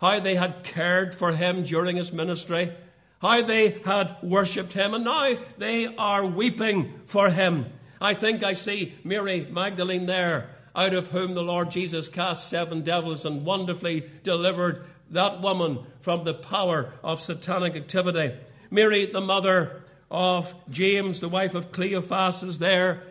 how 0.00 0.20
they 0.20 0.34
had 0.34 0.64
cared 0.64 1.14
for 1.14 1.32
him 1.32 1.62
during 1.62 1.96
his 1.96 2.12
ministry, 2.12 2.72
how 3.20 3.42
they 3.42 3.70
had 3.84 4.16
worshipped 4.22 4.72
him, 4.72 4.94
and 4.94 5.04
now 5.04 5.36
they 5.58 5.94
are 5.96 6.24
weeping 6.24 7.00
for 7.04 7.30
him. 7.30 7.66
I 8.00 8.14
think 8.14 8.42
I 8.42 8.54
see 8.54 8.94
Mary 9.04 9.46
Magdalene 9.50 10.06
there, 10.06 10.48
out 10.74 10.94
of 10.94 11.08
whom 11.08 11.34
the 11.34 11.42
Lord 11.42 11.70
Jesus 11.70 12.08
cast 12.08 12.48
seven 12.48 12.82
devils 12.82 13.26
and 13.26 13.44
wonderfully 13.44 14.08
delivered 14.22 14.84
that 15.10 15.40
woman 15.40 15.80
from 16.00 16.24
the 16.24 16.34
power 16.34 16.92
of 17.02 17.20
satanic 17.20 17.74
activity. 17.74 18.34
Mary, 18.70 19.06
the 19.06 19.20
mother 19.20 19.82
of 20.10 20.54
James, 20.70 21.20
the 21.20 21.28
wife 21.28 21.54
of 21.54 21.72
Cleophas, 21.72 22.42
is 22.42 22.58
there. 22.58 23.02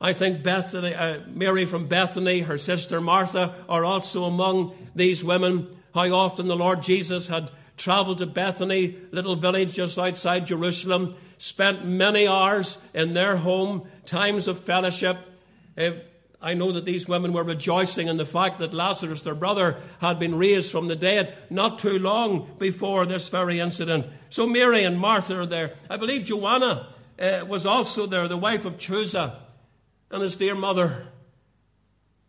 I 0.00 0.12
think 0.12 0.44
Bethany, 0.44 0.94
uh, 0.94 1.20
Mary 1.26 1.64
from 1.64 1.88
Bethany, 1.88 2.40
her 2.40 2.58
sister 2.58 3.00
Martha, 3.00 3.54
are 3.68 3.84
also 3.84 4.24
among 4.24 4.76
these 4.94 5.24
women. 5.24 5.76
How 5.92 6.12
often 6.12 6.46
the 6.46 6.56
Lord 6.56 6.82
Jesus 6.82 7.26
had 7.26 7.50
traveled 7.76 8.18
to 8.18 8.26
Bethany, 8.26 8.96
little 9.10 9.34
village 9.34 9.72
just 9.72 9.98
outside 9.98 10.46
Jerusalem, 10.46 11.16
spent 11.38 11.84
many 11.84 12.28
hours 12.28 12.84
in 12.94 13.14
their 13.14 13.36
home, 13.36 13.88
times 14.04 14.46
of 14.46 14.60
fellowship. 14.60 15.16
Uh, 15.76 15.90
I 16.40 16.54
know 16.54 16.70
that 16.70 16.84
these 16.84 17.08
women 17.08 17.32
were 17.32 17.42
rejoicing 17.42 18.06
in 18.06 18.16
the 18.16 18.24
fact 18.24 18.60
that 18.60 18.72
Lazarus, 18.72 19.22
their 19.22 19.34
brother, 19.34 19.78
had 20.00 20.20
been 20.20 20.36
raised 20.36 20.70
from 20.70 20.86
the 20.86 20.94
dead 20.94 21.36
not 21.50 21.80
too 21.80 21.98
long 21.98 22.48
before 22.58 23.04
this 23.06 23.28
very 23.28 23.58
incident. 23.58 24.06
So 24.30 24.46
Mary 24.46 24.84
and 24.84 25.00
Martha 25.00 25.36
are 25.40 25.46
there. 25.46 25.74
I 25.90 25.96
believe 25.96 26.24
Joanna 26.24 26.86
uh, 27.18 27.44
was 27.48 27.66
also 27.66 28.06
there, 28.06 28.28
the 28.28 28.36
wife 28.36 28.64
of 28.64 28.78
Chuza 28.78 29.34
and 30.10 30.22
his 30.22 30.36
dear 30.36 30.54
mother, 30.54 31.06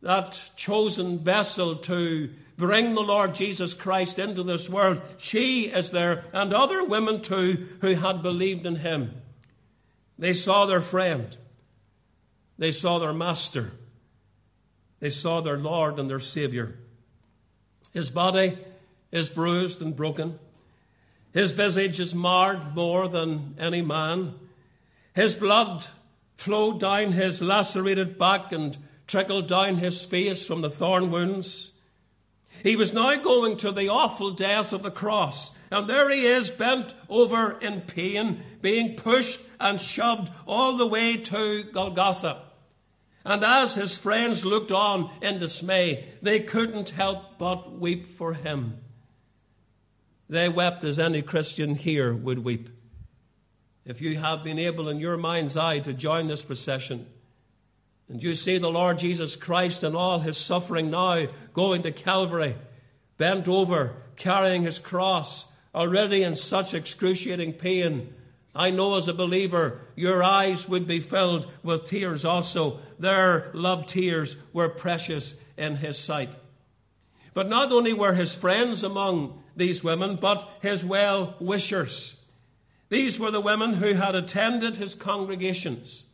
that 0.01 0.41
chosen 0.55 1.19
vessel 1.19 1.75
to 1.75 2.29
bring 2.57 2.93
the 2.93 3.01
Lord 3.01 3.35
Jesus 3.35 3.73
Christ 3.73 4.19
into 4.19 4.43
this 4.43 4.69
world, 4.69 5.01
she 5.17 5.67
is 5.67 5.91
there, 5.91 6.25
and 6.33 6.53
other 6.53 6.83
women 6.83 7.21
too 7.21 7.67
who 7.81 7.95
had 7.95 8.21
believed 8.21 8.65
in 8.65 8.75
him. 8.75 9.13
They 10.17 10.33
saw 10.33 10.65
their 10.65 10.81
friend, 10.81 11.35
they 12.57 12.71
saw 12.71 12.99
their 12.99 13.13
master, 13.13 13.71
they 14.99 15.09
saw 15.09 15.39
their 15.39 15.57
Lord 15.57 15.97
and 15.99 16.09
their 16.09 16.19
Savior. 16.19 16.77
His 17.93 18.11
body 18.11 18.57
is 19.11 19.29
bruised 19.29 19.81
and 19.81 19.95
broken. 19.95 20.37
His 21.33 21.53
visage 21.53 21.99
is 21.99 22.13
marred 22.13 22.75
more 22.75 23.07
than 23.07 23.55
any 23.57 23.81
man. 23.81 24.35
His 25.13 25.35
blood 25.35 25.85
flowed 26.39 26.79
down 26.79 27.11
his 27.11 27.41
lacerated 27.41 28.17
back 28.17 28.53
and 28.53 28.77
trickled 29.07 29.45
down 29.45 29.75
his 29.75 30.05
face 30.05 30.47
from 30.47 30.61
the 30.61 30.69
thorn 30.69 31.11
wounds. 31.11 31.73
He 32.63 32.77
was 32.77 32.93
now 32.93 33.17
going 33.17 33.57
to 33.57 33.73
the 33.73 33.89
awful 33.89 34.31
death 34.31 34.71
of 34.71 34.81
the 34.81 34.89
cross. 34.89 35.57
And 35.69 35.89
there 35.89 36.09
he 36.09 36.25
is, 36.25 36.49
bent 36.49 36.95
over 37.09 37.59
in 37.59 37.81
pain, 37.81 38.41
being 38.61 38.95
pushed 38.95 39.41
and 39.59 39.81
shoved 39.81 40.31
all 40.47 40.77
the 40.77 40.87
way 40.87 41.17
to 41.17 41.63
Golgotha. 41.73 42.41
And 43.25 43.43
as 43.43 43.75
his 43.75 43.97
friends 43.97 44.45
looked 44.45 44.71
on 44.71 45.11
in 45.21 45.39
dismay, 45.39 46.07
they 46.21 46.39
couldn't 46.39 46.91
help 46.91 47.37
but 47.37 47.77
weep 47.77 48.05
for 48.05 48.33
him. 48.33 48.77
They 50.29 50.47
wept 50.47 50.85
as 50.85 50.99
any 50.99 51.21
Christian 51.21 51.75
here 51.75 52.13
would 52.13 52.39
weep 52.39 52.69
if 53.85 54.01
you 54.01 54.17
have 54.17 54.43
been 54.43 54.59
able 54.59 54.89
in 54.89 54.99
your 54.99 55.17
mind's 55.17 55.57
eye 55.57 55.79
to 55.79 55.93
join 55.93 56.27
this 56.27 56.43
procession, 56.43 57.05
and 58.07 58.21
you 58.21 58.35
see 58.35 58.57
the 58.57 58.71
Lord 58.71 58.97
Jesus 58.97 59.35
Christ 59.35 59.83
and 59.83 59.95
all 59.95 60.19
his 60.19 60.37
suffering 60.37 60.89
now 60.89 61.27
going 61.53 61.83
to 61.83 61.91
Calvary, 61.91 62.55
bent 63.17 63.47
over, 63.47 63.95
carrying 64.15 64.63
his 64.63 64.79
cross, 64.79 65.51
already 65.75 66.23
in 66.23 66.35
such 66.35 66.73
excruciating 66.73 67.53
pain, 67.53 68.13
I 68.55 68.71
know 68.71 68.95
as 68.95 69.07
a 69.07 69.13
believer, 69.13 69.79
your 69.95 70.23
eyes 70.23 70.67
would 70.67 70.87
be 70.87 70.99
filled 70.99 71.47
with 71.63 71.85
tears 71.85 72.25
also. 72.25 72.79
Their 72.97 73.51
love 73.53 73.85
tears 73.85 74.35
were 74.53 74.69
precious 74.69 75.43
in 75.55 75.75
his 75.75 75.97
sight. 75.97 76.35
But 77.33 77.47
not 77.47 77.71
only 77.71 77.93
were 77.93 78.13
his 78.13 78.35
friends 78.35 78.83
among 78.83 79.41
these 79.55 79.83
women, 79.83 80.15
but 80.15 80.49
his 80.61 80.83
well 80.83 81.35
wishers. 81.39 82.18
These 82.89 83.19
were 83.19 83.31
the 83.31 83.39
women 83.39 83.75
who 83.75 83.93
had 83.93 84.15
attended 84.15 84.75
his 84.75 84.95
congregations. 84.95 86.05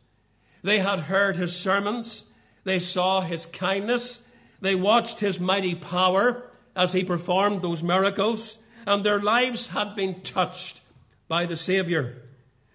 They 0.62 0.78
had 0.78 1.00
heard 1.00 1.36
his 1.36 1.56
sermons, 1.56 2.30
they 2.64 2.78
saw 2.78 3.22
his 3.22 3.46
kindness, 3.46 4.30
they 4.60 4.74
watched 4.74 5.20
his 5.20 5.40
mighty 5.40 5.74
power 5.74 6.50
as 6.74 6.92
he 6.92 7.04
performed 7.04 7.62
those 7.62 7.82
miracles, 7.82 8.64
and 8.86 9.04
their 9.04 9.20
lives 9.20 9.68
had 9.68 9.96
been 9.96 10.20
touched 10.22 10.80
by 11.28 11.46
the 11.46 11.56
Saviour. 11.56 12.14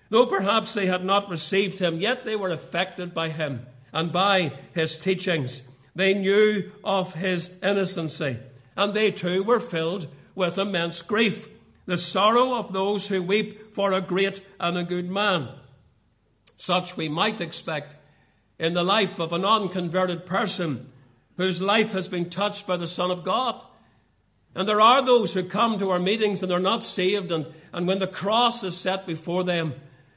Though 0.10 0.26
perhaps 0.26 0.74
they 0.74 0.88
had 0.88 1.06
not 1.06 1.30
received 1.30 1.80
him, 1.80 2.00
yet 2.00 2.26
they 2.26 2.36
were 2.36 2.50
affected 2.50 3.14
by 3.14 3.30
him 3.30 3.66
and 3.94 4.12
by 4.12 4.54
his 4.74 4.98
teachings. 4.98 5.70
They 5.96 6.14
knew 6.14 6.72
of 6.84 7.14
his 7.14 7.60
innocency, 7.62 8.38
and 8.76 8.94
they 8.94 9.12
too 9.12 9.44
were 9.44 9.60
filled 9.60 10.08
with 10.36 10.58
immense 10.58 11.02
grief, 11.02 11.48
the 11.86 11.98
sorrow 11.98 12.56
of 12.56 12.74
those 12.74 13.08
who 13.08 13.22
weep 13.22 13.74
for 13.74 13.92
a 13.92 14.02
great 14.02 14.42
and 14.60 14.78
a 14.78 14.84
good 14.84 15.10
man. 15.10 15.50
Such 16.56 16.96
we 16.96 17.10
might 17.10 17.42
expect 17.42 17.96
in 18.60 18.74
the 18.74 18.84
life 18.84 19.20
of 19.20 19.34
an 19.34 19.44
unconverted 19.44 20.26
person 20.26 20.92
whose 21.38 21.62
life 21.62 21.94
has 21.94 22.08
been 22.08 22.30
touched 22.30 22.68
by 22.68 22.78
the 22.78 22.88
Son 22.88 23.10
of 23.10 23.24
God. 23.24 23.64
And 24.54 24.68
there 24.68 24.82
are 24.82 25.04
those 25.04 25.34
who 25.34 25.44
come 25.44 25.80
to 25.80 25.90
our 25.90 26.00
meetings 26.00 26.42
and 26.42 26.52
they're 26.52 26.60
not 26.60 26.84
saved, 26.84 27.32
and, 27.32 27.48
and 27.74 27.88
when 27.88 28.00
the 28.00 28.08
cross 28.08 28.64
is 28.64 28.78
set 28.78 29.08
before 29.08 29.44
them, 29.44 29.74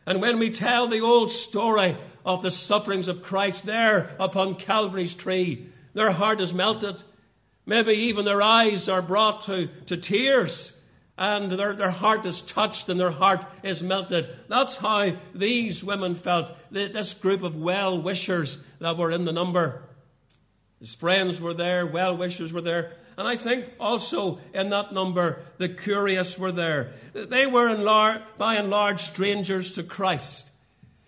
and 0.07 0.21
when 0.21 0.39
we 0.39 0.51
tell 0.51 0.87
the 0.87 1.01
old 1.01 1.31
story 1.31 1.97
of 2.27 2.43
the 2.43 2.51
sufferings 2.51 3.09
of 3.09 3.23
Christ 3.23 3.65
there 3.65 4.15
upon 4.19 4.57
Calvary's 4.57 5.15
tree, 5.15 5.67
their 5.95 6.11
heart 6.11 6.41
is 6.41 6.53
melted. 6.53 7.03
Maybe 7.65 7.93
even 7.93 8.25
their 8.25 8.43
eyes 8.43 8.89
are 8.89 9.01
brought 9.01 9.45
to, 9.45 9.69
to 9.87 9.97
tears 9.97 10.74
and 11.17 11.53
their, 11.53 11.75
their 11.75 11.91
heart 11.91 12.27
is 12.27 12.43
touched 12.43 12.89
and 12.89 12.99
their 12.99 13.11
heart 13.11 13.45
is 13.63 13.83
melted. 13.83 14.29
That's 14.49 14.77
how 14.79 15.13
these 15.35 15.85
women 15.85 16.15
felt, 16.15 16.51
this 16.71 17.15
group 17.15 17.43
of 17.43 17.57
well 17.57 18.01
wishers 18.01 18.65
that 18.81 18.97
were 18.97 19.11
in 19.11 19.25
the 19.25 19.33
number. 19.33 19.83
His 20.81 20.95
friends 20.95 21.41
were 21.41 21.55
there, 21.55 21.87
well 21.87 22.17
wishers 22.17 22.53
were 22.53 22.61
there. 22.61 22.93
And 23.17 23.29
I 23.29 23.37
think 23.37 23.67
also 23.79 24.41
in 24.53 24.71
that 24.71 24.93
number, 24.93 25.43
the 25.59 25.69
curious 25.69 26.37
were 26.37 26.51
there. 26.51 26.93
They 27.13 27.47
were 27.47 27.69
in 27.69 27.85
lar- 27.85 28.23
by 28.39 28.57
and 28.57 28.71
large 28.71 29.01
strangers 29.01 29.75
to 29.77 29.85
Christ. 29.85 30.51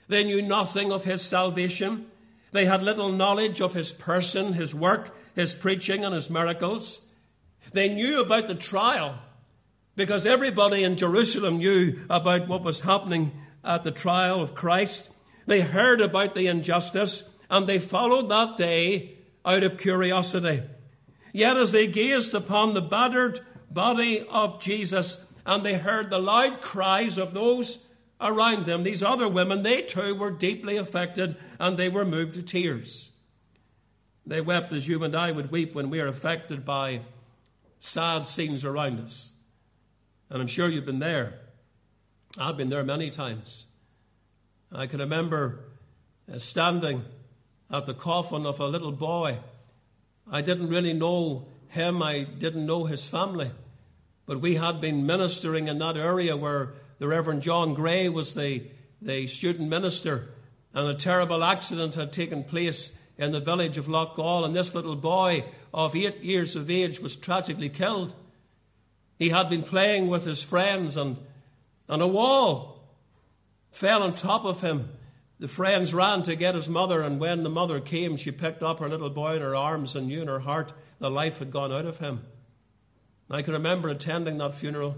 They 0.07 0.23
knew 0.23 0.41
nothing 0.41 0.93
of 0.93 1.03
his 1.03 1.23
salvation. 1.23 2.09
They 2.53 2.65
had 2.65 2.85
little 2.85 3.11
knowledge 3.11 3.61
of 3.61 3.75
his 3.75 3.93
person, 3.93 4.53
his 4.53 4.73
work, 4.73 5.17
his 5.35 5.53
preaching, 5.53 6.05
and 6.05 6.15
his 6.15 6.31
miracles. 6.31 7.09
They 7.73 7.93
knew 7.93 8.21
about 8.21 8.47
the 8.47 8.55
trial 8.55 9.19
because 9.97 10.27
everybody 10.27 10.85
in 10.85 10.97
Jerusalem 10.97 11.59
knew 11.59 11.99
about 12.09 12.49
what 12.49 12.63
was 12.63 12.81
happening 12.81 13.33
at 13.65 13.83
the 13.83 13.91
trial 13.91 14.43
of 14.43 14.55
Christ. 14.55 15.13
They 15.47 15.63
heard 15.63 16.01
about 16.01 16.35
the 16.35 16.47
injustice 16.47 17.37
and 17.51 17.67
they 17.67 17.79
followed 17.79 18.29
that 18.29 18.57
day 18.57 19.17
out 19.45 19.63
of 19.63 19.79
curiosity. 19.79 20.63
Yet 21.33 21.57
as 21.57 21.73
they 21.73 21.87
gazed 21.87 22.35
upon 22.35 22.75
the 22.75 22.83
battered 22.83 23.41
body 23.71 24.27
of 24.31 24.61
Jesus 24.61 25.35
and 25.45 25.65
they 25.65 25.75
heard 25.75 26.11
the 26.11 26.19
loud 26.19 26.61
cries 26.61 27.19
of 27.19 27.33
those 27.33 27.87
around 28.21 28.67
them, 28.67 28.83
these 28.83 29.03
other 29.03 29.29
women, 29.29 29.63
they 29.63 29.83
too 29.83 30.15
were 30.15 30.31
deeply 30.31 30.77
affected 30.77 31.37
and 31.59 31.77
they 31.77 31.89
were 31.89 32.05
moved 32.05 32.35
to 32.35 32.43
tears. 32.43 33.13
They 34.27 34.41
wept 34.41 34.73
as 34.73 34.89
you 34.89 35.03
and 35.05 35.15
I 35.15 35.31
would 35.31 35.53
weep 35.53 35.75
when 35.75 35.89
we 35.89 36.01
are 36.01 36.09
affected 36.09 36.65
by 36.65 37.03
sad 37.79 38.27
scenes 38.27 38.65
around 38.65 39.01
us. 39.01 39.31
And 40.31 40.41
I'm 40.41 40.49
sure 40.49 40.69
you've 40.69 40.87
been 40.87 40.99
there. 40.99 41.41
I've 42.39 42.57
been 42.57 42.69
there 42.69 42.85
many 42.85 43.11
times. 43.11 43.67
I 44.73 44.87
can 44.87 45.01
remember 45.01 45.65
uh, 46.33 46.39
standing 46.39 47.05
at 47.71 47.87
the 47.87 47.95
coffin 47.95 48.47
of 48.47 48.61
a 48.61 48.67
little 48.67 48.93
boy 48.93 49.39
I 50.31 50.41
didn't 50.43 50.69
really 50.69 50.93
know 50.93 51.47
him, 51.69 52.03
I 52.03 52.25
didn't 52.25 52.67
know 52.67 52.85
his 52.85 53.07
family. 53.07 53.51
But 54.27 54.41
we 54.41 54.57
had 54.57 54.81
been 54.81 55.07
ministering 55.07 55.69
in 55.69 55.79
that 55.79 55.97
area 55.97 56.37
where 56.37 56.75
the 56.99 57.07
Reverend 57.07 57.43
John 57.43 57.75
Gray 57.75 58.09
was 58.09 58.35
the, 58.35 58.65
the 59.01 59.29
student 59.29 59.69
minister, 59.69 60.31
and 60.75 60.89
a 60.89 60.95
terrible 60.95 61.45
accident 61.45 61.95
had 61.95 62.13
taken 62.13 62.43
place 62.43 63.01
in 63.19 63.33
the 63.33 63.41
village 63.41 63.79
of 63.79 63.87
Loughgall, 63.87 64.45
and 64.45 64.55
this 64.55 64.75
little 64.75 64.97
boy 64.97 65.45
of 65.73 65.95
eight 65.95 66.23
years 66.23 66.57
of 66.57 66.71
age 66.71 66.99
was 66.99 67.15
tragically 67.15 67.69
killed. 67.69 68.13
He 69.19 69.31
had 69.31 69.49
been 69.49 69.63
playing 69.63 70.09
with 70.09 70.25
his 70.25 70.43
friends, 70.43 70.97
and, 70.97 71.17
and 71.89 72.03
a 72.03 72.07
wall 72.07 72.85
fell 73.71 74.03
on 74.03 74.15
top 74.15 74.45
of 74.45 74.61
him 74.61 74.89
the 75.39 75.49
friends 75.49 75.93
ran 75.93 76.23
to 76.23 76.35
get 76.35 76.55
his 76.55 76.69
mother, 76.69 77.03
and 77.03 77.21
when 77.21 77.43
the 77.43 77.51
mother 77.51 77.79
came, 77.79 78.17
she 78.17 78.31
picked 78.33 78.63
up 78.63 78.79
her 78.79 78.89
little 78.89 79.11
boy 79.11 79.37
in 79.37 79.43
her 79.43 79.55
arms 79.55 79.95
and 79.95 80.07
knew 80.07 80.23
in 80.23 80.29
her 80.29 80.41
heart 80.41 80.73
the 80.99 81.11
life 81.11 81.41
had 81.41 81.51
gone 81.51 81.73
out 81.73 81.85
of 81.85 81.99
him. 81.99 82.25
I 83.31 83.43
can 83.43 83.53
remember 83.53 83.89
attending 83.89 84.39
that 84.39 84.55
funeral. 84.55 84.97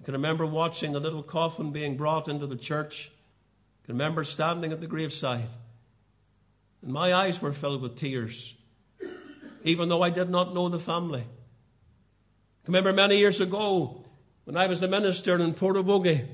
I 0.00 0.04
can 0.04 0.14
remember 0.14 0.46
watching 0.46 0.92
the 0.92 1.00
little 1.00 1.22
coffin 1.22 1.72
being 1.72 1.96
brought 1.96 2.28
into 2.28 2.46
the 2.46 2.56
church. 2.56 3.10
I 3.82 3.86
can 3.86 3.96
remember 3.96 4.24
standing 4.24 4.72
at 4.72 4.80
the 4.80 4.86
graveside. 4.86 5.48
And 6.80 6.92
my 6.92 7.12
eyes 7.12 7.42
were 7.42 7.52
filled 7.52 7.82
with 7.82 7.96
tears, 7.96 8.54
even 9.62 9.90
though 9.90 10.02
I 10.02 10.10
did 10.10 10.30
not 10.30 10.54
know 10.54 10.70
the 10.70 10.78
family. 10.78 11.24
I 12.64 12.68
remember 12.68 12.94
many 12.94 13.18
years 13.18 13.42
ago 13.42 14.04
when 14.44 14.56
I 14.56 14.66
was 14.66 14.80
the 14.80 14.88
minister 14.88 15.38
in 15.38 15.52
Portavogie 15.52 16.26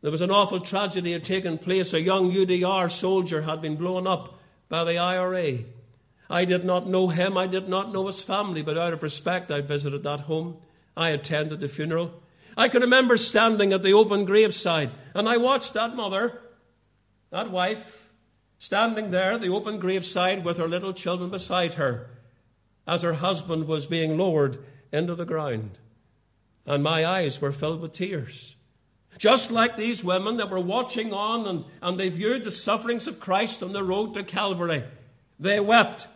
there 0.00 0.10
was 0.10 0.20
an 0.20 0.30
awful 0.30 0.60
tragedy 0.60 1.12
had 1.12 1.24
taken 1.24 1.58
place. 1.58 1.92
A 1.92 2.00
young 2.00 2.30
UDR 2.32 2.90
soldier 2.90 3.42
had 3.42 3.60
been 3.60 3.76
blown 3.76 4.06
up 4.06 4.38
by 4.68 4.84
the 4.84 4.98
IRA. 4.98 5.58
I 6.30 6.44
did 6.44 6.64
not 6.64 6.86
know 6.86 7.08
him, 7.08 7.36
I 7.36 7.46
did 7.46 7.68
not 7.68 7.92
know 7.92 8.06
his 8.06 8.22
family, 8.22 8.62
but 8.62 8.78
out 8.78 8.92
of 8.92 9.02
respect, 9.02 9.50
I 9.50 9.60
visited 9.60 10.02
that 10.04 10.20
home. 10.20 10.58
I 10.96 11.10
attended 11.10 11.60
the 11.60 11.68
funeral. 11.68 12.22
I 12.56 12.68
can 12.68 12.82
remember 12.82 13.16
standing 13.16 13.72
at 13.72 13.82
the 13.82 13.92
open 13.92 14.24
graveside, 14.24 14.90
and 15.14 15.28
I 15.28 15.36
watched 15.36 15.74
that 15.74 15.96
mother, 15.96 16.40
that 17.30 17.50
wife, 17.50 18.10
standing 18.58 19.10
there 19.10 19.38
the 19.38 19.48
open 19.48 19.78
graveside 19.78 20.44
with 20.44 20.58
her 20.58 20.68
little 20.68 20.92
children 20.92 21.30
beside 21.30 21.74
her 21.74 22.10
as 22.86 23.02
her 23.02 23.14
husband 23.14 23.66
was 23.66 23.86
being 23.86 24.16
lowered 24.16 24.58
into 24.92 25.14
the 25.14 25.24
ground. 25.24 25.78
And 26.66 26.82
my 26.82 27.04
eyes 27.06 27.40
were 27.40 27.52
filled 27.52 27.80
with 27.80 27.92
tears. 27.92 28.56
Just 29.16 29.50
like 29.50 29.76
these 29.76 30.04
women 30.04 30.36
that 30.36 30.50
were 30.50 30.60
watching 30.60 31.12
on 31.12 31.46
and, 31.46 31.64
and 31.82 31.98
they 31.98 32.08
viewed 32.08 32.44
the 32.44 32.52
sufferings 32.52 33.06
of 33.06 33.18
Christ 33.18 33.62
on 33.62 33.72
the 33.72 33.82
road 33.82 34.14
to 34.14 34.22
Calvary, 34.22 34.84
they 35.40 35.58
wept. 35.58 36.06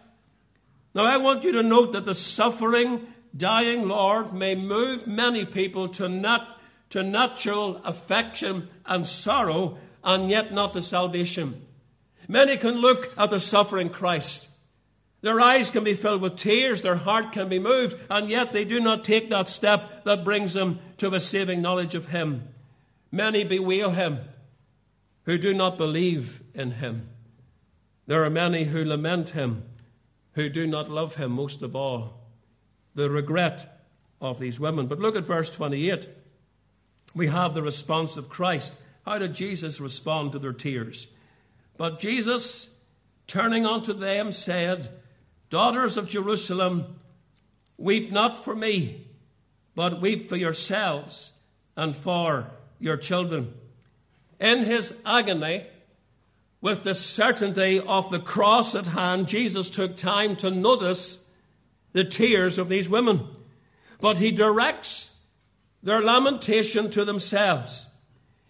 Now, 0.94 1.04
I 1.04 1.16
want 1.16 1.42
you 1.42 1.52
to 1.52 1.62
note 1.62 1.94
that 1.94 2.04
the 2.04 2.14
suffering, 2.14 3.06
dying 3.36 3.88
Lord 3.88 4.32
may 4.32 4.54
move 4.54 5.06
many 5.06 5.44
people 5.44 5.88
to, 5.88 6.08
nat- 6.08 6.46
to 6.90 7.02
natural 7.02 7.78
affection 7.78 8.68
and 8.84 9.06
sorrow, 9.06 9.78
and 10.04 10.28
yet 10.28 10.52
not 10.52 10.74
to 10.74 10.82
salvation. 10.82 11.66
Many 12.28 12.56
can 12.56 12.74
look 12.74 13.12
at 13.16 13.30
the 13.30 13.40
suffering 13.40 13.88
Christ. 13.88 14.48
Their 15.22 15.40
eyes 15.40 15.70
can 15.70 15.84
be 15.84 15.94
filled 15.94 16.20
with 16.20 16.36
tears, 16.36 16.82
their 16.82 16.96
heart 16.96 17.32
can 17.32 17.48
be 17.48 17.58
moved, 17.58 17.96
and 18.10 18.28
yet 18.28 18.52
they 18.52 18.64
do 18.64 18.80
not 18.80 19.04
take 19.04 19.30
that 19.30 19.48
step 19.48 20.04
that 20.04 20.24
brings 20.24 20.52
them 20.52 20.80
to 20.98 21.14
a 21.14 21.20
saving 21.20 21.62
knowledge 21.62 21.94
of 21.94 22.08
Him. 22.08 22.48
Many 23.12 23.44
bewail 23.44 23.90
him 23.90 24.20
who 25.24 25.36
do 25.36 25.52
not 25.52 25.76
believe 25.76 26.42
in 26.54 26.72
him. 26.72 27.10
There 28.06 28.24
are 28.24 28.30
many 28.30 28.64
who 28.64 28.84
lament 28.84 29.30
him 29.30 29.64
who 30.32 30.48
do 30.48 30.66
not 30.66 30.90
love 30.90 31.16
him 31.16 31.32
most 31.32 31.62
of 31.62 31.76
all. 31.76 32.20
The 32.94 33.10
regret 33.10 33.84
of 34.20 34.38
these 34.38 34.58
women. 34.58 34.86
But 34.86 34.98
look 34.98 35.14
at 35.14 35.24
verse 35.24 35.54
28. 35.54 36.08
We 37.14 37.26
have 37.26 37.52
the 37.52 37.62
response 37.62 38.16
of 38.16 38.30
Christ. 38.30 38.80
How 39.04 39.18
did 39.18 39.34
Jesus 39.34 39.80
respond 39.80 40.32
to 40.32 40.38
their 40.38 40.54
tears? 40.54 41.06
But 41.76 41.98
Jesus, 41.98 42.74
turning 43.26 43.66
unto 43.66 43.92
them, 43.92 44.32
said, 44.32 44.88
Daughters 45.52 45.98
of 45.98 46.08
Jerusalem, 46.08 46.96
weep 47.76 48.10
not 48.10 48.42
for 48.42 48.56
me, 48.56 49.04
but 49.74 50.00
weep 50.00 50.30
for 50.30 50.36
yourselves 50.36 51.34
and 51.76 51.94
for 51.94 52.46
your 52.78 52.96
children. 52.96 53.52
In 54.40 54.64
his 54.64 54.98
agony, 55.04 55.66
with 56.62 56.84
the 56.84 56.94
certainty 56.94 57.78
of 57.78 58.10
the 58.10 58.18
cross 58.18 58.74
at 58.74 58.86
hand, 58.86 59.28
Jesus 59.28 59.68
took 59.68 59.94
time 59.94 60.36
to 60.36 60.50
notice 60.50 61.30
the 61.92 62.04
tears 62.04 62.56
of 62.56 62.70
these 62.70 62.88
women. 62.88 63.28
But 64.00 64.16
he 64.16 64.30
directs 64.30 65.18
their 65.82 66.00
lamentation 66.00 66.88
to 66.92 67.04
themselves. 67.04 67.90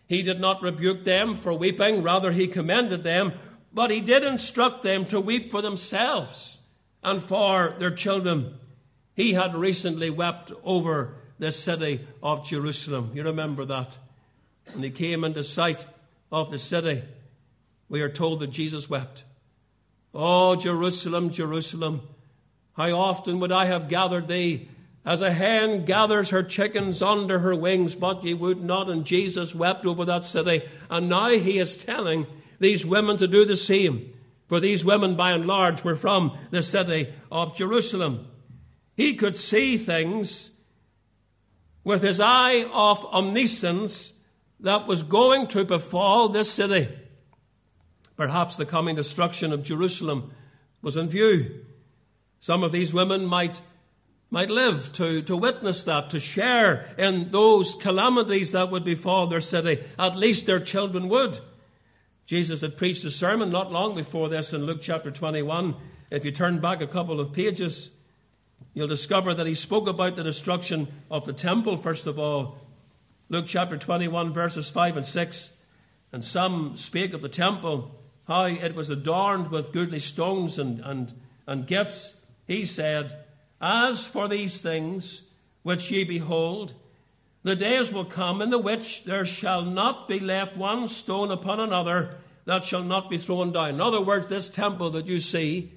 He 0.07 0.23
did 0.23 0.39
not 0.39 0.63
rebuke 0.63 1.03
them 1.03 1.35
for 1.35 1.53
weeping, 1.53 2.05
rather, 2.05 2.31
he 2.31 2.47
commended 2.47 3.03
them, 3.03 3.33
but 3.73 3.91
he 3.91 4.01
did 4.01 4.23
instruct 4.23 4.85
them 4.85 5.05
to 5.07 5.21
weep 5.21 5.51
for 5.51 5.63
themselves 5.63 6.61
and 7.03 7.23
for 7.23 7.75
their 7.79 7.91
children. 7.91 8.55
He 9.15 9.33
had 9.35 9.55
recently 9.55 10.11
wept 10.11 10.53
over 10.65 11.15
the 11.39 11.53
city 11.53 12.01
of 12.23 12.47
Jerusalem. 12.47 13.11
You 13.15 13.25
remember 13.25 13.65
that? 13.65 13.97
When 14.73 14.83
he 14.83 14.91
came 14.91 15.25
into 15.25 15.45
sight 15.45 15.85
of 16.31 16.51
the 16.51 16.59
city, 16.59 17.03
we 17.89 18.01
are 18.01 18.09
told 18.09 18.41
that 18.41 18.51
Jesus 18.51 18.89
wept. 18.89 19.25
Oh, 20.15 20.57
Jerusalem, 20.57 21.31
Jerusalem, 21.31 22.03
how 22.75 22.91
often 22.93 23.41
would 23.41 23.53
I 23.53 23.67
have 23.67 23.89
gathered 23.89 24.29
thee 24.29 24.69
as 25.05 25.21
a 25.21 25.33
hen 25.33 25.85
gathers 25.85 26.31
her 26.31 26.43
chickens 26.43 27.03
under 27.03 27.41
her 27.41 27.57
wings, 27.57 27.95
but 27.95 28.23
ye 28.23 28.35
would 28.35 28.63
not. 28.63 28.89
And 28.89 29.05
Jesus 29.05 29.55
wept 29.55 29.85
over 29.85 30.05
that 30.05 30.25
city. 30.25 30.63
And 30.89 31.09
now 31.09 31.31
he 31.31 31.59
is 31.59 31.83
telling 31.83 32.27
these 32.61 32.87
women 32.87 33.17
to 33.19 33.27
do 33.27 33.45
the 33.45 33.57
same. 33.57 34.12
For 34.53 34.61
these 34.61 34.85
women, 34.85 35.17
by 35.17 35.33
and 35.33 35.47
large, 35.47 35.83
were 35.83 35.97
from 35.97 36.37
the 36.51 36.63
city 36.63 37.09
of 37.31 37.57
Jerusalem. 37.57 38.27
He 38.95 39.15
could 39.15 39.35
see 39.35 39.79
things 39.79 40.61
with 41.85 42.03
his 42.03 42.21
eye 42.21 42.67
of 42.71 43.03
omniscience 43.15 44.21
that 44.61 44.87
was 44.87 45.05
going 45.05 45.47
to 45.47 45.65
befall 45.65 46.29
this 46.29 46.51
city. 46.51 46.87
Perhaps 48.15 48.59
the 48.59 48.67
coming 48.67 48.95
destruction 48.95 49.55
of 49.55 49.63
Jerusalem 49.63 50.33
was 50.83 50.99
in 50.99 51.09
view. 51.09 51.65
Some 52.41 52.63
of 52.63 52.73
these 52.73 52.93
women 52.93 53.25
might 53.25 53.63
might 54.29 54.51
live 54.51 54.93
to, 54.93 55.23
to 55.23 55.35
witness 55.35 55.85
that, 55.85 56.11
to 56.11 56.21
share 56.21 56.95
in 56.99 57.31
those 57.31 57.75
calamities 57.75 58.53
that 58.53 58.71
would 58.71 58.85
befall 58.85 59.27
their 59.29 59.41
city. 59.41 59.83
At 59.99 60.17
least 60.17 60.45
their 60.45 60.61
children 60.61 61.09
would. 61.09 61.41
Jesus 62.27 62.61
had 62.61 62.77
preached 62.77 63.05
a 63.05 63.11
sermon 63.11 63.51
not 63.51 63.73
long 63.73 63.95
before 63.95 64.29
this 64.29 64.53
in 64.53 64.65
Luke 64.65 64.81
chapter 64.81 65.11
21. 65.11 65.75
If 66.11 66.25
you 66.25 66.31
turn 66.31 66.61
back 66.61 66.81
a 66.81 66.87
couple 66.87 67.21
of 67.21 67.33
pages, 67.33 67.97
you'll 68.75 68.87
discover 68.87 69.35
that 69.35 69.47
he 69.47 69.55
spoke 69.55 69.89
about 69.89 70.17
the 70.17 70.23
destruction 70.23 70.89
of 71.11 71.25
the 71.25 71.33
temple, 71.33 71.77
first 71.77 72.07
of 72.07 72.19
all. 72.19 72.59
Luke 73.29 73.47
chapter 73.47 73.77
21, 73.77 74.33
verses 74.33 74.71
5 74.71 74.99
and 74.99 75.07
6. 75.07 75.63
And 76.13 76.25
some 76.25 76.77
spake 76.77 77.15
of 77.15 77.23
the 77.23 77.29
temple, 77.29 77.91
how 78.29 78.45
it 78.45 78.75
was 78.75 78.91
adorned 78.91 79.51
with 79.51 79.73
goodly 79.73 80.01
stones 80.01 80.59
and, 80.59 80.81
and, 80.81 81.13
and 81.47 81.67
gifts. 81.67 82.25
He 82.47 82.65
said, 82.65 83.17
as 83.61 84.07
for 84.07 84.29
these 84.29 84.61
things 84.61 85.31
which 85.63 85.91
ye 85.91 86.05
behold, 86.05 86.75
the 87.43 87.57
days 87.57 87.93
will 87.93 88.05
come 88.05 88.41
in 88.41 88.51
the 88.51 88.59
which 88.59 89.05
there 89.05 89.27
shall 89.27 89.63
not 89.63 90.09
be 90.09 90.21
left 90.21 90.57
one 90.57 90.89
stone 90.89 91.31
upon 91.31 91.61
another 91.61 92.17
that 92.45 92.65
shall 92.65 92.83
not 92.83 93.11
be 93.11 93.19
thrown 93.19 93.53
down. 93.53 93.71
In 93.71 93.81
other 93.81 94.01
words, 94.01 94.27
this 94.27 94.51
temple 94.51 94.91
that 94.91 95.07
you 95.07 95.21
see, 95.21 95.73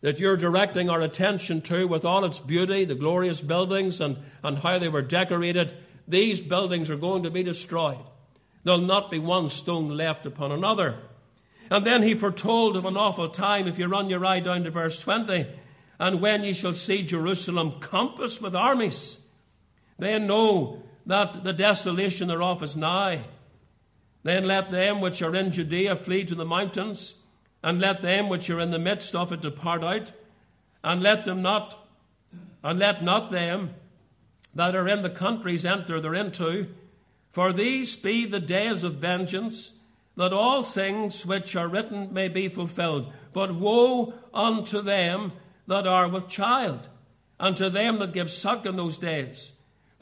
that 0.00 0.18
you're 0.18 0.36
directing 0.36 0.90
our 0.90 1.00
attention 1.00 1.60
to 1.62 1.86
with 1.86 2.04
all 2.04 2.24
its 2.24 2.40
beauty, 2.40 2.84
the 2.84 2.94
glorious 2.94 3.40
buildings, 3.40 4.00
and, 4.00 4.16
and 4.42 4.58
how 4.58 4.78
they 4.78 4.88
were 4.88 5.02
decorated, 5.02 5.72
these 6.08 6.40
buildings 6.40 6.90
are 6.90 6.96
going 6.96 7.22
to 7.22 7.30
be 7.30 7.42
destroyed. 7.42 7.98
There'll 8.64 8.80
not 8.80 9.10
be 9.10 9.18
one 9.18 9.48
stone 9.48 9.96
left 9.96 10.26
upon 10.26 10.52
another. 10.52 10.98
And 11.70 11.86
then 11.86 12.02
he 12.02 12.14
foretold 12.14 12.76
of 12.76 12.84
an 12.84 12.96
awful 12.96 13.28
time, 13.28 13.66
if 13.66 13.78
you 13.78 13.86
run 13.86 14.10
your 14.10 14.24
eye 14.24 14.40
down 14.40 14.64
to 14.64 14.70
verse 14.70 14.98
20 15.00 15.46
and 16.02 16.20
when 16.20 16.42
ye 16.42 16.52
shall 16.52 16.74
see 16.74 17.04
Jerusalem 17.04 17.78
compassed 17.78 18.42
with 18.42 18.56
armies, 18.56 19.20
then 20.00 20.26
know 20.26 20.82
that 21.06 21.44
the 21.44 21.52
desolation 21.52 22.28
thereof 22.28 22.62
is 22.62 22.76
nigh. 22.76 23.20
Then 24.22 24.46
let 24.46 24.70
them 24.70 25.00
which 25.00 25.20
are 25.22 25.34
in 25.34 25.50
Judea 25.50 25.96
flee 25.96 26.24
to 26.24 26.34
the 26.34 26.44
mountains, 26.44 27.22
and 27.62 27.80
let 27.80 28.02
them 28.02 28.28
which 28.28 28.48
are 28.50 28.60
in 28.60 28.70
the 28.70 28.78
midst 28.78 29.14
of 29.14 29.32
it 29.32 29.40
depart 29.40 29.82
out, 29.82 30.12
and 30.84 31.02
let 31.02 31.24
them 31.24 31.42
not, 31.42 31.88
and 32.62 32.78
let 32.78 33.02
not 33.02 33.30
them 33.30 33.74
that 34.54 34.74
are 34.74 34.88
in 34.88 35.02
the 35.02 35.10
countries 35.10 35.64
enter 35.64 36.00
thereinto. 36.00 36.66
For 37.30 37.52
these 37.52 37.96
be 37.96 38.26
the 38.26 38.40
days 38.40 38.84
of 38.84 38.94
vengeance, 38.94 39.74
that 40.16 40.32
all 40.32 40.62
things 40.62 41.24
which 41.24 41.56
are 41.56 41.68
written 41.68 42.12
may 42.12 42.28
be 42.28 42.48
fulfilled. 42.48 43.12
But 43.32 43.54
woe 43.54 44.12
unto 44.34 44.82
them 44.82 45.32
that 45.66 45.86
are 45.86 46.08
with 46.08 46.28
child, 46.28 46.88
and 47.40 47.56
to 47.56 47.70
them 47.70 47.98
that 48.00 48.12
give 48.12 48.30
suck 48.30 48.66
in 48.66 48.76
those 48.76 48.98
days. 48.98 49.52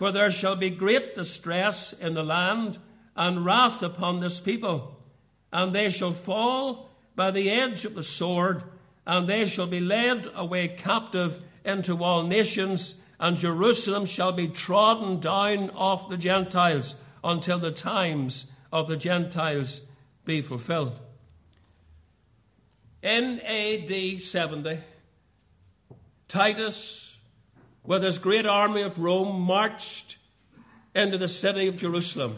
For 0.00 0.12
there 0.12 0.30
shall 0.30 0.56
be 0.56 0.70
great 0.70 1.14
distress 1.14 1.92
in 1.92 2.14
the 2.14 2.22
land, 2.22 2.78
and 3.14 3.44
wrath 3.44 3.82
upon 3.82 4.20
this 4.20 4.40
people. 4.40 4.96
And 5.52 5.74
they 5.74 5.90
shall 5.90 6.12
fall 6.12 6.88
by 7.14 7.30
the 7.32 7.50
edge 7.50 7.84
of 7.84 7.94
the 7.94 8.02
sword, 8.02 8.62
and 9.06 9.28
they 9.28 9.44
shall 9.44 9.66
be 9.66 9.78
led 9.78 10.26
away 10.34 10.68
captive 10.68 11.42
into 11.66 12.02
all 12.02 12.22
nations, 12.22 13.02
and 13.18 13.36
Jerusalem 13.36 14.06
shall 14.06 14.32
be 14.32 14.48
trodden 14.48 15.20
down 15.20 15.68
of 15.76 16.08
the 16.08 16.16
Gentiles 16.16 16.94
until 17.22 17.58
the 17.58 17.70
times 17.70 18.50
of 18.72 18.88
the 18.88 18.96
Gentiles 18.96 19.82
be 20.24 20.40
fulfilled. 20.40 20.98
In 23.02 23.38
AD 23.40 24.22
70, 24.22 24.78
Titus, 26.26 27.09
with 27.84 28.02
his 28.02 28.18
great 28.18 28.46
army 28.46 28.82
of 28.82 28.98
Rome, 28.98 29.40
marched 29.40 30.16
into 30.94 31.18
the 31.18 31.28
city 31.28 31.68
of 31.68 31.76
Jerusalem. 31.76 32.36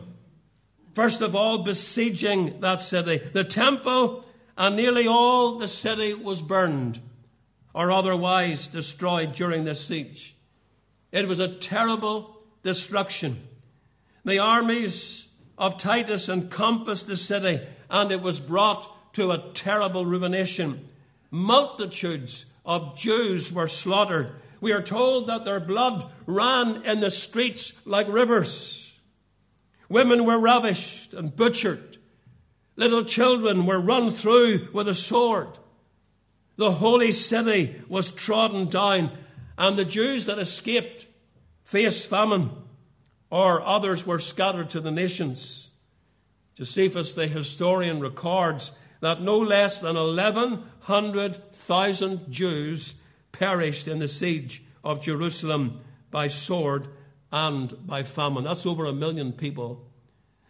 First 0.95 1.22
of 1.22 1.34
all, 1.34 1.59
besieging 1.59 2.61
that 2.61 2.80
city. 2.80 3.18
The 3.18 3.45
temple 3.45 4.24
and 4.57 4.76
nearly 4.76 5.07
all 5.07 5.59
the 5.59 5.68
city 5.68 6.14
was 6.14 6.43
burned 6.43 7.01
or 7.74 7.90
otherwise 7.90 8.68
destroyed 8.68 9.32
during 9.32 9.64
this 9.64 9.86
siege. 9.86 10.36
It 11.11 11.26
was 11.26 11.38
a 11.38 11.49
terrible 11.49 12.43
destruction. 12.62 13.38
The 14.24 14.38
armies 14.38 15.30
of 15.57 15.78
Titus 15.78 16.28
encompassed 16.28 17.07
the 17.07 17.16
city 17.16 17.61
and 17.90 18.12
it 18.12 18.20
was 18.20 18.40
brought 18.40 19.14
to 19.14 19.30
a 19.30 19.38
terrible 19.55 20.05
ruination. 20.05 20.88
Multitudes 21.30 22.47
of 22.64 22.97
Jews 22.99 23.53
were 23.53 23.68
slaughtered. 23.68 24.32
We 24.62 24.72
are 24.72 24.80
told 24.80 25.26
that 25.26 25.44
their 25.44 25.58
blood 25.58 26.06
ran 26.24 26.84
in 26.84 27.00
the 27.00 27.10
streets 27.10 27.84
like 27.84 28.06
rivers. 28.06 29.00
Women 29.88 30.24
were 30.24 30.38
ravished 30.38 31.14
and 31.14 31.34
butchered. 31.34 31.96
Little 32.76 33.02
children 33.02 33.66
were 33.66 33.80
run 33.80 34.12
through 34.12 34.68
with 34.72 34.86
a 34.86 34.94
sword. 34.94 35.48
The 36.58 36.70
holy 36.70 37.10
city 37.10 37.74
was 37.88 38.12
trodden 38.12 38.68
down, 38.68 39.10
and 39.58 39.76
the 39.76 39.84
Jews 39.84 40.26
that 40.26 40.38
escaped 40.38 41.08
faced 41.64 42.08
famine, 42.08 42.50
or 43.30 43.60
others 43.62 44.06
were 44.06 44.20
scattered 44.20 44.70
to 44.70 44.80
the 44.80 44.92
nations. 44.92 45.70
Josephus, 46.54 47.14
the 47.14 47.26
historian, 47.26 47.98
records 47.98 48.70
that 49.00 49.22
no 49.22 49.38
less 49.38 49.80
than 49.80 49.96
1100,000 49.96 52.30
Jews 52.30 53.01
perished 53.33 53.89
in 53.89 53.99
the 53.99 54.09
siege 54.09 54.62
of 54.85 55.03
Jerusalem 55.03 55.80
by 56.11 56.28
sword 56.28 56.89
and 57.33 57.74
by 57.87 58.03
famine. 58.03 58.45
That's 58.45 58.66
over 58.66 58.85
a 58.85 58.93
million 58.93 59.33
people. 59.33 59.85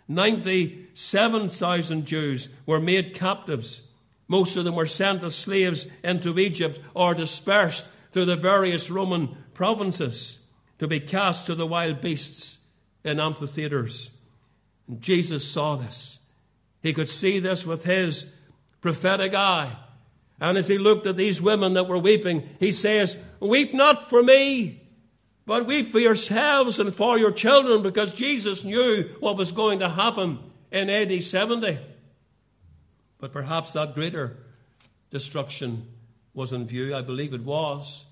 97,000 0.08 2.04
Jews 2.06 2.48
were 2.66 2.80
made 2.80 3.14
captives. 3.14 3.88
Most 4.28 4.56
of 4.56 4.64
them 4.64 4.74
were 4.74 4.86
sent 4.86 5.22
as 5.22 5.34
slaves 5.34 5.86
into 6.02 6.38
Egypt 6.38 6.80
or 6.94 7.14
dispersed 7.14 7.86
through 8.10 8.26
the 8.26 8.36
various 8.36 8.90
Roman 8.90 9.36
provinces 9.54 10.40
to 10.78 10.88
be 10.88 11.00
cast 11.00 11.46
to 11.46 11.54
the 11.54 11.66
wild 11.66 12.00
beasts 12.00 12.58
in 13.04 13.20
amphitheaters. 13.20 14.10
Jesus 14.98 15.48
saw 15.48 15.76
this. 15.76 16.18
He 16.82 16.92
could 16.92 17.08
see 17.08 17.38
this 17.38 17.64
with 17.64 17.84
his 17.84 18.34
prophetic 18.80 19.34
eye. 19.34 19.70
And 20.42 20.58
as 20.58 20.66
he 20.66 20.76
looked 20.76 21.06
at 21.06 21.16
these 21.16 21.40
women 21.40 21.74
that 21.74 21.86
were 21.86 22.00
weeping, 22.00 22.42
he 22.58 22.72
says, 22.72 23.16
Weep 23.38 23.72
not 23.72 24.10
for 24.10 24.24
me, 24.24 24.82
but 25.46 25.68
weep 25.68 25.92
for 25.92 26.00
yourselves 26.00 26.80
and 26.80 26.92
for 26.92 27.16
your 27.16 27.30
children, 27.30 27.84
because 27.84 28.12
Jesus 28.12 28.64
knew 28.64 29.04
what 29.20 29.36
was 29.36 29.52
going 29.52 29.78
to 29.78 29.88
happen 29.88 30.40
in 30.72 30.90
AD 30.90 31.22
70. 31.22 31.78
But 33.20 33.32
perhaps 33.32 33.74
that 33.74 33.94
greater 33.94 34.36
destruction 35.12 35.86
was 36.34 36.52
in 36.52 36.66
view. 36.66 36.92
I 36.92 37.02
believe 37.02 37.34
it 37.34 37.44
was. 37.44 38.04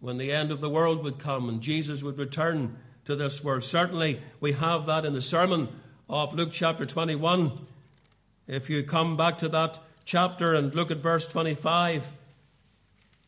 When 0.00 0.18
the 0.18 0.32
end 0.32 0.50
of 0.50 0.60
the 0.60 0.68
world 0.68 1.04
would 1.04 1.20
come 1.20 1.48
and 1.48 1.60
Jesus 1.60 2.02
would 2.02 2.18
return 2.18 2.76
to 3.04 3.14
this 3.14 3.44
world. 3.44 3.62
Certainly, 3.62 4.20
we 4.40 4.50
have 4.50 4.86
that 4.86 5.04
in 5.04 5.12
the 5.12 5.22
sermon 5.22 5.68
of 6.08 6.34
Luke 6.34 6.50
chapter 6.50 6.84
21 6.84 7.52
if 8.48 8.68
you 8.68 8.82
come 8.82 9.16
back 9.16 9.38
to 9.38 9.48
that 9.50 9.78
chapter 10.10 10.54
and 10.54 10.74
look 10.74 10.90
at 10.90 10.96
verse 10.96 11.28
25 11.28 12.10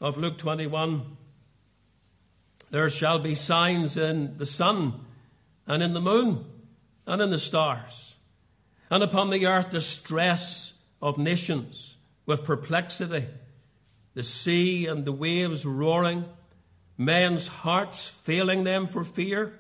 of 0.00 0.18
Luke 0.18 0.36
21, 0.36 1.16
there 2.72 2.90
shall 2.90 3.20
be 3.20 3.36
signs 3.36 3.96
in 3.96 4.36
the 4.38 4.46
sun 4.46 4.92
and 5.64 5.80
in 5.80 5.94
the 5.94 6.00
moon 6.00 6.44
and 7.06 7.22
in 7.22 7.30
the 7.30 7.38
stars, 7.38 8.16
and 8.90 9.04
upon 9.04 9.30
the 9.30 9.46
earth 9.46 9.70
distress 9.70 10.74
of 11.00 11.18
nations 11.18 11.98
with 12.26 12.42
perplexity, 12.42 13.26
the 14.14 14.24
sea 14.24 14.88
and 14.88 15.04
the 15.04 15.12
waves 15.12 15.64
roaring, 15.64 16.24
men's 16.98 17.46
hearts 17.46 18.08
failing 18.08 18.64
them 18.64 18.88
for 18.88 19.04
fear 19.04 19.56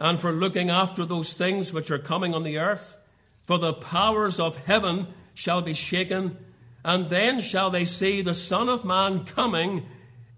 and 0.00 0.18
for 0.18 0.32
looking 0.32 0.68
after 0.68 1.04
those 1.04 1.34
things 1.34 1.72
which 1.72 1.92
are 1.92 1.98
coming 1.98 2.34
on 2.34 2.42
the 2.42 2.58
earth. 2.58 2.98
For 3.46 3.56
the 3.58 3.74
powers 3.74 4.40
of 4.40 4.56
heaven 4.56 5.06
shall 5.34 5.60
be 5.60 5.74
shaken, 5.74 6.36
and 6.84 7.10
then 7.10 7.40
shall 7.40 7.70
they 7.70 7.84
see 7.84 8.22
the 8.22 8.34
Son 8.34 8.68
of 8.68 8.84
Man 8.84 9.24
coming 9.24 9.86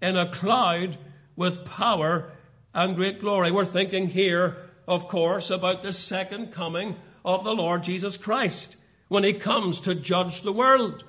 in 0.01 0.17
a 0.17 0.29
cloud 0.29 0.97
with 1.35 1.65
power 1.65 2.31
and 2.73 2.95
great 2.95 3.19
glory. 3.19 3.51
We're 3.51 3.65
thinking 3.65 4.07
here, 4.07 4.57
of 4.87 5.07
course, 5.07 5.49
about 5.49 5.83
the 5.83 5.93
second 5.93 6.51
coming 6.51 6.95
of 7.23 7.43
the 7.43 7.55
Lord 7.55 7.83
Jesus 7.83 8.17
Christ 8.17 8.77
when 9.07 9.23
he 9.23 9.33
comes 9.33 9.81
to 9.81 9.95
judge 9.95 10.41
the 10.41 10.51
world. 10.51 11.03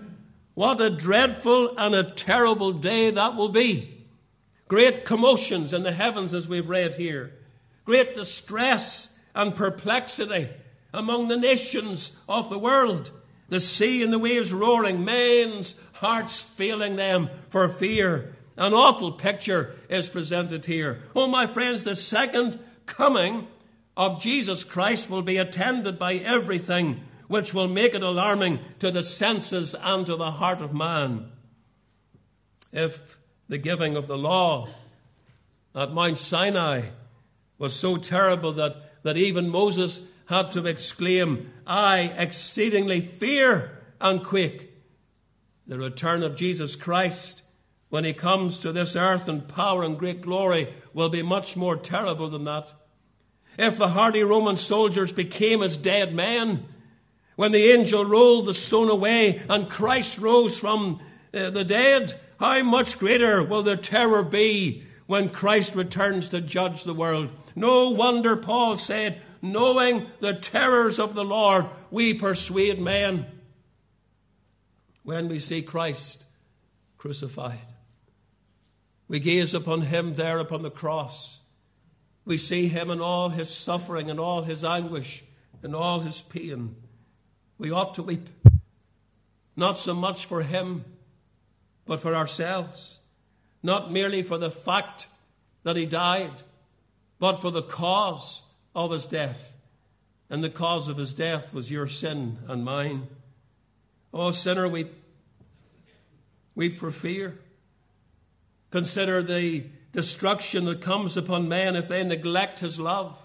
What 0.54 0.80
a 0.80 0.90
dreadful 0.90 1.76
and 1.78 1.94
a 1.94 2.10
terrible 2.10 2.72
day 2.72 3.10
that 3.10 3.36
will 3.36 3.48
be. 3.48 4.06
Great 4.66 5.04
commotions 5.04 5.72
in 5.72 5.82
the 5.82 5.92
heavens, 5.92 6.34
as 6.34 6.48
we've 6.48 6.68
read 6.68 6.94
here. 6.94 7.32
Great 7.84 8.14
distress 8.14 9.18
and 9.34 9.54
perplexity 9.54 10.48
among 10.92 11.28
the 11.28 11.36
nations 11.36 12.22
of 12.28 12.50
the 12.50 12.58
world. 12.58 13.10
The 13.48 13.60
sea 13.60 14.02
and 14.02 14.12
the 14.12 14.18
waves 14.18 14.52
roaring, 14.52 15.04
men's 15.04 15.80
hearts 15.94 16.42
failing 16.42 16.96
them 16.96 17.30
for 17.50 17.68
fear. 17.68 18.36
An 18.56 18.74
awful 18.74 19.12
picture 19.12 19.74
is 19.88 20.08
presented 20.08 20.64
here. 20.64 21.02
Oh, 21.14 21.26
my 21.26 21.46
friends, 21.46 21.84
the 21.84 21.96
second 21.96 22.58
coming 22.86 23.46
of 23.96 24.20
Jesus 24.20 24.64
Christ 24.64 25.10
will 25.10 25.22
be 25.22 25.38
attended 25.38 25.98
by 25.98 26.14
everything 26.14 27.00
which 27.28 27.54
will 27.54 27.68
make 27.68 27.94
it 27.94 28.02
alarming 28.02 28.58
to 28.80 28.90
the 28.90 29.02
senses 29.02 29.74
and 29.74 30.06
to 30.06 30.16
the 30.16 30.32
heart 30.32 30.60
of 30.60 30.74
man. 30.74 31.30
If 32.72 33.18
the 33.48 33.58
giving 33.58 33.96
of 33.96 34.08
the 34.08 34.18
law 34.18 34.68
at 35.74 35.92
Mount 35.92 36.18
Sinai 36.18 36.82
was 37.58 37.74
so 37.74 37.96
terrible 37.96 38.52
that, 38.54 39.02
that 39.02 39.16
even 39.16 39.48
Moses 39.48 40.08
had 40.28 40.50
to 40.52 40.66
exclaim, 40.66 41.50
I 41.66 42.12
exceedingly 42.16 43.00
fear 43.00 43.78
and 44.00 44.22
quake. 44.22 44.70
The 45.66 45.78
return 45.78 46.22
of 46.22 46.36
Jesus 46.36 46.76
Christ, 46.76 47.42
when 47.88 48.04
he 48.04 48.12
comes 48.12 48.60
to 48.60 48.72
this 48.72 48.94
earth 48.94 49.28
in 49.28 49.42
power 49.42 49.82
and 49.82 49.98
great 49.98 50.20
glory, 50.20 50.72
will 50.92 51.08
be 51.08 51.22
much 51.22 51.56
more 51.56 51.76
terrible 51.76 52.28
than 52.28 52.44
that. 52.44 52.72
If 53.58 53.78
the 53.78 53.88
hardy 53.88 54.22
Roman 54.22 54.56
soldiers 54.56 55.12
became 55.12 55.62
as 55.62 55.76
dead 55.76 56.14
men, 56.14 56.64
when 57.36 57.52
the 57.52 57.72
angel 57.72 58.04
rolled 58.04 58.46
the 58.46 58.54
stone 58.54 58.90
away 58.90 59.40
and 59.48 59.70
Christ 59.70 60.18
rose 60.18 60.58
from 60.58 61.00
uh, 61.32 61.50
the 61.50 61.64
dead, 61.64 62.12
how 62.38 62.62
much 62.62 62.98
greater 62.98 63.42
will 63.42 63.62
the 63.62 63.76
terror 63.76 64.22
be 64.22 64.84
when 65.06 65.30
Christ 65.30 65.74
returns 65.74 66.28
to 66.30 66.40
judge 66.42 66.84
the 66.84 66.94
world? 66.94 67.30
No 67.56 67.90
wonder 67.90 68.36
Paul 68.36 68.76
said, 68.76 69.22
knowing 69.42 70.06
the 70.20 70.34
terrors 70.34 70.98
of 70.98 71.14
the 71.14 71.24
Lord, 71.24 71.66
we 71.90 72.14
persuade 72.14 72.78
men. 72.80 73.26
When 75.02 75.28
we 75.28 75.38
see 75.38 75.62
Christ 75.62 76.24
crucified, 76.98 77.58
we 79.08 79.20
gaze 79.20 79.54
upon 79.54 79.82
him 79.82 80.14
there 80.14 80.38
upon 80.38 80.62
the 80.62 80.70
cross. 80.70 81.38
We 82.24 82.36
see 82.36 82.68
him 82.68 82.90
in 82.90 83.00
all 83.00 83.30
his 83.30 83.48
suffering 83.48 84.10
and 84.10 84.20
all 84.20 84.42
his 84.42 84.64
anguish 84.64 85.24
and 85.62 85.74
all 85.74 86.00
his 86.00 86.20
pain. 86.20 86.76
We 87.56 87.70
ought 87.70 87.94
to 87.94 88.02
weep, 88.02 88.28
not 89.56 89.78
so 89.78 89.94
much 89.94 90.26
for 90.26 90.42
him, 90.42 90.84
but 91.86 92.00
for 92.00 92.14
ourselves. 92.14 93.00
Not 93.62 93.90
merely 93.90 94.22
for 94.22 94.38
the 94.38 94.50
fact 94.50 95.08
that 95.64 95.76
he 95.76 95.86
died, 95.86 96.30
but 97.18 97.40
for 97.40 97.50
the 97.50 97.62
cause 97.62 98.42
of 98.84 98.92
his 98.92 99.06
death. 99.06 99.56
And 100.30 100.44
the 100.44 100.50
cause 100.50 100.88
of 100.88 100.98
his 100.98 101.12
death 101.12 101.52
was 101.52 101.70
your 101.70 101.86
sin 101.86 102.38
and 102.46 102.64
mine. 102.64 103.08
Oh, 104.12 104.30
sinner, 104.30 104.68
weep. 104.68 104.92
Weep 106.54 106.78
for 106.78 106.92
fear. 106.92 107.38
Consider 108.70 109.22
the 109.22 109.64
destruction 109.92 110.64
that 110.66 110.80
comes 110.80 111.16
upon 111.16 111.48
men 111.48 111.74
if 111.74 111.88
they 111.88 112.04
neglect 112.04 112.60
his 112.60 112.78
love 112.78 113.18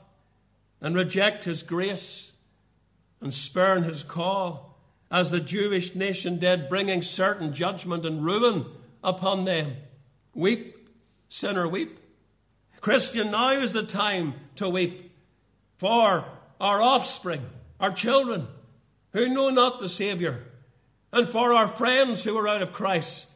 and 0.82 0.96
reject 0.96 1.44
his 1.44 1.62
grace 1.62 2.32
and 3.22 3.34
spurn 3.34 3.84
his 3.84 4.04
call, 4.04 4.78
as 5.12 5.30
the 5.30 5.40
Jewish 5.40 5.94
nation 5.94 6.40
did, 6.40 6.68
bringing 6.68 7.02
certain 7.02 7.54
judgment 7.54 8.06
and 8.06 8.26
ruin 8.26 8.66
upon 9.04 9.46
them. 9.46 9.76
Weep, 10.34 10.90
sinner, 11.30 11.68
weep. 11.68 12.00
Christian, 12.82 13.32
now 13.32 13.52
is 13.52 13.74
the 13.74 13.84
time 13.84 14.34
to 14.56 14.68
weep 14.68 15.13
for 15.84 16.24
our 16.62 16.82
offspring, 16.82 17.42
our 17.78 17.92
children 17.92 18.48
who 19.12 19.28
know 19.28 19.50
not 19.50 19.82
the 19.82 19.90
Saviour, 19.90 20.40
and 21.12 21.28
for 21.28 21.54
our 21.54 21.68
friends 21.68 22.24
who 22.24 22.38
are 22.38 22.48
out 22.48 22.62
of 22.62 22.72
Christ, 22.72 23.30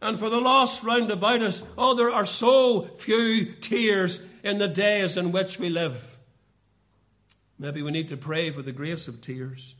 and 0.00 0.18
for 0.18 0.30
the 0.30 0.40
lost 0.40 0.82
round 0.84 1.10
about 1.10 1.42
us. 1.42 1.62
Oh, 1.76 1.94
there 1.94 2.10
are 2.10 2.24
so 2.24 2.84
few 2.96 3.44
tears 3.44 4.26
in 4.42 4.56
the 4.56 4.68
days 4.68 5.18
in 5.18 5.32
which 5.32 5.58
we 5.58 5.68
live. 5.68 6.16
Maybe 7.58 7.82
we 7.82 7.90
need 7.90 8.08
to 8.08 8.16
pray 8.16 8.50
for 8.50 8.62
the 8.62 8.72
grace 8.72 9.06
of 9.06 9.20
tears. 9.20 9.74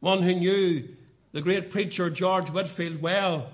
One 0.00 0.24
who 0.24 0.34
knew 0.34 0.88
the 1.30 1.40
great 1.40 1.70
preacher 1.70 2.10
George 2.10 2.50
Whitefield 2.50 3.00
well 3.00 3.48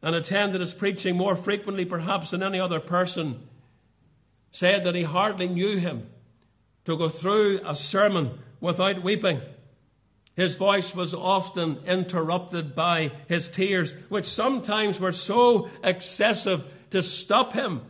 and 0.00 0.16
attended 0.16 0.62
his 0.62 0.72
preaching 0.72 1.18
more 1.18 1.36
frequently 1.36 1.84
perhaps 1.84 2.30
than 2.30 2.42
any 2.42 2.58
other 2.58 2.80
person 2.80 3.38
said 4.50 4.84
that 4.84 4.94
he 4.94 5.02
hardly 5.02 5.46
knew 5.46 5.76
him 5.76 6.06
to 6.84 6.96
go 6.96 7.08
through 7.08 7.60
a 7.64 7.76
sermon 7.76 8.38
without 8.60 9.02
weeping. 9.02 9.40
His 10.34 10.56
voice 10.56 10.94
was 10.94 11.14
often 11.14 11.78
interrupted 11.86 12.74
by 12.74 13.12
his 13.28 13.48
tears, 13.48 13.92
which 14.08 14.24
sometimes 14.24 14.98
were 14.98 15.12
so 15.12 15.68
excessive 15.84 16.64
to 16.90 17.02
stop 17.02 17.52
him 17.52 17.82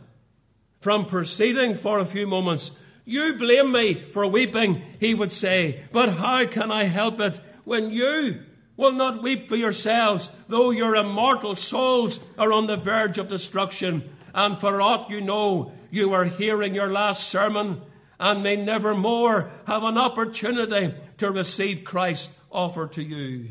from 0.81 1.05
proceeding 1.05 1.75
for 1.75 1.99
a 1.99 2.05
few 2.05 2.27
moments. 2.27 2.77
You 3.05 3.33
blame 3.33 3.71
me 3.71 3.93
for 3.93 4.27
weeping, 4.27 4.81
he 4.99 5.13
would 5.13 5.31
say, 5.31 5.81
but 5.91 6.09
how 6.09 6.45
can 6.45 6.71
I 6.71 6.83
help 6.83 7.19
it 7.21 7.39
when 7.63 7.91
you 7.91 8.39
will 8.75 8.91
not 8.91 9.23
weep 9.23 9.47
for 9.47 9.55
yourselves, 9.55 10.29
though 10.47 10.71
your 10.71 10.95
immortal 10.95 11.55
souls 11.55 12.19
are 12.37 12.51
on 12.51 12.67
the 12.67 12.77
verge 12.77 13.17
of 13.17 13.29
destruction? 13.29 14.09
And 14.33 14.57
for 14.57 14.81
aught 14.81 15.09
you 15.09 15.21
know, 15.21 15.71
you 15.91 16.13
are 16.13 16.25
hearing 16.25 16.75
your 16.75 16.89
last 16.89 17.29
sermon 17.29 17.81
and 18.19 18.43
may 18.43 18.55
never 18.55 18.95
more 18.95 19.51
have 19.67 19.83
an 19.83 19.97
opportunity 19.97 20.93
to 21.17 21.31
receive 21.31 21.83
Christ 21.83 22.37
offered 22.51 22.93
to 22.93 23.03
you. 23.03 23.49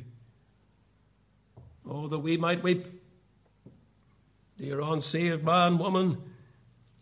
Oh, 1.89 2.09
that 2.09 2.21
we 2.21 2.37
might 2.37 2.63
weep. 2.63 2.87
Dear 4.59 4.81
unsaved 4.81 5.45
man, 5.45 5.79
woman, 5.79 6.19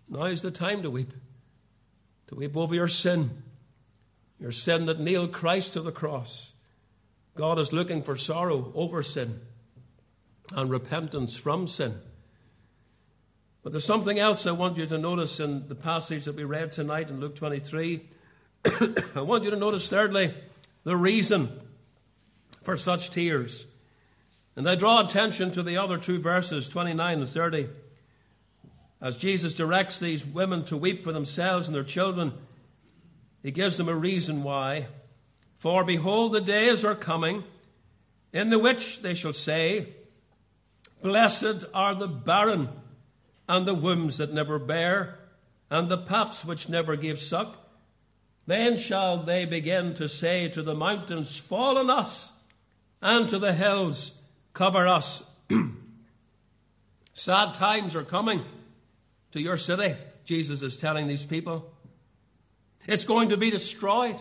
now 0.08 0.24
is 0.24 0.42
the 0.42 0.50
time 0.50 0.82
to 0.82 0.90
weep. 0.90 1.12
To 2.28 2.34
weep 2.34 2.56
over 2.56 2.74
your 2.74 2.88
sin, 2.88 3.42
your 4.38 4.52
sin 4.52 4.86
that 4.86 5.00
nailed 5.00 5.32
Christ 5.32 5.74
to 5.74 5.80
the 5.80 5.92
cross. 5.92 6.54
God 7.34 7.58
is 7.58 7.72
looking 7.72 8.02
for 8.02 8.16
sorrow 8.16 8.72
over 8.74 9.02
sin 9.02 9.40
and 10.54 10.70
repentance 10.70 11.38
from 11.38 11.66
sin. 11.66 12.00
But 13.62 13.72
there's 13.72 13.84
something 13.84 14.18
else 14.18 14.46
I 14.46 14.52
want 14.52 14.78
you 14.78 14.86
to 14.86 14.96
notice 14.96 15.38
in 15.38 15.68
the 15.68 15.74
passage 15.74 16.24
that 16.24 16.34
we 16.34 16.44
read 16.44 16.72
tonight 16.72 17.10
in 17.10 17.20
Luke 17.20 17.34
23. 17.34 18.00
I 19.14 19.20
want 19.20 19.44
you 19.44 19.50
to 19.50 19.56
notice, 19.56 19.88
thirdly, 19.88 20.34
the 20.84 20.96
reason 20.96 21.48
for 22.62 22.76
such 22.76 23.10
tears. 23.10 23.66
And 24.56 24.68
I 24.68 24.76
draw 24.76 25.06
attention 25.06 25.50
to 25.52 25.62
the 25.62 25.76
other 25.76 25.98
two 25.98 26.18
verses, 26.18 26.68
29 26.68 27.18
and 27.18 27.28
30. 27.28 27.68
As 29.02 29.18
Jesus 29.18 29.54
directs 29.54 29.98
these 29.98 30.26
women 30.26 30.64
to 30.64 30.76
weep 30.76 31.04
for 31.04 31.12
themselves 31.12 31.66
and 31.66 31.74
their 31.74 31.84
children, 31.84 32.32
he 33.42 33.50
gives 33.50 33.76
them 33.76 33.88
a 33.88 33.94
reason 33.94 34.42
why. 34.42 34.86
For 35.54 35.84
behold, 35.84 36.32
the 36.32 36.40
days 36.40 36.84
are 36.84 36.94
coming 36.94 37.44
in 38.32 38.48
the 38.48 38.58
which 38.58 39.02
they 39.02 39.14
shall 39.14 39.32
say, 39.32 39.88
Blessed 41.02 41.64
are 41.72 41.94
the 41.94 42.08
barren 42.08 42.68
and 43.50 43.66
the 43.66 43.74
wombs 43.74 44.18
that 44.18 44.32
never 44.32 44.60
bear, 44.60 45.18
and 45.70 45.88
the 45.88 45.98
paps 45.98 46.44
which 46.44 46.68
never 46.68 46.94
give 46.94 47.18
suck. 47.18 47.56
Then 48.46 48.78
shall 48.78 49.24
they 49.24 49.44
begin 49.44 49.92
to 49.94 50.08
say 50.08 50.48
to 50.50 50.62
the 50.62 50.74
mountains, 50.76 51.36
Fall 51.36 51.76
on 51.76 51.90
us, 51.90 52.32
and 53.02 53.28
to 53.28 53.40
the 53.40 53.52
hills, 53.52 54.22
Cover 54.52 54.86
us. 54.86 55.34
Sad 57.12 57.54
times 57.54 57.96
are 57.96 58.04
coming 58.04 58.44
to 59.32 59.40
your 59.40 59.56
city, 59.56 59.96
Jesus 60.24 60.62
is 60.62 60.76
telling 60.76 61.08
these 61.08 61.24
people. 61.24 61.72
It's 62.86 63.04
going 63.04 63.30
to 63.30 63.36
be 63.36 63.50
destroyed. 63.50 64.16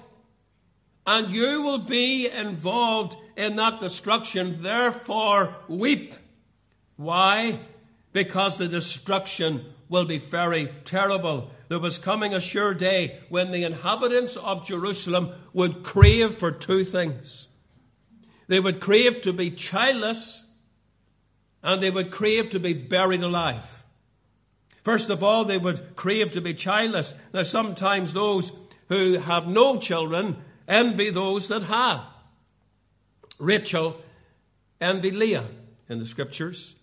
and 1.06 1.30
you 1.30 1.62
will 1.62 1.80
be 1.80 2.28
involved 2.30 3.16
in 3.38 3.58
that 3.58 3.80
destruction. 3.80 4.64
Therefore, 4.64 5.56
weep. 5.68 6.16
Why? 6.98 7.60
Because 8.12 8.58
the 8.58 8.68
destruction 8.68 9.66
will 9.88 10.06
be 10.06 10.18
very 10.18 10.70
terrible. 10.86 11.52
There 11.68 11.80
was 11.80 11.98
coming 11.98 12.34
a 12.34 12.40
sure 12.40 12.74
day 12.74 13.20
when 13.30 13.52
the 13.52 13.64
inhabitants 13.64 14.38
of 14.38 14.66
Jerusalem 14.66 15.30
would 15.54 15.84
crave 15.84 16.36
for 16.36 16.52
two 16.52 16.84
things. 16.84 17.48
They 18.48 18.60
would 18.60 18.80
crave 18.80 19.22
to 19.22 19.34
be 19.34 19.52
childless, 19.52 20.46
and 21.62 21.82
they 21.82 21.92
would 21.92 22.10
crave 22.10 22.50
to 22.52 22.60
be 22.60 22.74
buried 22.74 23.22
alive. 23.22 23.84
First 24.84 25.10
of 25.10 25.24
all, 25.24 25.46
they 25.46 25.58
would 25.58 25.96
crave 25.96 26.32
to 26.32 26.42
be 26.42 26.54
childless. 26.54 27.14
Now, 27.34 27.44
sometimes 27.44 28.14
those 28.14 28.52
who 28.88 29.20
have 29.20 29.48
no 29.48 29.78
children 29.78 30.38
envy 30.68 31.12
those 31.12 31.48
that 31.50 31.64
have. 31.64 32.02
Rachel 33.40 34.02
envied 34.82 35.14
Leah 35.16 35.46
in 35.88 36.00
the 36.00 36.06
scriptures 36.06 36.76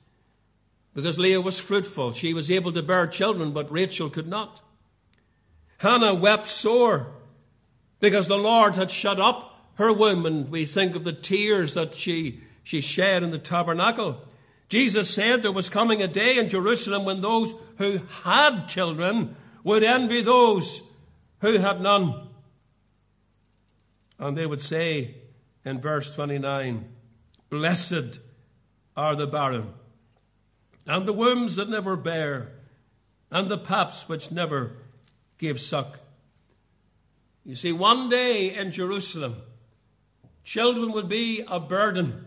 because 0.96 1.18
Leah 1.18 1.42
was 1.42 1.60
fruitful. 1.60 2.14
She 2.14 2.32
was 2.32 2.50
able 2.50 2.72
to 2.72 2.82
bear 2.82 3.06
children, 3.06 3.52
but 3.52 3.70
Rachel 3.70 4.08
could 4.08 4.26
not. 4.26 4.62
Hannah 5.76 6.14
wept 6.14 6.46
sore 6.46 7.08
because 8.00 8.28
the 8.28 8.38
Lord 8.38 8.76
had 8.76 8.90
shut 8.90 9.20
up 9.20 9.60
her 9.74 9.92
womb, 9.92 10.24
and 10.24 10.50
we 10.50 10.64
think 10.64 10.96
of 10.96 11.04
the 11.04 11.12
tears 11.12 11.74
that 11.74 11.94
she, 11.94 12.40
she 12.64 12.80
shed 12.80 13.22
in 13.22 13.30
the 13.30 13.38
tabernacle. 13.38 14.22
Jesus 14.70 15.12
said 15.12 15.42
there 15.42 15.52
was 15.52 15.68
coming 15.68 16.02
a 16.02 16.08
day 16.08 16.38
in 16.38 16.48
Jerusalem 16.48 17.04
when 17.04 17.20
those 17.20 17.52
who 17.76 18.00
had 18.22 18.66
children 18.66 19.36
would 19.64 19.84
envy 19.84 20.22
those 20.22 20.80
who 21.40 21.58
had 21.58 21.82
none. 21.82 22.26
And 24.18 24.34
they 24.34 24.46
would 24.46 24.62
say 24.62 25.16
in 25.62 25.78
verse 25.78 26.10
29 26.14 26.86
Blessed 27.50 28.18
are 28.96 29.14
the 29.14 29.26
barren 29.26 29.74
and 30.86 31.06
the 31.06 31.12
wombs 31.12 31.56
that 31.56 31.68
never 31.68 31.96
bear, 31.96 32.52
and 33.30 33.50
the 33.50 33.58
paps 33.58 34.08
which 34.08 34.30
never 34.30 34.72
gave 35.38 35.60
suck. 35.60 36.00
You 37.44 37.54
see, 37.54 37.72
one 37.72 38.08
day 38.08 38.54
in 38.54 38.72
Jerusalem, 38.72 39.36
children 40.44 40.92
would 40.92 41.08
be 41.08 41.44
a 41.48 41.60
burden. 41.60 42.26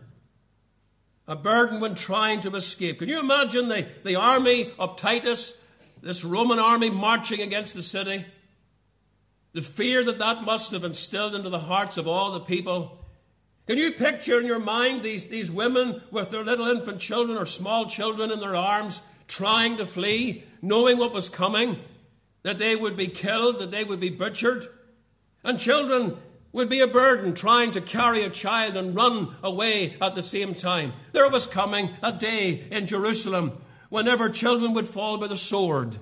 A 1.28 1.36
burden 1.36 1.80
when 1.80 1.95
trying 1.95 2.39
to 2.41 2.55
escape. 2.55 2.99
Can 2.99 3.10
you 3.10 3.20
imagine 3.20 3.70
the, 3.70 3.86
the 4.03 4.16
army 4.16 4.72
of 4.80 4.95
Titus, 4.95 5.64
this 6.01 6.24
Roman 6.24 6.60
army 6.60 6.89
marching 6.89 7.41
against 7.41 7.76
the 7.76 7.82
city? 7.82 8.26
The 9.53 9.62
fear 9.62 10.03
that 10.03 10.20
that 10.20 10.43
must 10.43 10.72
have 10.72 10.84
instilled 10.84 11.36
into 11.36 11.49
the 11.49 11.60
hearts 11.60 11.97
of 11.97 12.07
all 12.07 12.32
the 12.32 12.39
people. 12.39 12.99
Can 13.70 13.78
you 13.78 13.91
picture 13.91 14.39
in 14.39 14.47
your 14.47 14.57
mind 14.57 15.03
these, 15.03 15.28
these 15.28 15.51
women 15.51 16.01
with 16.09 16.32
their 16.32 16.43
little 16.43 16.65
infant 16.65 16.99
children 16.99 17.38
or 17.38 17.45
small 17.45 17.86
children 17.86 18.32
in 18.32 18.39
their 18.39 18.55
arms 18.55 19.03
trying 19.28 19.78
to 19.78 19.86
flee, 19.86 20.43
knowing 20.59 20.97
what 20.97 21.13
was 21.13 21.30
coming, 21.30 21.78
that 22.41 22.57
they 22.57 22.76
would 22.76 22.97
be 22.97 23.05
killed, 23.05 23.59
that 23.59 23.70
they 23.70 23.84
would 23.84 23.99
be 23.99 24.09
butchered? 24.09 24.67
And 25.43 25.59
children 25.59 26.17
would 26.51 26.67
be 26.67 26.80
a 26.80 26.88
burden 26.88 27.36
trying 27.36 27.70
to 27.74 27.82
carry 27.82 28.24
a 28.24 28.32
child 28.32 28.76
and 28.76 28.95
run 28.95 29.36
away 29.43 29.95
at 30.01 30.15
the 30.15 30.24
same 30.24 30.55
time. 30.55 30.93
There 31.11 31.30
was 31.30 31.45
coming 31.45 31.91
a 32.01 32.11
day 32.11 32.67
in 32.72 32.88
Jerusalem 32.88 33.51
whenever 33.89 34.32
children 34.32 34.74
would 34.74 34.88
fall 34.88 35.20
by 35.20 35.28
the 35.28 35.38
sword. 35.38 35.95